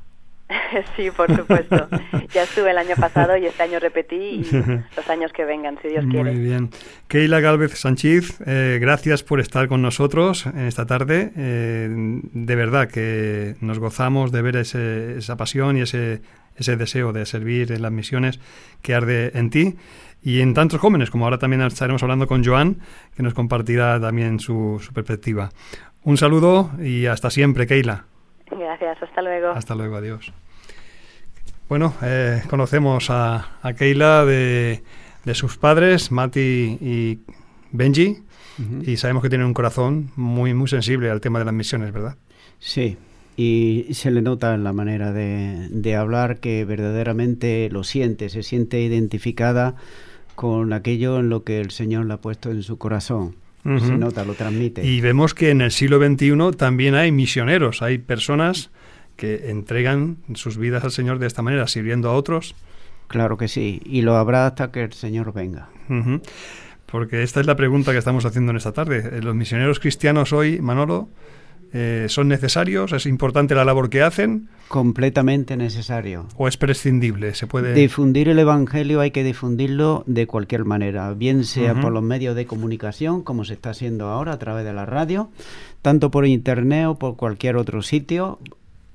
sí, 0.96 1.10
por 1.12 1.34
supuesto. 1.36 1.88
ya 2.34 2.44
estuve 2.44 2.72
el 2.72 2.78
año 2.78 2.96
pasado 2.96 3.38
y 3.38 3.46
este 3.46 3.64
año 3.64 3.80
repetí 3.80 4.16
y 4.16 4.44
los 4.96 5.10
años 5.10 5.32
que 5.34 5.46
vengan, 5.46 5.78
si 5.82 5.90
Dios 5.90 6.06
quiere. 6.10 6.32
Muy 6.32 6.42
bien. 6.42 6.70
Keila 7.08 7.40
Galvez 7.40 7.78
Sánchez, 7.78 8.42
eh, 8.46 8.78
gracias 8.82 9.24
por 9.24 9.40
estar 9.40 9.68
con 9.68 9.82
nosotros 9.82 10.46
en 10.46 10.66
esta 10.66 10.86
tarde. 10.86 11.32
Eh, 11.36 11.88
de 11.90 12.56
verdad 12.56 12.90
que 12.90 13.56
nos 13.62 13.80
gozamos 13.80 14.32
de 14.32 14.42
ver 14.42 14.58
esa 14.58 15.38
pasión 15.38 15.78
y 15.78 15.82
ese, 15.82 16.22
ese 16.58 16.76
deseo 16.76 17.14
de 17.14 17.26
servir 17.26 17.72
en 17.72 17.82
las 17.82 17.92
misiones 17.92 18.40
que 18.82 18.94
arde 18.94 19.32
en 19.36 19.50
ti 19.50 19.76
y 20.24 20.40
en 20.40 20.54
tantos 20.54 20.80
jóvenes, 20.80 21.10
como 21.10 21.26
ahora 21.26 21.38
también 21.38 21.62
estaremos 21.62 22.02
hablando 22.02 22.28
con 22.28 22.44
Joan, 22.44 22.78
que 23.16 23.24
nos 23.24 23.34
compartirá 23.34 24.00
también 24.00 24.40
su, 24.40 24.82
su 24.84 24.94
perspectiva. 24.94 25.50
Un 26.04 26.18
saludo 26.18 26.72
y 26.82 27.06
hasta 27.08 27.30
siempre, 27.30 27.68
Keila. 27.68 28.06
Gracias, 28.50 29.02
hasta 29.02 29.22
luego. 29.22 29.50
Hasta 29.50 29.76
luego, 29.76 29.96
adiós. 29.98 30.32
Bueno, 31.68 31.94
eh, 32.02 32.42
conocemos 32.50 33.10
a, 33.10 33.58
a 33.62 33.74
Keila 33.74 34.26
de, 34.26 34.84
de, 35.26 35.34
sus 35.34 35.58
padres, 35.58 36.12
Mati 36.12 36.78
y 36.80 37.20
Benji, 37.72 38.18
y 38.86 38.98
sabemos 38.98 39.24
que 39.24 39.30
tiene 39.30 39.46
un 39.46 39.54
corazón 39.54 40.12
muy, 40.16 40.54
muy 40.54 40.68
sensible 40.68 41.10
al 41.10 41.20
tema 41.20 41.40
de 41.40 41.46
las 41.46 41.54
misiones, 41.54 41.92
¿verdad? 41.92 42.16
Sí, 42.60 42.98
y 43.36 43.88
se 43.92 44.12
le 44.12 44.22
nota 44.22 44.54
en 44.54 44.64
la 44.64 44.74
manera 44.74 45.12
de, 45.12 45.70
de 45.70 45.96
hablar 45.96 46.40
que 46.40 46.64
verdaderamente 46.66 47.70
lo 47.72 47.84
siente, 47.84 48.30
se 48.30 48.44
siente 48.44 48.82
identificada 48.82 49.76
con 50.36 50.74
aquello 50.74 51.20
en 51.20 51.30
lo 51.30 51.44
que 51.44 51.60
el 51.60 51.72
Señor 51.72 52.06
le 52.06 52.14
ha 52.14 52.18
puesto 52.18 52.52
en 52.52 52.64
su 52.64 52.78
corazón. 52.78 53.36
Se 53.64 53.98
nota, 53.98 54.26
lo 54.26 54.34
transmite. 54.34 54.86
Y 54.86 55.00
vemos 55.00 55.34
que 55.34 55.50
en 55.50 55.62
el 55.62 55.72
siglo 55.72 55.98
XXI 55.98 56.58
también 56.58 56.96
hay 56.96 57.14
misioneros, 57.14 57.82
hay 57.82 57.98
personas 57.98 58.72
que 59.16 59.50
entregan 59.52 60.18
sus 60.36 60.58
vidas 60.58 60.84
al 60.84 60.92
Señor 60.92 61.18
de 61.20 61.28
esta 61.28 61.42
manera, 61.42 61.66
sirviendo 61.68 62.10
a 62.10 62.14
otros. 62.14 62.56
Claro 63.08 63.38
que 63.38 63.48
sí, 63.48 63.82
y 63.86 64.02
lo 64.02 64.18
habrá 64.18 64.48
hasta 64.48 64.72
que 64.72 64.84
el 64.84 64.92
Señor 64.92 65.32
venga. 65.32 65.70
Porque 66.86 67.24
esta 67.24 67.40
es 67.40 67.48
la 67.48 67.56
pregunta 67.56 67.92
que 67.94 68.00
estamos 68.00 68.26
haciendo 68.26 68.52
en 68.52 68.58
esta 68.58 68.74
tarde. 68.74 69.18
Eh, 69.18 69.22
¿Los 69.22 69.34
misioneros 69.34 69.80
cristianos 69.80 70.34
hoy, 70.34 70.60
Manolo, 70.60 71.10
eh, 71.74 72.06
son 72.08 72.28
necesarios? 72.28 72.92
¿Es 72.94 73.08
importante 73.08 73.56
la 73.56 73.66
labor 73.66 73.90
que 73.90 74.04
hacen? 74.04 74.48
Completamente 74.68 75.58
necesario. 75.58 76.28
¿O 76.38 76.48
es 76.48 76.56
prescindible? 76.56 77.34
¿Se 77.34 77.48
puede... 77.48 77.74
Difundir 77.74 78.30
el 78.30 78.38
Evangelio 78.38 79.00
hay 79.00 79.12
que 79.12 79.24
difundirlo 79.24 80.04
de 80.06 80.28
cualquier 80.28 80.66
manera, 80.66 81.12
bien 81.14 81.44
sea 81.44 81.74
por 81.74 81.92
los 81.92 82.04
medios 82.04 82.36
de 82.36 82.46
comunicación, 82.46 83.24
como 83.24 83.44
se 83.44 83.54
está 83.54 83.72
haciendo 83.72 84.10
ahora 84.10 84.34
a 84.34 84.40
través 84.40 84.66
de 84.66 84.74
la 84.74 84.86
radio, 84.86 85.32
tanto 85.82 86.12
por 86.12 86.28
internet 86.28 86.86
o 86.88 87.00
por 87.00 87.16
cualquier 87.16 87.58
otro 87.58 87.82
sitio, 87.82 88.40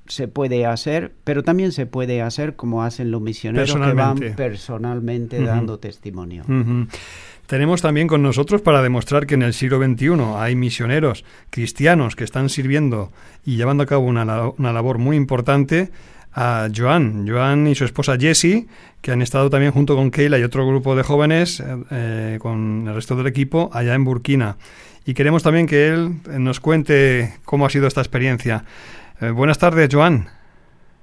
se 0.09 0.27
puede 0.27 0.65
hacer, 0.65 1.13
pero 1.23 1.43
también 1.43 1.71
se 1.71 1.85
puede 1.85 2.21
hacer 2.21 2.55
como 2.55 2.83
hacen 2.83 3.11
los 3.11 3.21
misioneros 3.21 3.73
que 3.73 3.93
van 3.93 4.19
personalmente 4.35 5.41
dando 5.41 5.79
testimonio. 5.79 6.43
Tenemos 7.49 7.81
también 7.81 8.07
con 8.07 8.21
nosotros 8.21 8.61
para 8.61 8.83
demostrar 8.83 9.25
que 9.25 9.33
en 9.33 9.41
el 9.41 9.55
siglo 9.55 9.83
XXI 9.83 10.35
hay 10.35 10.55
misioneros 10.55 11.25
cristianos 11.49 12.15
que 12.15 12.23
están 12.23 12.47
sirviendo 12.47 13.11
y 13.43 13.57
llevando 13.57 13.81
a 13.81 13.85
cabo 13.87 14.05
una, 14.05 14.23
labor 14.23 14.99
muy 14.99 15.17
importante 15.17 15.89
a 16.31 16.67
Joan. 16.71 17.27
Joan 17.27 17.65
y 17.65 17.73
su 17.73 17.85
esposa 17.85 18.17
Jessie, 18.19 18.67
que 19.01 19.11
han 19.11 19.23
estado 19.23 19.49
también 19.49 19.71
junto 19.71 19.95
con 19.95 20.11
Keila 20.11 20.37
y 20.37 20.43
otro 20.43 20.67
grupo 20.67 20.95
de 20.95 21.01
jóvenes, 21.01 21.63
eh, 21.89 22.37
con 22.39 22.85
el 22.87 22.93
resto 22.93 23.15
del 23.15 23.25
equipo, 23.25 23.71
allá 23.73 23.95
en 23.95 24.03
Burkina. 24.03 24.57
Y 25.07 25.15
queremos 25.15 25.41
también 25.41 25.65
que 25.65 25.87
él 25.87 26.19
nos 26.27 26.59
cuente 26.59 27.33
cómo 27.45 27.65
ha 27.65 27.71
sido 27.71 27.87
esta 27.87 28.01
experiencia. 28.01 28.63
Eh, 29.21 29.31
buenas 29.31 29.57
tardes, 29.57 29.89
Joan. 29.91 30.27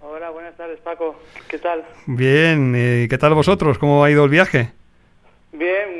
Hola, 0.00 0.30
buenas 0.30 0.56
tardes, 0.56 0.78
Paco. 0.78 1.18
¿Qué 1.48 1.58
tal? 1.58 1.84
Bien, 2.06 2.72
¿y 2.76 3.08
qué 3.08 3.18
tal 3.18 3.34
vosotros? 3.34 3.78
¿Cómo 3.78 4.04
ha 4.04 4.10
ido 4.12 4.22
el 4.22 4.30
viaje? 4.30 4.70
Bien. 5.50 5.95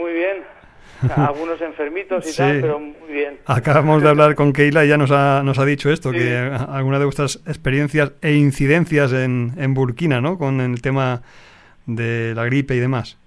Algunos 1.17 1.61
enfermitos 1.61 2.27
y 2.33 2.37
tal, 2.37 2.61
pero 2.61 2.79
muy 2.79 3.13
bien. 3.13 3.39
Acabamos 3.47 4.03
de 4.03 4.09
hablar 4.09 4.35
con 4.35 4.53
Keila 4.53 4.85
y 4.85 4.89
ya 4.89 4.97
nos 4.97 5.11
ha, 5.11 5.43
nos 5.45 5.59
ha 5.59 5.65
dicho 5.65 5.91
esto, 5.91 6.13
que 6.13 6.37
alguna 6.69 6.99
de 6.99 7.05
vuestras 7.05 7.43
experiencias 7.47 8.13
e 8.23 8.35
incidencias 8.35 9.13
en, 9.13 9.53
en 9.57 9.75
Burkina, 9.75 10.21
¿no? 10.21 10.39
Con 10.39 10.61
el 10.61 10.81
tema 10.83 11.23
de 11.87 12.35
la 12.35 12.45
gripe 12.45 12.75
y 12.75 12.81
demás. 12.81 13.19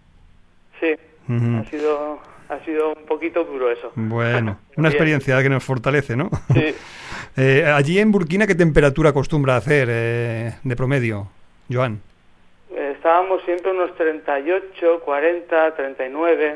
Sí, 0.80 0.94
ha, 1.28 1.70
sido, 1.70 2.20
ha 2.50 2.66
sido 2.66 2.94
un 2.94 3.06
poquito 3.06 3.44
duro 3.44 3.72
eso. 3.72 3.92
Bueno, 3.96 4.60
una 4.78 4.90
experiencia 4.90 5.42
que 5.42 5.50
nos 5.50 5.64
fortalece, 5.64 6.16
¿no? 6.16 6.30
Sí. 6.54 6.74
eh, 7.38 7.66
allí 7.66 8.00
en 8.00 8.12
Burkina, 8.12 8.48
¿qué 8.48 8.56
temperatura 8.56 9.12
acostumbra 9.12 9.56
hacer 9.56 9.88
eh, 9.92 10.54
de 10.64 10.76
promedio, 10.76 11.28
Joan? 11.72 12.02
Estábamos 12.76 13.44
siempre 13.44 13.72
unos 13.72 13.96
38, 13.96 15.02
40, 15.04 15.76
39. 15.76 16.56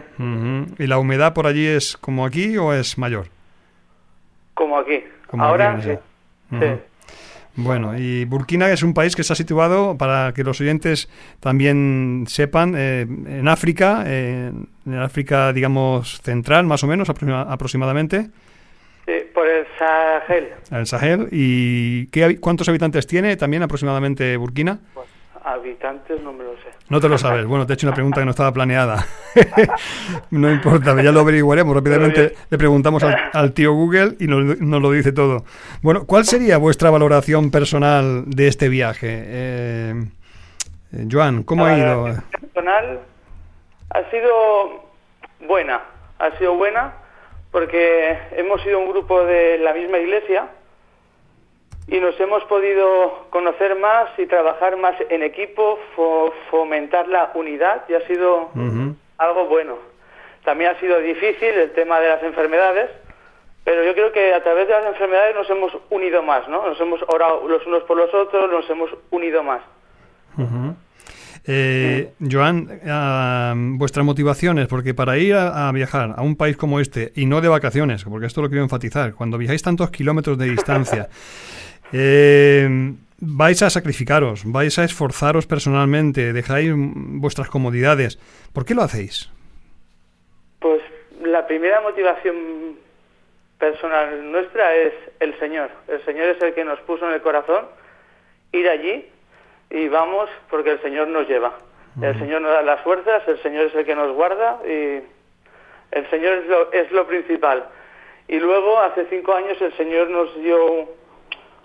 ¿Y 0.77 0.87
la 0.87 0.97
humedad 0.97 1.33
por 1.33 1.47
allí 1.47 1.65
es 1.65 1.97
como 1.97 2.25
aquí 2.25 2.57
o 2.57 2.73
es 2.73 2.97
mayor? 2.97 3.27
Como 4.53 4.77
aquí. 4.77 5.03
Ahora 5.31 5.81
sí. 5.81 5.97
Bueno, 7.55 7.95
y 7.97 8.25
Burkina 8.25 8.71
es 8.71 8.81
un 8.81 8.95
país 8.95 9.15
que 9.15 9.21
está 9.21 9.35
situado, 9.35 9.95
para 9.95 10.33
que 10.33 10.43
los 10.43 10.59
oyentes 10.59 11.07
también 11.39 12.25
sepan, 12.27 12.73
eh, 12.75 13.01
en 13.01 13.47
África, 13.47 14.03
en 14.07 14.67
África, 14.97 15.53
digamos, 15.53 16.19
central, 16.23 16.65
más 16.65 16.83
o 16.83 16.87
menos, 16.87 17.09
aproximadamente. 17.09 18.29
Sí, 19.05 19.13
por 19.33 19.47
el 19.47 19.67
Sahel. 19.77 20.49
El 20.71 20.87
Sahel. 20.87 21.27
¿Y 21.31 22.07
qué, 22.07 22.39
cuántos 22.39 22.69
habitantes 22.69 23.05
tiene 23.05 23.35
también 23.35 23.61
aproximadamente 23.61 24.35
Burkina? 24.37 24.79
Pues, 24.93 25.07
habitantes 25.43 26.21
no 26.21 26.31
me 26.33 26.43
lo 26.43 26.53
sé. 26.53 26.69
No 26.89 26.99
te 26.99 27.09
lo 27.09 27.17
sabes. 27.17 27.45
Bueno, 27.45 27.65
te 27.65 27.73
he 27.73 27.75
hecho 27.75 27.87
una 27.87 27.93
pregunta 27.93 28.21
que 28.21 28.25
no 28.25 28.31
estaba 28.31 28.51
planeada. 28.51 29.05
no 30.31 30.51
importa, 30.51 31.01
ya 31.01 31.11
lo 31.11 31.19
averiguaremos 31.19 31.75
rápidamente. 31.75 32.33
Le 32.49 32.57
preguntamos 32.57 33.03
al, 33.03 33.53
tío 33.53 33.73
Google 33.73 34.15
y 34.19 34.27
nos, 34.27 34.81
lo 34.81 34.91
dice 34.91 35.11
todo. 35.11 35.43
Bueno, 35.81 36.05
¿cuál 36.05 36.25
sería 36.25 36.57
vuestra 36.57 36.89
valoración 36.89 37.51
personal 37.51 38.23
de 38.27 38.47
este 38.47 38.69
viaje? 38.69 39.07
Eh, 39.09 39.93
eh 40.93 41.07
Joan, 41.11 41.43
¿cómo 41.43 41.65
ha 41.65 41.77
ido? 41.77 42.15
Personal 42.31 42.99
ha 43.89 44.09
sido 44.09 44.85
buena. 45.47 45.81
Ha 46.19 46.37
sido 46.37 46.55
buena 46.55 46.93
porque 47.51 48.17
hemos 48.37 48.61
sido 48.63 48.79
un 48.79 48.89
grupo 48.89 49.23
de 49.25 49.57
la 49.59 49.73
misma 49.73 49.99
iglesia 49.99 50.47
y 51.87 51.99
nos 51.99 52.19
hemos 52.19 52.43
podido 52.45 53.27
conocer 53.29 53.77
más 53.77 54.09
y 54.17 54.25
trabajar 54.25 54.77
más 54.77 54.95
en 55.09 55.23
equipo, 55.23 55.79
fomentar 56.49 57.07
la 57.07 57.31
unidad 57.35 57.83
y 57.89 57.93
ha 57.93 58.07
sido 58.07 58.51
algo 59.17 59.45
bueno. 59.47 59.77
También 60.43 60.71
ha 60.71 60.79
sido 60.79 60.99
difícil 60.99 61.49
el 61.49 61.71
tema 61.71 61.99
de 61.99 62.09
las 62.09 62.23
enfermedades, 62.23 62.89
pero 63.63 63.83
yo 63.83 63.93
creo 63.93 64.11
que 64.11 64.33
a 64.33 64.43
través 64.43 64.67
de 64.67 64.73
las 64.73 64.85
enfermedades 64.87 65.35
nos 65.35 65.49
hemos 65.49 65.71
unido 65.89 66.21
más, 66.21 66.47
¿no? 66.49 66.67
Nos 66.67 66.79
hemos 66.81 67.01
orado 67.07 67.47
los 67.47 67.65
unos 67.65 67.83
por 67.83 67.97
los 67.97 68.13
otros, 68.13 68.51
nos 68.51 68.69
hemos 68.69 68.89
unido 69.11 69.41
más. 69.43 69.61
Eh, 71.45 72.13
Joan, 72.29 72.69
uh, 72.69 73.77
vuestras 73.77 74.05
motivaciones, 74.05 74.67
porque 74.67 74.93
para 74.93 75.17
ir 75.17 75.35
a, 75.35 75.71
viajar 75.73 76.13
a 76.15 76.21
un 76.21 76.37
país 76.37 76.55
como 76.55 76.79
este, 76.79 77.11
y 77.15 77.25
no 77.25 77.41
de 77.41 77.49
vacaciones, 77.49 78.03
porque 78.05 78.27
esto 78.27 78.41
lo 78.41 78.49
quiero 78.49 78.63
enfatizar, 78.63 79.13
cuando 79.13 79.37
viajáis 79.37 79.61
tantos 79.61 79.91
kilómetros 79.91 80.37
de 80.37 80.49
distancia, 80.49 81.09
eh, 81.93 82.93
vais 83.19 83.61
a 83.61 83.69
sacrificaros, 83.69 84.43
vais 84.45 84.77
a 84.79 84.83
esforzaros 84.83 85.47
personalmente, 85.47 86.33
dejáis 86.33 86.73
vuestras 86.75 87.49
comodidades. 87.49 88.17
¿Por 88.51 88.65
qué 88.65 88.75
lo 88.75 88.81
hacéis? 88.81 89.29
Pues 90.59 90.81
la 91.21 91.47
primera 91.47 91.81
motivación 91.81 92.35
personal 93.59 94.31
nuestra 94.31 94.75
es 94.75 94.93
el 95.19 95.37
Señor. 95.39 95.69
El 95.87 96.03
Señor 96.03 96.27
es 96.27 96.41
el 96.41 96.53
que 96.53 96.65
nos 96.65 96.79
puso 96.81 97.07
en 97.07 97.13
el 97.13 97.21
corazón 97.21 97.65
ir 98.51 98.67
allí 98.67 99.05
y 99.69 99.87
vamos 99.87 100.29
porque 100.49 100.71
el 100.71 100.81
Señor 100.81 101.07
nos 101.07 101.27
lleva. 101.27 101.57
El 102.01 102.17
Señor 102.17 102.41
nos 102.41 102.51
da 102.51 102.63
las 102.63 102.81
fuerzas, 102.81 103.21
el 103.27 103.39
Señor 103.43 103.67
es 103.67 103.75
el 103.75 103.85
que 103.85 103.95
nos 103.95 104.11
guarda 104.13 104.59
y 104.65 105.03
el 105.91 106.09
Señor 106.09 106.39
es 106.39 106.47
lo, 106.47 106.71
es 106.71 106.91
lo 106.91 107.05
principal. 107.05 107.65
Y 108.27 108.39
luego, 108.39 108.79
hace 108.79 109.05
cinco 109.11 109.33
años, 109.35 109.61
el 109.61 109.71
Señor 109.77 110.09
nos 110.09 110.35
dio 110.41 110.89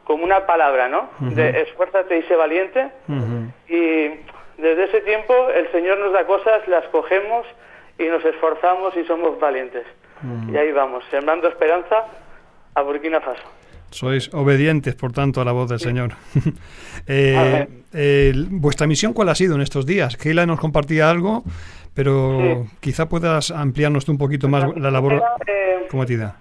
como 0.08 0.24
una 0.24 0.46
palabra, 0.46 0.88
¿no? 0.88 1.10
De 1.20 1.60
esfuérzate 1.60 2.18
y 2.18 2.22
sé 2.22 2.34
valiente. 2.34 2.88
Y 3.68 4.08
desde 4.60 4.84
ese 4.84 5.00
tiempo 5.02 5.34
el 5.54 5.70
Señor 5.70 5.98
nos 5.98 6.14
da 6.14 6.26
cosas, 6.26 6.66
las 6.66 6.84
cogemos 6.86 7.46
y 7.98 8.04
nos 8.04 8.24
esforzamos 8.24 8.96
y 8.96 9.04
somos 9.04 9.38
valientes. 9.38 9.84
Y 10.50 10.56
ahí 10.56 10.72
vamos, 10.72 11.04
sembrando 11.10 11.46
esperanza 11.46 12.06
a 12.74 12.80
Burkina 12.80 13.20
Faso. 13.20 13.42
Sois 13.90 14.32
obedientes, 14.32 14.94
por 14.94 15.12
tanto, 15.12 15.42
a 15.42 15.44
la 15.44 15.52
voz 15.52 15.68
del 15.68 15.78
Señor. 15.78 16.12
Eh, 17.10 18.34
¿Vuestra 18.50 18.86
misión 18.86 19.14
cuál 19.14 19.30
ha 19.30 19.34
sido 19.34 19.54
en 19.54 19.62
estos 19.62 19.86
días? 19.86 20.18
Keila 20.18 20.44
nos 20.44 20.60
compartía 20.60 21.08
algo, 21.08 21.42
pero 21.94 22.66
quizá 22.80 23.08
puedas 23.08 23.50
ampliarnos 23.50 24.06
un 24.10 24.18
poquito 24.18 24.46
más 24.46 24.76
la 24.76 24.90
labor 24.90 25.22
eh, 25.46 25.86
cometida. 25.90 26.36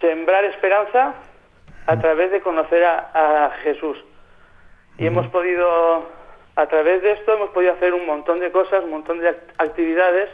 Sembrar 0.00 0.46
esperanza 0.46 1.14
a 1.88 1.98
través 1.98 2.30
de 2.30 2.42
conocer 2.42 2.84
a, 2.84 3.50
Jesús. 3.62 3.96
Y 4.98 5.06
hemos 5.06 5.26
podido, 5.28 6.06
a 6.54 6.66
través 6.66 7.02
de 7.02 7.12
esto, 7.12 7.32
hemos 7.32 7.48
podido 7.50 7.72
hacer 7.72 7.94
un 7.94 8.04
montón 8.04 8.40
de 8.40 8.52
cosas, 8.52 8.84
un 8.84 8.90
montón 8.90 9.20
de 9.20 9.28
actividades, 9.56 10.28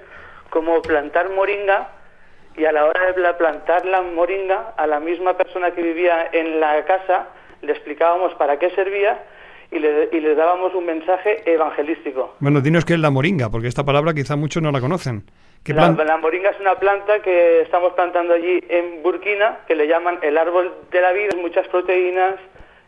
como 0.50 0.82
plantar 0.82 1.30
moringa, 1.30 1.90
y 2.56 2.64
a 2.64 2.72
la 2.72 2.86
hora 2.86 3.12
de 3.12 3.34
plantar 3.34 3.84
la 3.84 4.02
moringa, 4.02 4.74
a 4.76 4.86
la 4.88 4.98
misma 4.98 5.36
persona 5.36 5.70
que 5.70 5.82
vivía 5.82 6.28
en 6.32 6.58
la 6.58 6.84
casa, 6.86 7.28
le 7.62 7.70
explicábamos 7.70 8.34
para 8.34 8.58
qué 8.58 8.70
servía 8.70 9.22
y 9.70 9.78
le, 9.78 10.08
y 10.10 10.18
le 10.18 10.34
dábamos 10.34 10.74
un 10.74 10.86
mensaje 10.86 11.48
evangelístico. 11.48 12.34
Bueno, 12.40 12.62
dinos 12.62 12.84
qué 12.84 12.94
es 12.94 13.00
la 13.00 13.10
moringa, 13.10 13.48
porque 13.48 13.68
esta 13.68 13.84
palabra 13.84 14.12
quizá 14.12 14.34
muchos 14.34 14.60
no 14.60 14.72
la 14.72 14.80
conocen. 14.80 15.24
La, 15.66 15.90
la, 15.90 16.16
moringa 16.18 16.50
es 16.50 16.60
una 16.60 16.74
planta 16.74 17.20
que 17.20 17.62
estamos 17.62 17.94
plantando 17.94 18.34
allí 18.34 18.62
en 18.68 19.02
Burkina, 19.02 19.60
que 19.66 19.74
le 19.74 19.86
llaman 19.86 20.18
el 20.20 20.36
árbol 20.36 20.74
de 20.90 21.00
la 21.00 21.12
vida, 21.12 21.30
muchas 21.40 21.66
proteínas 21.68 22.34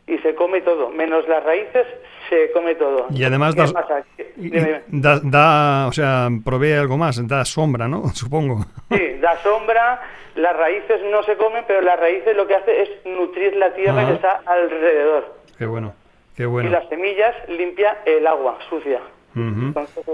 y 0.07 0.19
se 0.19 0.35
come 0.35 0.61
todo, 0.61 0.91
menos 0.91 1.27
las 1.27 1.43
raíces 1.43 1.87
se 2.29 2.51
come 2.53 2.75
todo. 2.75 3.07
Y 3.11 3.25
además 3.25 3.55
da, 3.57 5.21
da, 5.23 5.87
o 5.87 5.93
sea, 5.93 6.29
provee 6.45 6.73
algo 6.73 6.97
más, 6.97 7.27
da 7.27 7.45
sombra, 7.45 7.89
¿no? 7.89 8.09
Supongo. 8.15 8.65
Sí, 8.91 9.17
da 9.21 9.37
sombra, 9.43 10.01
las 10.35 10.57
raíces 10.57 11.01
no 11.11 11.23
se 11.23 11.37
comen, 11.37 11.65
pero 11.67 11.81
las 11.81 11.99
raíces 11.99 12.37
lo 12.37 12.47
que 12.47 12.55
hace 12.55 12.83
es 12.83 12.91
nutrir 13.07 13.57
la 13.57 13.75
tierra 13.75 14.07
que 14.07 14.15
está 14.15 14.43
alrededor. 14.45 15.37
Qué 15.59 15.67
bueno, 15.67 15.95
qué 16.37 16.47
bueno. 16.47 16.69
Y 16.69 16.73
las 16.73 16.89
semillas 16.89 17.35
limpia 17.49 17.99
el 18.05 18.27
agua 18.27 18.59
sucia. 18.69 19.01
Entonces 19.35 20.05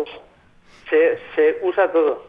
se, 0.93 1.18
se 1.34 1.59
usa 1.62 1.90
todo. 1.90 2.26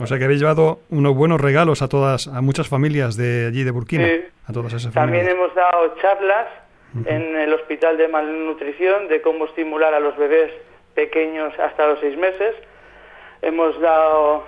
O 0.00 0.06
sea 0.06 0.18
que 0.18 0.24
habéis 0.24 0.40
llevado 0.40 0.78
unos 0.90 1.14
buenos 1.14 1.40
regalos 1.40 1.82
a 1.82 1.88
todas, 1.88 2.28
a 2.28 2.40
muchas 2.40 2.68
familias 2.68 3.16
de 3.16 3.46
allí 3.48 3.62
de 3.64 3.70
Burkina, 3.70 4.08
a 4.46 4.52
todas 4.52 4.72
esas 4.72 4.94
También 4.94 5.28
hemos 5.28 5.54
dado 5.54 5.94
charlas 6.00 6.46
en 7.04 7.36
el 7.36 7.52
Hospital 7.52 7.98
de 7.98 8.08
Malnutrición 8.08 9.08
de 9.08 9.20
cómo 9.20 9.44
estimular 9.44 9.92
a 9.92 10.00
los 10.00 10.16
bebés 10.16 10.50
pequeños 10.94 11.52
hasta 11.58 11.86
los 11.88 12.00
seis 12.00 12.16
meses. 12.16 12.54
Hemos 13.42 13.78
dado, 13.80 14.44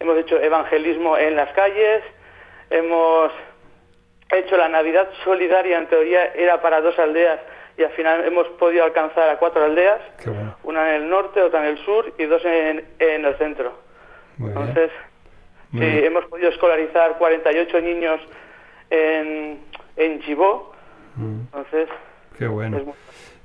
hemos 0.00 0.18
hecho 0.18 0.40
evangelismo 0.40 1.16
en 1.16 1.36
las 1.36 1.52
calles, 1.52 2.02
hemos 2.70 3.30
hecho 4.32 4.56
la 4.56 4.68
Navidad 4.68 5.08
solidaria, 5.24 5.78
en 5.78 5.86
teoría 5.86 6.32
era 6.34 6.60
para 6.60 6.80
dos 6.80 6.98
aldeas 6.98 7.38
y 7.78 7.84
al 7.84 7.90
final 7.92 8.24
hemos 8.24 8.48
podido 8.58 8.84
alcanzar 8.84 9.28
a 9.30 9.38
cuatro 9.38 9.64
aldeas, 9.64 10.00
una 10.64 10.96
en 10.96 11.02
el 11.02 11.08
norte, 11.08 11.40
otra 11.40 11.60
en 11.60 11.76
el 11.76 11.84
sur 11.84 12.12
y 12.18 12.24
dos 12.24 12.44
en, 12.44 12.84
en 12.98 13.24
el 13.24 13.36
centro. 13.38 13.72
Entonces, 14.40 14.90
sí, 15.72 15.78
hemos 15.80 16.24
podido 16.26 16.48
escolarizar 16.50 17.16
48 17.18 17.80
niños 17.80 18.20
en, 18.90 19.60
en 19.96 20.20
Chibó, 20.22 20.72
entonces, 21.16 21.88
Qué 22.36 22.46
bueno. 22.46 22.94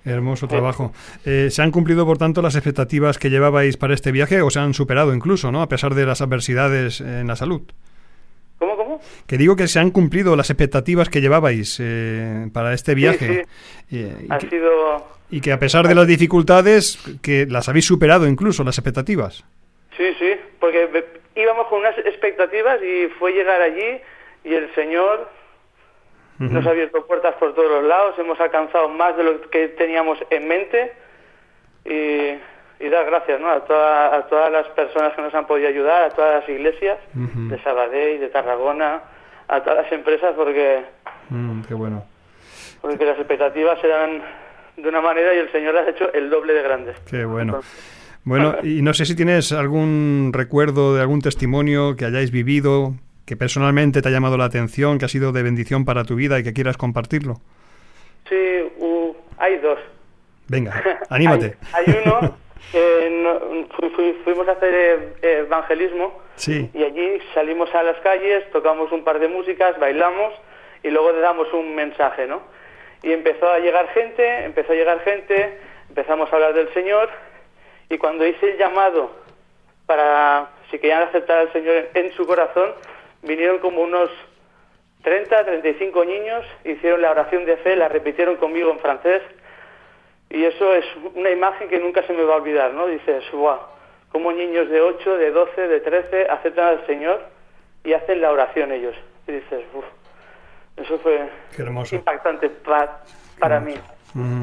Hermoso 0.05 0.47
trabajo. 0.47 0.91
Eh, 1.25 1.47
¿Se 1.49 1.61
han 1.61 1.71
cumplido, 1.71 2.05
por 2.05 2.17
tanto, 2.17 2.41
las 2.41 2.55
expectativas 2.55 3.17
que 3.17 3.29
llevabais 3.29 3.77
para 3.77 3.93
este 3.93 4.11
viaje 4.11 4.41
o 4.41 4.49
se 4.49 4.59
han 4.59 4.73
superado 4.73 5.15
incluso, 5.15 5.51
¿no? 5.51 5.61
A 5.61 5.69
pesar 5.69 5.95
de 5.95 6.05
las 6.05 6.21
adversidades 6.21 6.99
en 7.01 7.25
la 7.27 7.36
salud. 7.36 7.61
Que 9.28 9.38
digo 9.38 9.56
que 9.56 9.68
se 9.68 9.80
han 9.80 9.91
cumplido 9.91 10.36
las 10.36 10.50
expectativas 10.50 11.10
que 11.10 11.22
llevabais 11.22 11.80
eh, 11.82 12.48
para 12.54 12.74
este 12.74 12.96
viaje. 12.96 13.46
y, 13.89 14.06
ha 14.30 14.39
sido... 14.39 15.08
y 15.30 15.41
que 15.41 15.52
a 15.52 15.60
pesar 15.60 15.88
de 15.88 15.96
las 15.96 16.08
dificultades, 16.08 17.00
que 17.22 17.46
las 17.48 17.70
habéis 17.70 17.86
superado 17.86 18.28
incluso, 18.28 18.64
las 18.64 18.78
expectativas. 18.78 19.44
Sí, 19.98 20.14
sí, 20.20 20.34
porque 20.60 20.88
íbamos 21.36 21.68
con 21.68 21.80
unas 21.80 21.98
expectativas 22.00 22.80
y 22.84 23.08
fue 23.20 23.34
llegar 23.34 23.62
allí 23.62 24.02
y 24.44 24.54
el 24.54 24.74
Señor 24.76 25.30
nos 26.39 26.66
ha 26.66 26.72
abierto 26.72 27.06
puertas 27.06 27.36
por 27.36 27.54
todos 27.54 27.70
los 27.70 27.84
lados, 27.86 28.16
hemos 28.18 28.39
alcanzado 28.39 28.89
más 28.89 29.16
de 29.16 29.24
lo 29.24 29.41
que 29.50 29.70
teníamos 29.70 30.18
en 30.30 30.48
mente 30.48 30.91
y, 31.86 32.34
dar 32.89 33.05
gracias 33.05 33.39
¿no? 33.39 33.49
a, 33.49 33.55
a 34.15 34.27
todas 34.27 34.51
las 34.51 34.67
personas 34.69 35.13
que 35.13 35.21
nos 35.21 35.34
han 35.34 35.45
podido 35.47 35.69
ayudar, 35.69 36.03
a 36.03 36.09
todas 36.09 36.41
las 36.41 36.49
iglesias 36.49 36.97
de 37.13 37.61
Sabadell, 37.63 38.19
de 38.19 38.29
Tarragona, 38.29 39.01
a 39.47 39.61
todas 39.61 39.84
las 39.84 39.91
empresas 39.91 40.34
porque, 40.36 40.84
mm, 41.29 41.61
qué 41.61 41.73
bueno. 41.73 42.03
porque 42.81 43.05
las 43.05 43.17
expectativas 43.17 43.84
eran 43.84 44.21
de 44.77 44.89
una 44.89 45.01
manera 45.01 45.34
y 45.34 45.39
el 45.39 45.51
Señor 45.51 45.75
las 45.75 45.88
ha 45.88 45.91
hecho 45.91 46.11
el 46.13 46.29
doble 46.29 46.53
de 46.53 46.61
grandes. 46.63 46.99
Qué 47.09 47.25
bueno. 47.25 47.61
Bueno, 48.25 48.55
y 48.63 48.81
no 48.81 48.93
sé 48.93 49.05
si 49.05 49.15
tienes 49.15 49.51
algún 49.51 50.31
recuerdo 50.34 50.95
de 50.95 51.01
algún 51.01 51.21
testimonio 51.21 51.97
que 51.97 52.05
hayáis 52.05 52.31
vivido 52.31 52.93
que 53.25 53.36
personalmente 53.36 54.01
te 54.01 54.09
ha 54.09 54.11
llamado 54.11 54.38
la 54.38 54.45
atención, 54.45 54.97
que 54.97 55.05
ha 55.05 55.09
sido 55.09 55.31
de 55.31 55.43
bendición 55.43 55.86
para 55.86 56.03
tu 56.03 56.15
vida 56.15 56.39
y 56.39 56.43
que 56.43 56.53
quieras 56.53 56.77
compartirlo? 56.77 57.36
Sí, 58.27 58.36
hay 59.38 59.57
dos. 59.57 59.79
Venga, 60.47 60.81
anímate. 61.09 61.57
hay, 61.73 62.01
uno 62.05 62.36
que 62.72 64.16
fuimos 64.24 64.47
a 64.47 64.53
hacer 64.53 64.74
eh, 65.22 65.43
evangelismo 65.45 66.20
sí. 66.36 66.70
y 66.74 66.84
allí 66.84 67.20
salimos 67.34 67.74
a 67.76 67.84
las 67.84 67.97
calles, 67.99 68.49
tocamos 68.51 68.91
un 68.91 69.03
par 69.03 69.20
de 69.20 69.28
músicas, 69.28 69.80
bailamos 69.80 70.34
y 70.82 70.89
luego 70.89 71.11
le 71.11 71.20
damos 71.20 71.51
un 71.53 71.76
mensaje, 71.76 72.28
¿no? 72.28 72.41
Y 73.03 73.11
empezó 73.11 73.49
a 73.49 73.59
llegar 73.59 73.88
gente, 73.89 74.45
empezó 74.45 74.72
a 74.74 74.76
llegar 74.76 74.99
gente, 75.01 75.59
empezamos 75.89 76.32
a 76.32 76.36
hablar 76.36 76.53
del 76.53 76.74
Señor 76.74 77.09
y 77.89 77.97
cuando 77.97 78.26
hice 78.26 78.51
el 78.51 78.57
llamado 78.57 79.11
para 79.86 80.49
si 80.72 80.80
querían 80.80 81.03
aceptar 81.03 81.39
al 81.39 81.53
Señor 81.53 81.89
en 81.93 82.11
su 82.14 82.26
corazón, 82.26 82.74
vinieron 83.22 83.59
como 83.59 83.82
unos 83.82 84.09
30, 85.03 85.45
35 85.45 86.05
niños 86.05 86.45
hicieron 86.64 87.01
la 87.01 87.11
oración 87.11 87.45
de 87.45 87.57
fe, 87.57 87.76
la 87.76 87.89
repitieron 87.89 88.38
conmigo 88.38 88.72
en 88.72 88.80
francés 88.80 89.22
y 90.34 90.45
eso 90.45 90.73
es 90.73 90.84
una 91.13 91.29
imagen 91.29 91.69
que 91.69 91.79
nunca 91.79 92.01
se 92.07 92.11
me 92.11 92.23
va 92.23 92.34
a 92.34 92.38
olvidar, 92.38 92.73
¿no? 92.73 92.88
Dices, 92.88 93.23
wow, 93.34 93.59
como 94.11 94.31
niños 94.31 94.67
de 94.67 94.81
8, 94.81 95.17
de 95.17 95.29
12, 95.29 95.67
de 95.67 95.79
13 95.79 96.27
aceptan 96.27 96.69
al 96.69 96.86
Señor 96.88 97.21
y 97.84 97.93
hacen 97.93 98.19
la 98.19 98.31
oración 98.31 98.71
ellos. 98.71 98.95
Y 99.27 99.34
dices, 99.34 99.63
uff, 99.75 99.86
eso 100.75 100.97
fue 100.99 101.29
impactante 101.91 102.49
para 103.39 103.59
mí. 103.59 103.75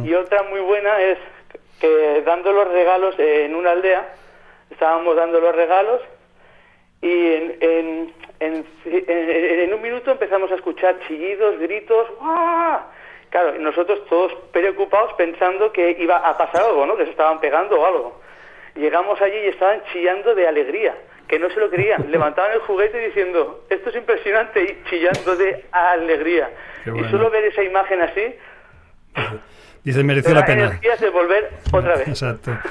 Y 0.05 0.15
otra 0.15 0.45
muy 0.45 0.61
buena 0.61 1.01
es 1.01 1.19
que 1.81 2.23
dando 2.25 2.53
los 2.53 2.69
regalos 2.69 3.17
en 3.19 3.57
una 3.57 3.73
aldea, 3.73 4.15
estábamos 4.71 5.17
dando 5.17 5.41
los 5.41 5.55
regalos 5.55 6.01
y 7.03 7.09
en, 7.11 8.15
en, 8.39 9.75
un 9.75 9.83
minuto 9.83 10.13
empezamos 10.13 10.53
a 10.53 10.55
escuchar 10.55 11.01
chillidos, 11.09 11.59
gritos, 11.59 12.07
¡ah! 12.21 12.87
Claro, 13.31 13.57
nosotros 13.59 14.05
todos 14.07 14.33
preocupados 14.53 15.13
pensando 15.15 15.73
que 15.73 15.97
iba 16.01 16.17
a 16.17 16.37
pasar 16.37 16.63
algo, 16.63 16.85
¿no? 16.85 16.97
Que 16.97 17.05
se 17.05 17.11
estaban 17.11 17.41
pegando 17.41 17.81
o 17.81 17.87
algo. 17.87 18.21
Llegamos 18.75 19.21
allí 19.21 19.37
y 19.37 19.49
estaban 19.49 19.83
chillando 19.93 20.35
de 20.35 20.49
alegría, 20.49 20.97
que 21.29 21.39
no 21.39 21.49
se 21.51 21.61
lo 21.61 21.71
creían. 21.71 22.07
Levantaban 22.11 22.53
el 22.53 22.61
juguete 22.61 22.99
diciendo, 22.99 23.65
esto 23.71 23.91
es 23.91 23.97
impresionante, 23.97 24.63
y 24.63 24.91
chillando 24.91 25.37
de 25.37 25.65
alegría. 25.71 26.51
Y 26.87 27.05
solo 27.11 27.31
ver 27.31 27.45
esa 27.45 27.63
imagen 27.63 28.03
así, 28.03 28.35
Dice, 29.85 30.05
mereció 30.05 30.35
la 30.35 30.45
pena. 30.45 30.79
de 30.81 31.11
volver 31.11 31.51
otra 31.73 31.97
vez. 31.97 32.09
Exacto. 32.09 32.57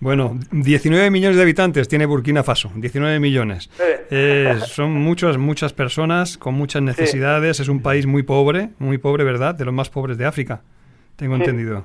Bueno, 0.00 0.40
19 0.50 1.10
millones 1.10 1.36
de 1.36 1.42
habitantes 1.42 1.86
tiene 1.86 2.06
Burkina 2.06 2.42
Faso, 2.42 2.72
19 2.74 3.20
millones. 3.20 3.68
Eh, 4.10 4.58
son 4.64 4.92
muchas, 4.92 5.36
muchas 5.36 5.74
personas 5.74 6.38
con 6.38 6.54
muchas 6.54 6.80
necesidades. 6.80 7.60
Es 7.60 7.68
un 7.68 7.82
país 7.82 8.06
muy 8.06 8.22
pobre, 8.22 8.70
muy 8.78 8.96
pobre, 8.96 9.24
¿verdad? 9.24 9.54
De 9.54 9.66
los 9.66 9.74
más 9.74 9.90
pobres 9.90 10.16
de 10.16 10.24
África, 10.24 10.62
tengo 11.16 11.36
entendido. 11.36 11.84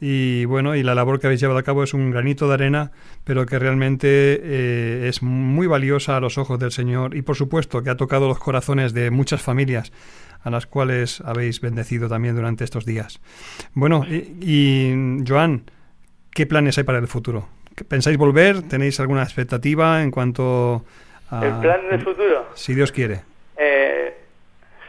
Y 0.00 0.44
bueno, 0.44 0.74
y 0.76 0.82
la 0.84 0.94
labor 0.94 1.18
que 1.18 1.28
habéis 1.28 1.40
llevado 1.40 1.58
a 1.58 1.62
cabo 1.62 1.82
es 1.82 1.94
un 1.94 2.10
granito 2.12 2.46
de 2.48 2.54
arena, 2.54 2.92
pero 3.22 3.44
que 3.46 3.58
realmente 3.58 4.08
eh, 4.08 5.08
es 5.08 5.22
muy 5.22 5.68
valiosa 5.68 6.16
a 6.16 6.20
los 6.20 6.38
ojos 6.38 6.58
del 6.58 6.72
Señor 6.72 7.16
y 7.16 7.22
por 7.22 7.36
supuesto 7.36 7.84
que 7.84 7.90
ha 7.90 7.96
tocado 7.96 8.26
los 8.26 8.40
corazones 8.40 8.94
de 8.94 9.12
muchas 9.12 9.42
familias 9.42 9.92
a 10.44 10.50
las 10.50 10.66
cuales 10.66 11.22
habéis 11.24 11.60
bendecido 11.60 12.08
también 12.08 12.34
durante 12.34 12.64
estos 12.64 12.84
días. 12.84 13.20
Bueno, 13.74 14.04
y, 14.08 15.22
Joan, 15.26 15.64
¿qué 16.34 16.46
planes 16.46 16.78
hay 16.78 16.84
para 16.84 16.98
el 16.98 17.08
futuro? 17.08 17.48
¿Pensáis 17.88 18.18
volver? 18.18 18.62
¿Tenéis 18.68 19.00
alguna 19.00 19.22
expectativa 19.22 20.02
en 20.02 20.10
cuanto 20.10 20.84
a... 21.30 21.46
¿El 21.46 21.54
plan 21.60 21.88
del 21.90 22.02
futuro? 22.02 22.48
Si 22.54 22.74
Dios 22.74 22.92
quiere. 22.92 23.20
Eh, 23.56 24.14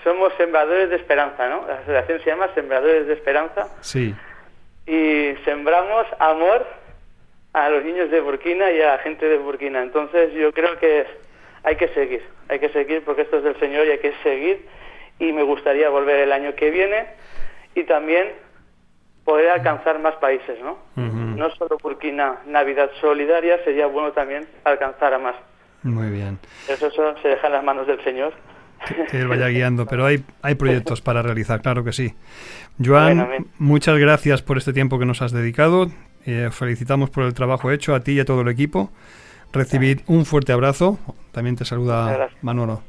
somos 0.03 0.33
sembradores 0.37 0.89
de 0.89 0.97
esperanza, 0.97 1.47
¿no? 1.47 1.65
La 1.67 1.75
asociación 1.75 2.19
se 2.19 2.29
llama 2.29 2.49
Sembradores 2.53 3.07
de 3.07 3.13
Esperanza. 3.13 3.67
Sí. 3.81 4.13
Y 4.85 5.33
sembramos 5.45 6.05
amor 6.19 6.65
a 7.53 7.69
los 7.69 7.85
niños 7.85 8.09
de 8.09 8.19
Burkina 8.19 8.71
y 8.71 8.81
a 8.81 8.93
la 8.93 8.97
gente 8.97 9.27
de 9.27 9.37
Burkina. 9.37 9.81
Entonces 9.81 10.33
yo 10.33 10.51
creo 10.51 10.77
que 10.79 11.05
hay 11.63 11.75
que 11.77 11.87
seguir, 11.89 12.23
hay 12.49 12.59
que 12.59 12.69
seguir 12.69 13.03
porque 13.03 13.21
esto 13.21 13.37
es 13.37 13.43
del 13.43 13.57
Señor 13.59 13.85
y 13.87 13.91
hay 13.91 13.99
que 13.99 14.13
seguir 14.23 14.65
y 15.23 15.33
me 15.33 15.43
gustaría 15.43 15.89
volver 15.89 16.19
el 16.19 16.31
año 16.31 16.55
que 16.55 16.69
viene 16.69 17.05
y 17.75 17.83
también 17.83 18.27
poder 19.23 19.49
alcanzar 19.49 19.99
más 19.99 20.15
países, 20.15 20.57
¿no? 20.61 20.77
No 20.95 21.49
solo 21.51 21.77
Burkina, 21.81 22.39
Navidad 22.45 22.89
Solidaria, 22.99 23.63
sería 23.63 23.87
bueno 23.87 24.11
también 24.11 24.45
alcanzar 24.63 25.13
a 25.13 25.19
más. 25.19 25.35
Muy 25.81 26.09
bien. 26.09 26.39
Eso, 26.67 26.89
se 27.21 27.27
deja 27.27 27.47
en 27.47 27.53
las 27.53 27.63
manos 27.63 27.87
del 27.87 28.03
Señor. 28.03 28.33
Que, 29.09 29.21
Él 29.21 29.27
vaya 29.27 29.47
guiando, 29.47 29.85
pero 29.85 30.05
hay, 30.05 30.23
hay 30.41 30.55
proyectos 30.55 31.01
para 31.01 31.21
realizar, 31.21 31.61
claro 31.61 31.83
que 31.83 31.93
sí. 31.93 32.13
Joan, 32.83 33.47
muchas 33.57 33.97
gracias 33.97 34.41
por 34.41 34.57
este 34.57 34.73
tiempo 34.73 34.99
que 34.99 35.05
nos 35.05 35.21
has 35.21 35.31
dedicado. 35.31 35.87
Eh, 36.25 36.49
felicitamos 36.51 37.09
por 37.09 37.23
el 37.23 37.33
trabajo 37.33 37.71
hecho 37.71 37.95
a 37.95 38.01
ti 38.01 38.13
y 38.13 38.19
a 38.19 38.25
todo 38.25 38.41
el 38.41 38.49
equipo. 38.49 38.91
Recibid 39.53 40.01
un 40.07 40.25
fuerte 40.25 40.51
abrazo. 40.51 40.99
También 41.31 41.55
te 41.55 41.63
saluda 41.63 42.29
Manolo. 42.41 42.81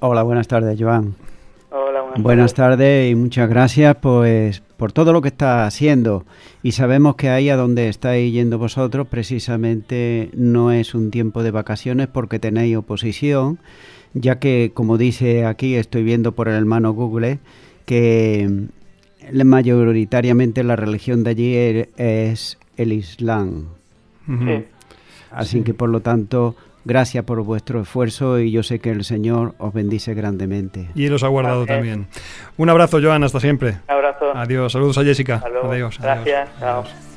Hola, 0.00 0.22
buenas 0.22 0.48
tardes, 0.48 0.76
Joan 0.78 1.14
buenas, 2.18 2.54
tardes. 2.54 3.10
y 3.10 3.14
muchas 3.14 3.48
gracias 3.48 3.96
pues 3.96 4.62
por 4.76 4.92
todo 4.92 5.12
lo 5.12 5.22
que 5.22 5.28
está 5.28 5.66
haciendo. 5.66 6.24
Y 6.62 6.72
sabemos 6.72 7.16
que 7.16 7.28
ahí 7.28 7.48
a 7.48 7.56
donde 7.56 7.88
estáis 7.88 8.32
yendo 8.32 8.58
vosotros 8.58 9.06
precisamente 9.08 10.30
no 10.34 10.72
es 10.72 10.94
un 10.94 11.10
tiempo 11.10 11.42
de 11.42 11.50
vacaciones 11.50 12.08
porque 12.08 12.38
tenéis 12.38 12.76
oposición, 12.76 13.58
ya 14.14 14.38
que 14.38 14.72
como 14.74 14.98
dice 14.98 15.46
aquí, 15.46 15.74
estoy 15.74 16.02
viendo 16.02 16.32
por 16.32 16.48
el 16.48 16.54
hermano 16.54 16.92
Google, 16.92 17.38
que 17.86 18.68
mayoritariamente 19.32 20.64
la 20.64 20.76
religión 20.76 21.24
de 21.24 21.30
allí 21.30 21.54
er, 21.54 21.88
es 21.96 22.58
el 22.76 22.92
Islam. 22.92 23.66
Así 25.30 25.62
que 25.62 25.74
por 25.74 25.88
lo 25.88 26.00
tanto 26.00 26.54
Gracias 26.84 27.24
por 27.24 27.42
vuestro 27.42 27.80
esfuerzo 27.80 28.38
y 28.38 28.50
yo 28.50 28.62
sé 28.62 28.80
que 28.80 28.90
el 28.90 29.04
Señor 29.04 29.54
os 29.58 29.72
bendice 29.72 30.14
grandemente. 30.14 30.88
Y 30.94 31.08
los 31.08 31.22
ha 31.22 31.28
guardado 31.28 31.64
también. 31.66 32.06
Un 32.56 32.70
abrazo, 32.70 32.98
Joan, 33.02 33.22
hasta 33.24 33.40
siempre. 33.40 33.78
Un 33.88 33.94
abrazo. 33.94 34.36
Adiós, 34.36 34.72
saludos 34.72 34.98
a 34.98 35.04
Jessica. 35.04 35.42
Adiós. 35.64 35.98
Gracias. 36.00 37.11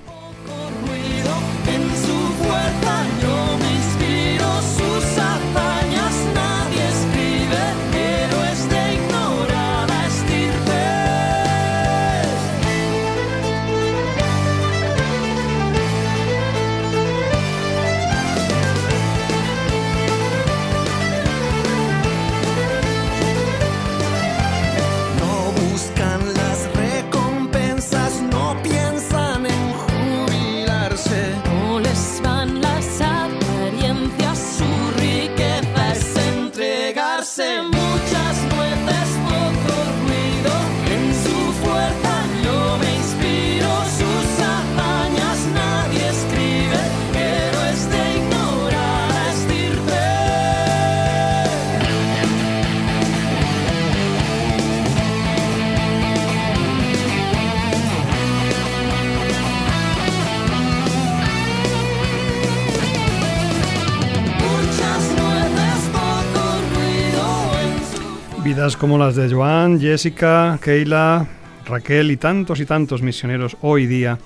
Como 68.74 68.98
las 68.98 69.16
de 69.16 69.32
Joan, 69.32 69.80
Jessica, 69.80 70.58
Keila, 70.60 71.28
Raquel 71.68 72.10
y 72.10 72.18
tantos 72.18 72.60
y 72.60 72.66
tantos 72.66 73.04
misioneros 73.04 73.58
hoy 73.62 73.86
día 73.86 74.18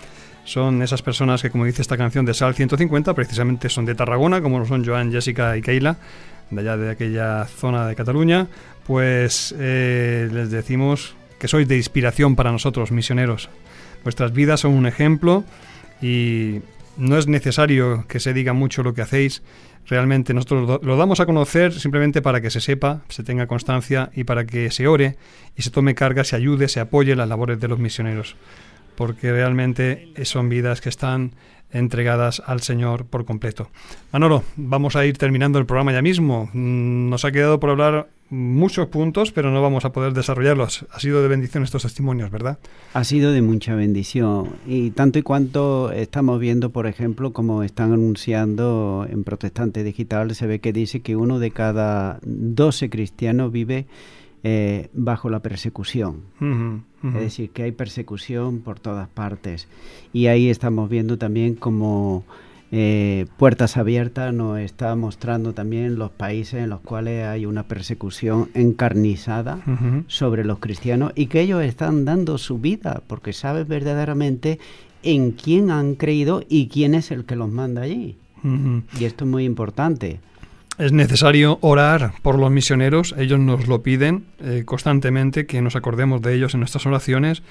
son 0.46 0.82
esas 0.82 1.02
personas 1.02 1.42
que, 1.42 1.50
como 1.50 1.66
dice 1.66 1.82
esta 1.82 1.98
canción 1.98 2.26
de 2.26 2.34
Sal 2.34 2.56
150, 2.56 3.14
precisamente 3.14 3.68
son 3.68 3.84
de 3.84 3.96
Tarragona, 3.96 4.42
como 4.42 4.58
lo 4.58 4.66
son 4.66 4.86
Joan, 4.86 5.12
Jessica 5.12 5.58
y 5.58 5.62
Keila, 5.62 5.98
de 6.52 6.62
allá 6.62 6.78
de 6.78 6.90
aquella 6.90 7.46
zona 7.46 7.86
de 7.86 7.96
Cataluña, 7.96 8.48
pues 8.88 9.54
eh, 9.60 10.30
les 10.32 10.50
decimos 10.50 11.16
que 11.38 11.50
sois 11.50 11.68
de 11.68 11.76
inspiración 11.76 12.38
para 12.38 12.54
nosotros, 12.54 12.92
misioneros. 12.92 13.50
Vuestras 14.06 14.32
vidas 14.32 14.62
son 14.62 14.72
un 14.72 14.86
ejemplo 14.86 15.44
y 16.02 16.62
no 16.96 17.18
es 17.18 17.28
necesario 17.28 18.06
que 18.08 18.22
se 18.22 18.34
diga 18.34 18.54
mucho 18.54 18.84
lo 18.84 18.94
que 18.94 19.02
hacéis, 19.02 19.42
Realmente 19.88 20.34
nosotros 20.34 20.82
lo 20.84 20.98
damos 20.98 21.20
a 21.20 21.26
conocer 21.26 21.74
simplemente 21.74 22.22
para 22.22 22.42
que 22.42 22.52
se 22.52 22.62
sepa, 22.62 23.02
se 23.10 23.24
tenga 23.24 23.48
constancia 23.48 24.12
y 24.14 24.24
para 24.24 24.46
que 24.46 24.70
se 24.70 24.88
ore 24.88 25.18
y 25.56 25.64
se 25.64 25.72
tome 25.72 25.96
carga, 25.96 26.24
se 26.24 26.36
ayude, 26.36 26.68
se 26.68 26.80
apoye 26.80 27.16
las 27.16 27.28
labores 27.28 27.60
de 27.60 27.68
los 27.68 27.80
misioneros. 27.80 28.36
Porque 28.96 29.32
realmente 29.32 30.12
son 30.24 30.50
vidas 30.50 30.82
que 30.82 30.90
están 30.90 31.32
entregadas 31.72 32.42
al 32.46 32.62
Señor 32.62 33.06
por 33.06 33.26
completo. 33.26 33.70
Manolo, 34.12 34.44
vamos 34.56 34.96
a 34.96 35.06
ir 35.06 35.18
terminando 35.18 35.60
el 35.60 35.66
programa 35.66 35.94
ya 35.94 36.02
mismo. 36.02 36.50
Mm, 36.54 37.10
nos 37.10 37.26
ha 37.26 37.32
quedado 37.32 37.60
por 37.60 37.70
hablar 37.70 38.10
muchos 38.30 38.88
puntos, 38.88 39.32
pero 39.32 39.52
no 39.52 39.62
vamos 39.62 39.86
a 39.86 39.92
poder 39.92 40.14
desarrollarlos. 40.14 40.86
Ha 40.92 41.00
sido 41.00 41.22
de 41.22 41.28
bendición 41.28 41.64
estos 41.64 41.84
testimonios, 41.84 42.32
¿verdad? 42.32 42.60
Ha 42.94 43.04
sido 43.04 43.32
de 43.32 43.42
mucha 43.42 43.76
bendición. 43.76 44.56
Y 44.68 44.92
tanto 44.92 45.20
y 45.20 45.24
cuanto 45.24 45.92
estamos 45.92 46.40
viendo, 46.40 46.72
por 46.72 46.88
ejemplo, 46.88 47.34
como 47.34 47.64
están 47.64 47.94
anunciando 47.94 49.08
en 49.10 49.24
Protestante 49.24 49.84
Digital, 49.84 50.36
se 50.36 50.48
ve 50.48 50.60
que 50.60 50.74
dice 50.74 51.02
que 51.02 51.16
uno 51.16 51.40
de 51.40 51.52
cada 51.52 52.20
12 52.24 52.90
cristianos 52.90 53.52
vive 53.52 53.88
eh, 54.44 54.90
bajo 54.94 55.30
la 55.30 55.42
persecución. 55.42 56.24
Es 57.04 57.14
decir, 57.14 57.52
que 57.52 57.64
hay 57.64 57.72
persecución 57.72 58.60
por 58.60 58.80
todas 58.80 59.08
partes. 59.08 59.68
Y 60.12 60.28
ahí 60.28 60.50
estamos 60.50 60.90
viendo 60.90 61.18
también 61.18 61.56
como 61.56 62.26
eh, 62.72 63.26
Puertas 63.38 63.78
Abiertas 63.78 64.32
nos 64.32 64.60
está 64.60 64.96
mostrando 64.96 65.54
también 65.54 65.98
los 65.98 66.12
países 66.12 66.62
en 66.62 66.70
los 66.70 66.82
cuales 66.82 67.26
hay 67.26 67.48
una 67.48 67.64
persecución 67.64 68.50
encarnizada 68.54 69.60
sobre 70.08 70.46
los 70.46 70.60
cristianos 70.60 71.12
y 71.16 71.28
que 71.28 71.42
ellos 71.42 71.64
están 71.64 72.06
dando 72.06 72.38
su 72.38 72.60
vida 72.60 73.02
porque 73.08 73.34
saben 73.34 73.68
verdaderamente 73.68 74.60
en 75.02 75.32
quién 75.32 75.72
han 75.72 75.96
creído 75.96 76.44
y 76.48 76.68
quién 76.68 76.94
es 76.94 77.10
el 77.10 77.26
que 77.26 77.36
los 77.36 77.50
manda 77.50 77.82
allí. 77.82 78.18
Y 79.00 79.06
esto 79.06 79.26
es 79.26 79.32
muy 79.32 79.46
importante. 79.46 80.20
Es 80.80 80.94
necesario 80.94 81.58
orar 81.60 82.14
por 82.22 82.40
los 82.40 82.50
misioneros, 82.50 83.14
ellos 83.18 83.38
nos 83.38 83.68
lo 83.68 83.84
piden 83.84 84.24
eh, 84.40 84.64
constantemente, 84.66 85.46
que 85.46 85.62
nos 85.62 85.76
acordemos 85.76 86.22
de 86.22 86.34
ellos 86.34 86.54
en 86.54 86.62
nuestras 86.62 86.86
oraciones, 86.86 87.44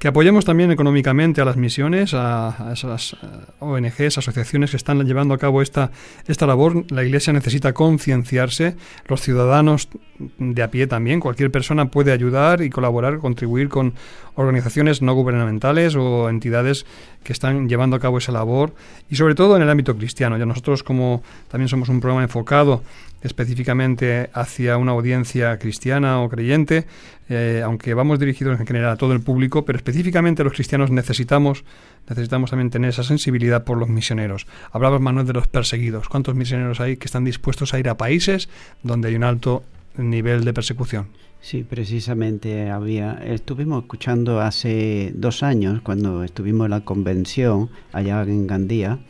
que 0.00 0.08
apoyemos 0.08 0.44
también 0.44 0.72
económicamente 0.72 1.40
a 1.40 1.44
las 1.44 1.56
misiones, 1.56 2.12
a, 2.12 2.70
a 2.70 2.72
esas 2.72 3.12
eh, 3.12 3.26
ONGs, 3.60 4.18
asociaciones 4.18 4.72
que 4.72 4.76
están 4.76 5.00
llevando 5.06 5.32
a 5.32 5.38
cabo 5.38 5.62
esta, 5.62 5.92
esta 6.26 6.44
labor. 6.44 6.84
La 6.90 7.04
Iglesia 7.04 7.32
necesita 7.32 7.72
concienciarse, 7.72 8.74
los 9.06 9.20
ciudadanos 9.20 9.88
de 10.38 10.62
a 10.64 10.72
pie 10.72 10.88
también, 10.88 11.20
cualquier 11.20 11.52
persona 11.52 11.88
puede 11.88 12.10
ayudar 12.10 12.62
y 12.62 12.70
colaborar, 12.70 13.18
contribuir 13.18 13.68
con 13.68 13.94
organizaciones 14.34 15.02
no 15.02 15.14
gubernamentales 15.14 15.94
o 15.94 16.28
entidades 16.28 16.86
que 17.22 17.32
están 17.32 17.68
llevando 17.68 17.96
a 17.96 18.00
cabo 18.00 18.18
esa 18.18 18.32
labor 18.32 18.74
y 19.10 19.16
sobre 19.16 19.34
todo 19.34 19.56
en 19.56 19.62
el 19.62 19.70
ámbito 19.70 19.96
cristiano. 19.96 20.36
Ya 20.38 20.46
nosotros 20.46 20.82
como 20.82 21.22
también 21.48 21.68
somos 21.68 21.88
un 21.88 22.00
programa 22.00 22.22
enfocado 22.22 22.82
específicamente 23.22 24.30
hacia 24.32 24.76
una 24.78 24.92
audiencia 24.92 25.56
cristiana 25.58 26.20
o 26.20 26.28
creyente, 26.28 26.86
eh, 27.28 27.62
aunque 27.64 27.94
vamos 27.94 28.18
dirigidos 28.18 28.58
en 28.58 28.66
general 28.66 28.90
a 28.90 28.96
todo 28.96 29.12
el 29.12 29.20
público, 29.20 29.64
pero 29.64 29.76
específicamente 29.76 30.42
los 30.42 30.52
cristianos 30.52 30.90
necesitamos 30.90 31.64
necesitamos 32.08 32.50
también 32.50 32.70
tener 32.70 32.90
esa 32.90 33.04
sensibilidad 33.04 33.64
por 33.64 33.78
los 33.78 33.88
misioneros. 33.88 34.46
Hablabas, 34.72 35.00
Manuel, 35.00 35.26
de 35.26 35.34
los 35.34 35.46
perseguidos. 35.46 36.08
¿Cuántos 36.08 36.34
misioneros 36.34 36.80
hay 36.80 36.96
que 36.96 37.06
están 37.06 37.24
dispuestos 37.24 37.74
a 37.74 37.78
ir 37.78 37.88
a 37.88 37.96
países 37.96 38.48
donde 38.82 39.08
hay 39.08 39.14
un 39.14 39.24
alto 39.24 39.62
nivel 39.96 40.44
de 40.44 40.52
persecución? 40.52 41.06
Sí, 41.42 41.64
precisamente 41.64 42.70
había. 42.70 43.14
Estuvimos 43.14 43.82
escuchando 43.82 44.40
hace 44.40 45.12
dos 45.16 45.42
años, 45.42 45.80
cuando 45.82 46.22
estuvimos 46.22 46.66
en 46.66 46.70
la 46.70 46.84
convención 46.84 47.68
allá 47.92 48.22
en 48.22 48.46
Gandía, 48.46 49.00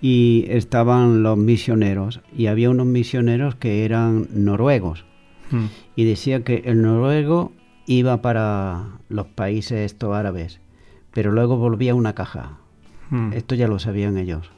y 0.00 0.46
estaban 0.48 1.22
los 1.22 1.36
misioneros, 1.36 2.22
y 2.34 2.46
había 2.46 2.70
unos 2.70 2.86
misioneros 2.86 3.56
que 3.56 3.84
eran 3.84 4.26
noruegos, 4.32 5.04
Mm. 5.50 5.66
y 5.94 6.04
decía 6.04 6.42
que 6.42 6.62
el 6.64 6.82
noruego 6.82 7.52
iba 7.86 8.20
para 8.20 8.98
los 9.08 9.26
países 9.28 9.78
estos 9.92 10.12
árabes, 10.14 10.58
pero 11.12 11.30
luego 11.30 11.56
volvía 11.56 11.94
una 11.94 12.14
caja. 12.14 12.58
Mm. 13.10 13.32
Esto 13.32 13.54
ya 13.54 13.68
lo 13.68 13.78
sabían 13.78 14.16
ellos. 14.18 14.50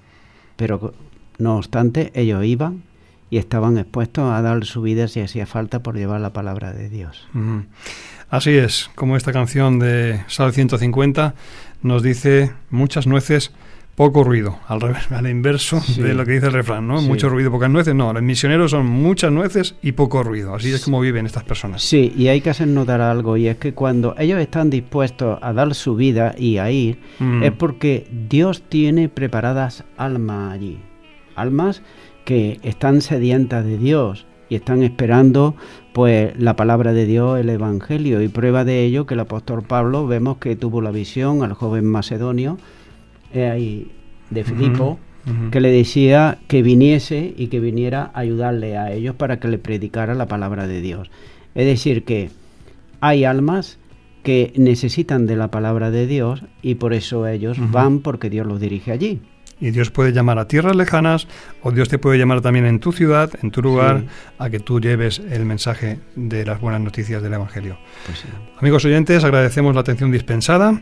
Pero 0.57 0.95
no 1.37 1.57
obstante, 1.57 2.11
ellos 2.15 2.43
iban 2.45 2.85
y 3.31 3.39
estaban 3.39 3.79
expuestos 3.79 4.33
a 4.33 4.41
dar 4.43 4.65
su 4.65 4.83
vida 4.83 5.09
si 5.09 5.21
hacía 5.21 5.47
falta 5.47 5.83
por 5.83 5.97
llevar 5.97 6.21
la 6.21 6.33
palabra 6.33 6.73
de 6.73 6.89
Dios. 6.89 7.29
Así 8.31 8.51
es, 8.57 8.91
como 8.95 9.17
esta 9.17 9.33
canción 9.33 9.79
de 9.79 10.21
Sal 10.29 10.53
150 10.53 11.35
nos 11.83 12.03
dice 12.03 12.53
muchas 12.71 13.07
nueces, 13.07 13.53
poco 13.95 14.23
ruido, 14.23 14.59
al 14.69 14.81
revés, 14.81 15.11
al 15.11 15.27
inverso 15.29 15.81
Sí. 15.81 16.01
de 16.03 16.15
lo 16.15 16.25
que 16.25 16.33
dice 16.33 16.47
el 16.47 16.53
refrán, 16.53 16.87
¿no? 16.87 17.01
Sí. 17.01 17.07
Mucho 17.09 17.29
ruido, 17.29 17.51
pocas 17.51 17.71
nueces, 17.71 17.95
no, 17.95 18.13
los 18.13 18.23
misioneros 18.23 18.71
son 18.73 18.87
muchas 18.87 19.33
nueces 19.33 19.77
y 19.83 19.93
poco 19.93 20.23
ruido, 20.23 20.55
así 20.55 20.71
es 20.73 20.85
como 20.85 21.01
viven 21.01 21.27
estas 21.27 21.45
personas. 21.45 21.83
Sí, 21.83 22.13
y 22.17 22.29
hay 22.29 22.41
que 22.41 22.51
hacer 22.51 22.69
notar 22.69 23.01
algo, 23.01 23.37
y 23.37 23.49
es 23.49 23.57
que 23.57 23.75
cuando 23.75 24.15
ellos 24.19 24.39
están 24.41 24.71
dispuestos 24.71 25.39
a 25.43 25.53
dar 25.53 25.75
su 25.75 25.97
vida 25.97 26.35
y 26.39 26.59
a 26.59 26.71
ir, 26.71 26.99
Mm. 27.19 27.43
es 27.45 27.53
porque 27.53 28.07
Dios 28.29 28.63
tiene 28.69 29.09
preparadas 29.09 29.85
almas 29.97 30.53
allí. 30.53 30.81
Almas 31.35 31.83
que 32.29 32.61
están 32.63 33.01
sedientas 33.01 33.65
de 33.65 33.79
Dios 33.79 34.27
y 34.51 34.57
están 34.57 34.83
esperando 34.83 35.55
pues 35.95 36.39
la 36.39 36.57
palabra 36.57 36.93
de 36.93 37.07
Dios, 37.07 37.41
el 37.41 37.49
Evangelio. 37.49 38.21
Y 38.21 38.29
prueba 38.29 38.67
de 38.67 38.85
ello 38.85 39.07
que 39.07 39.15
el 39.15 39.21
apóstol 39.21 39.63
Pablo 39.63 40.07
vemos 40.07 40.37
que 40.37 40.55
tuvo 40.55 40.83
la 40.83 40.91
visión 40.91 41.43
al 41.43 41.55
joven 41.55 41.87
macedonio 41.87 42.59
eh, 43.33 43.47
ahí 43.47 43.91
de 44.29 44.45
Filipo, 44.45 44.99
que 45.51 45.63
le 45.63 45.71
decía 45.71 46.37
que 46.49 46.61
viniese 46.61 47.33
y 47.35 47.47
que 47.47 47.61
viniera 47.61 48.11
a 48.13 48.21
ayudarle 48.21 48.77
a 48.77 48.93
ellos 48.93 49.15
para 49.15 49.41
que 49.41 49.49
le 49.49 49.57
predicara 49.57 50.15
la 50.15 50.27
palabra 50.27 50.67
de 50.67 50.83
Dios. 50.83 51.11
Es 51.55 51.65
decir, 51.65 52.05
que 52.05 52.29
hay 53.01 53.25
almas 53.25 53.79
que 54.23 54.53
necesitan 54.55 55.25
de 55.25 55.37
la 55.37 55.51
palabra 55.51 55.91
de 55.91 56.07
Dios 56.07 56.43
y 56.61 56.75
por 56.75 56.93
eso 56.93 57.27
ellos 57.27 57.57
van 57.71 58.01
porque 58.01 58.29
Dios 58.29 58.47
los 58.47 58.61
dirige 58.61 58.93
allí. 58.93 59.23
Y 59.61 59.71
Dios 59.73 59.91
puede 59.91 60.13
llamar 60.13 60.39
a 60.39 60.47
tierras 60.47 60.77
lejanas 60.77 61.27
o 61.63 61.73
Dios 61.73 61.89
te 61.89 61.99
puede 61.99 62.17
llamar 62.19 62.41
también 62.41 62.65
en 62.67 62.79
tu 62.79 62.93
ciudad, 62.93 63.31
en 63.43 63.51
tu 63.51 63.61
lugar, 63.61 64.01
Sí. 64.03 64.07
a 64.39 64.51
que 64.51 64.61
tú 64.61 64.81
lleves 64.81 65.19
el 65.31 65.45
mensaje 65.45 65.99
de 66.15 66.45
las 66.47 66.61
buenas 66.61 66.81
noticias 66.81 67.23
del 67.23 67.33
Evangelio. 67.35 67.77
Pues 68.07 68.19
sí. 68.21 68.29
Amigos 68.61 68.85
oyentes, 68.85 69.25
agradecemos 69.25 69.75
la 69.75 69.81
atención 69.81 70.13
dispensada. 70.13 70.81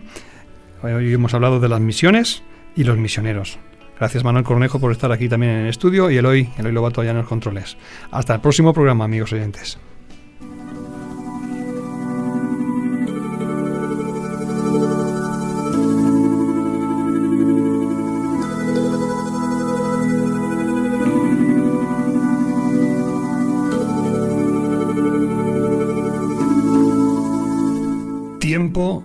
Hoy 0.83 1.13
hemos 1.13 1.33
hablado 1.33 1.59
de 1.59 1.69
las 1.71 1.81
misiones 1.81 2.43
y 2.77 2.85
los 2.85 2.99
misioneros. 2.99 3.59
Gracias 3.99 4.25
Manuel 4.25 4.45
Cornejo 4.45 4.79
por 4.79 4.93
estar 4.93 5.11
aquí 5.11 5.27
también 5.27 5.53
en 5.53 5.61
el 5.63 5.69
estudio 5.69 6.11
y 6.11 6.19
Eloy, 6.19 6.51
Eloy 6.59 6.73
Lobato 6.73 7.01
allá 7.01 7.13
en 7.13 7.17
los 7.17 7.27
controles. 7.27 7.79
Hasta 8.11 8.35
el 8.35 8.41
próximo 8.43 8.75
programa, 8.75 9.07
amigos 9.07 9.33
oyentes. 9.33 9.79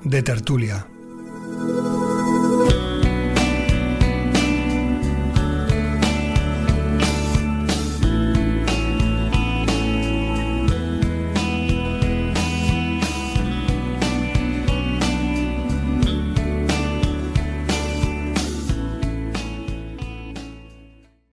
De 0.03 0.21
tertulia. 0.21 0.87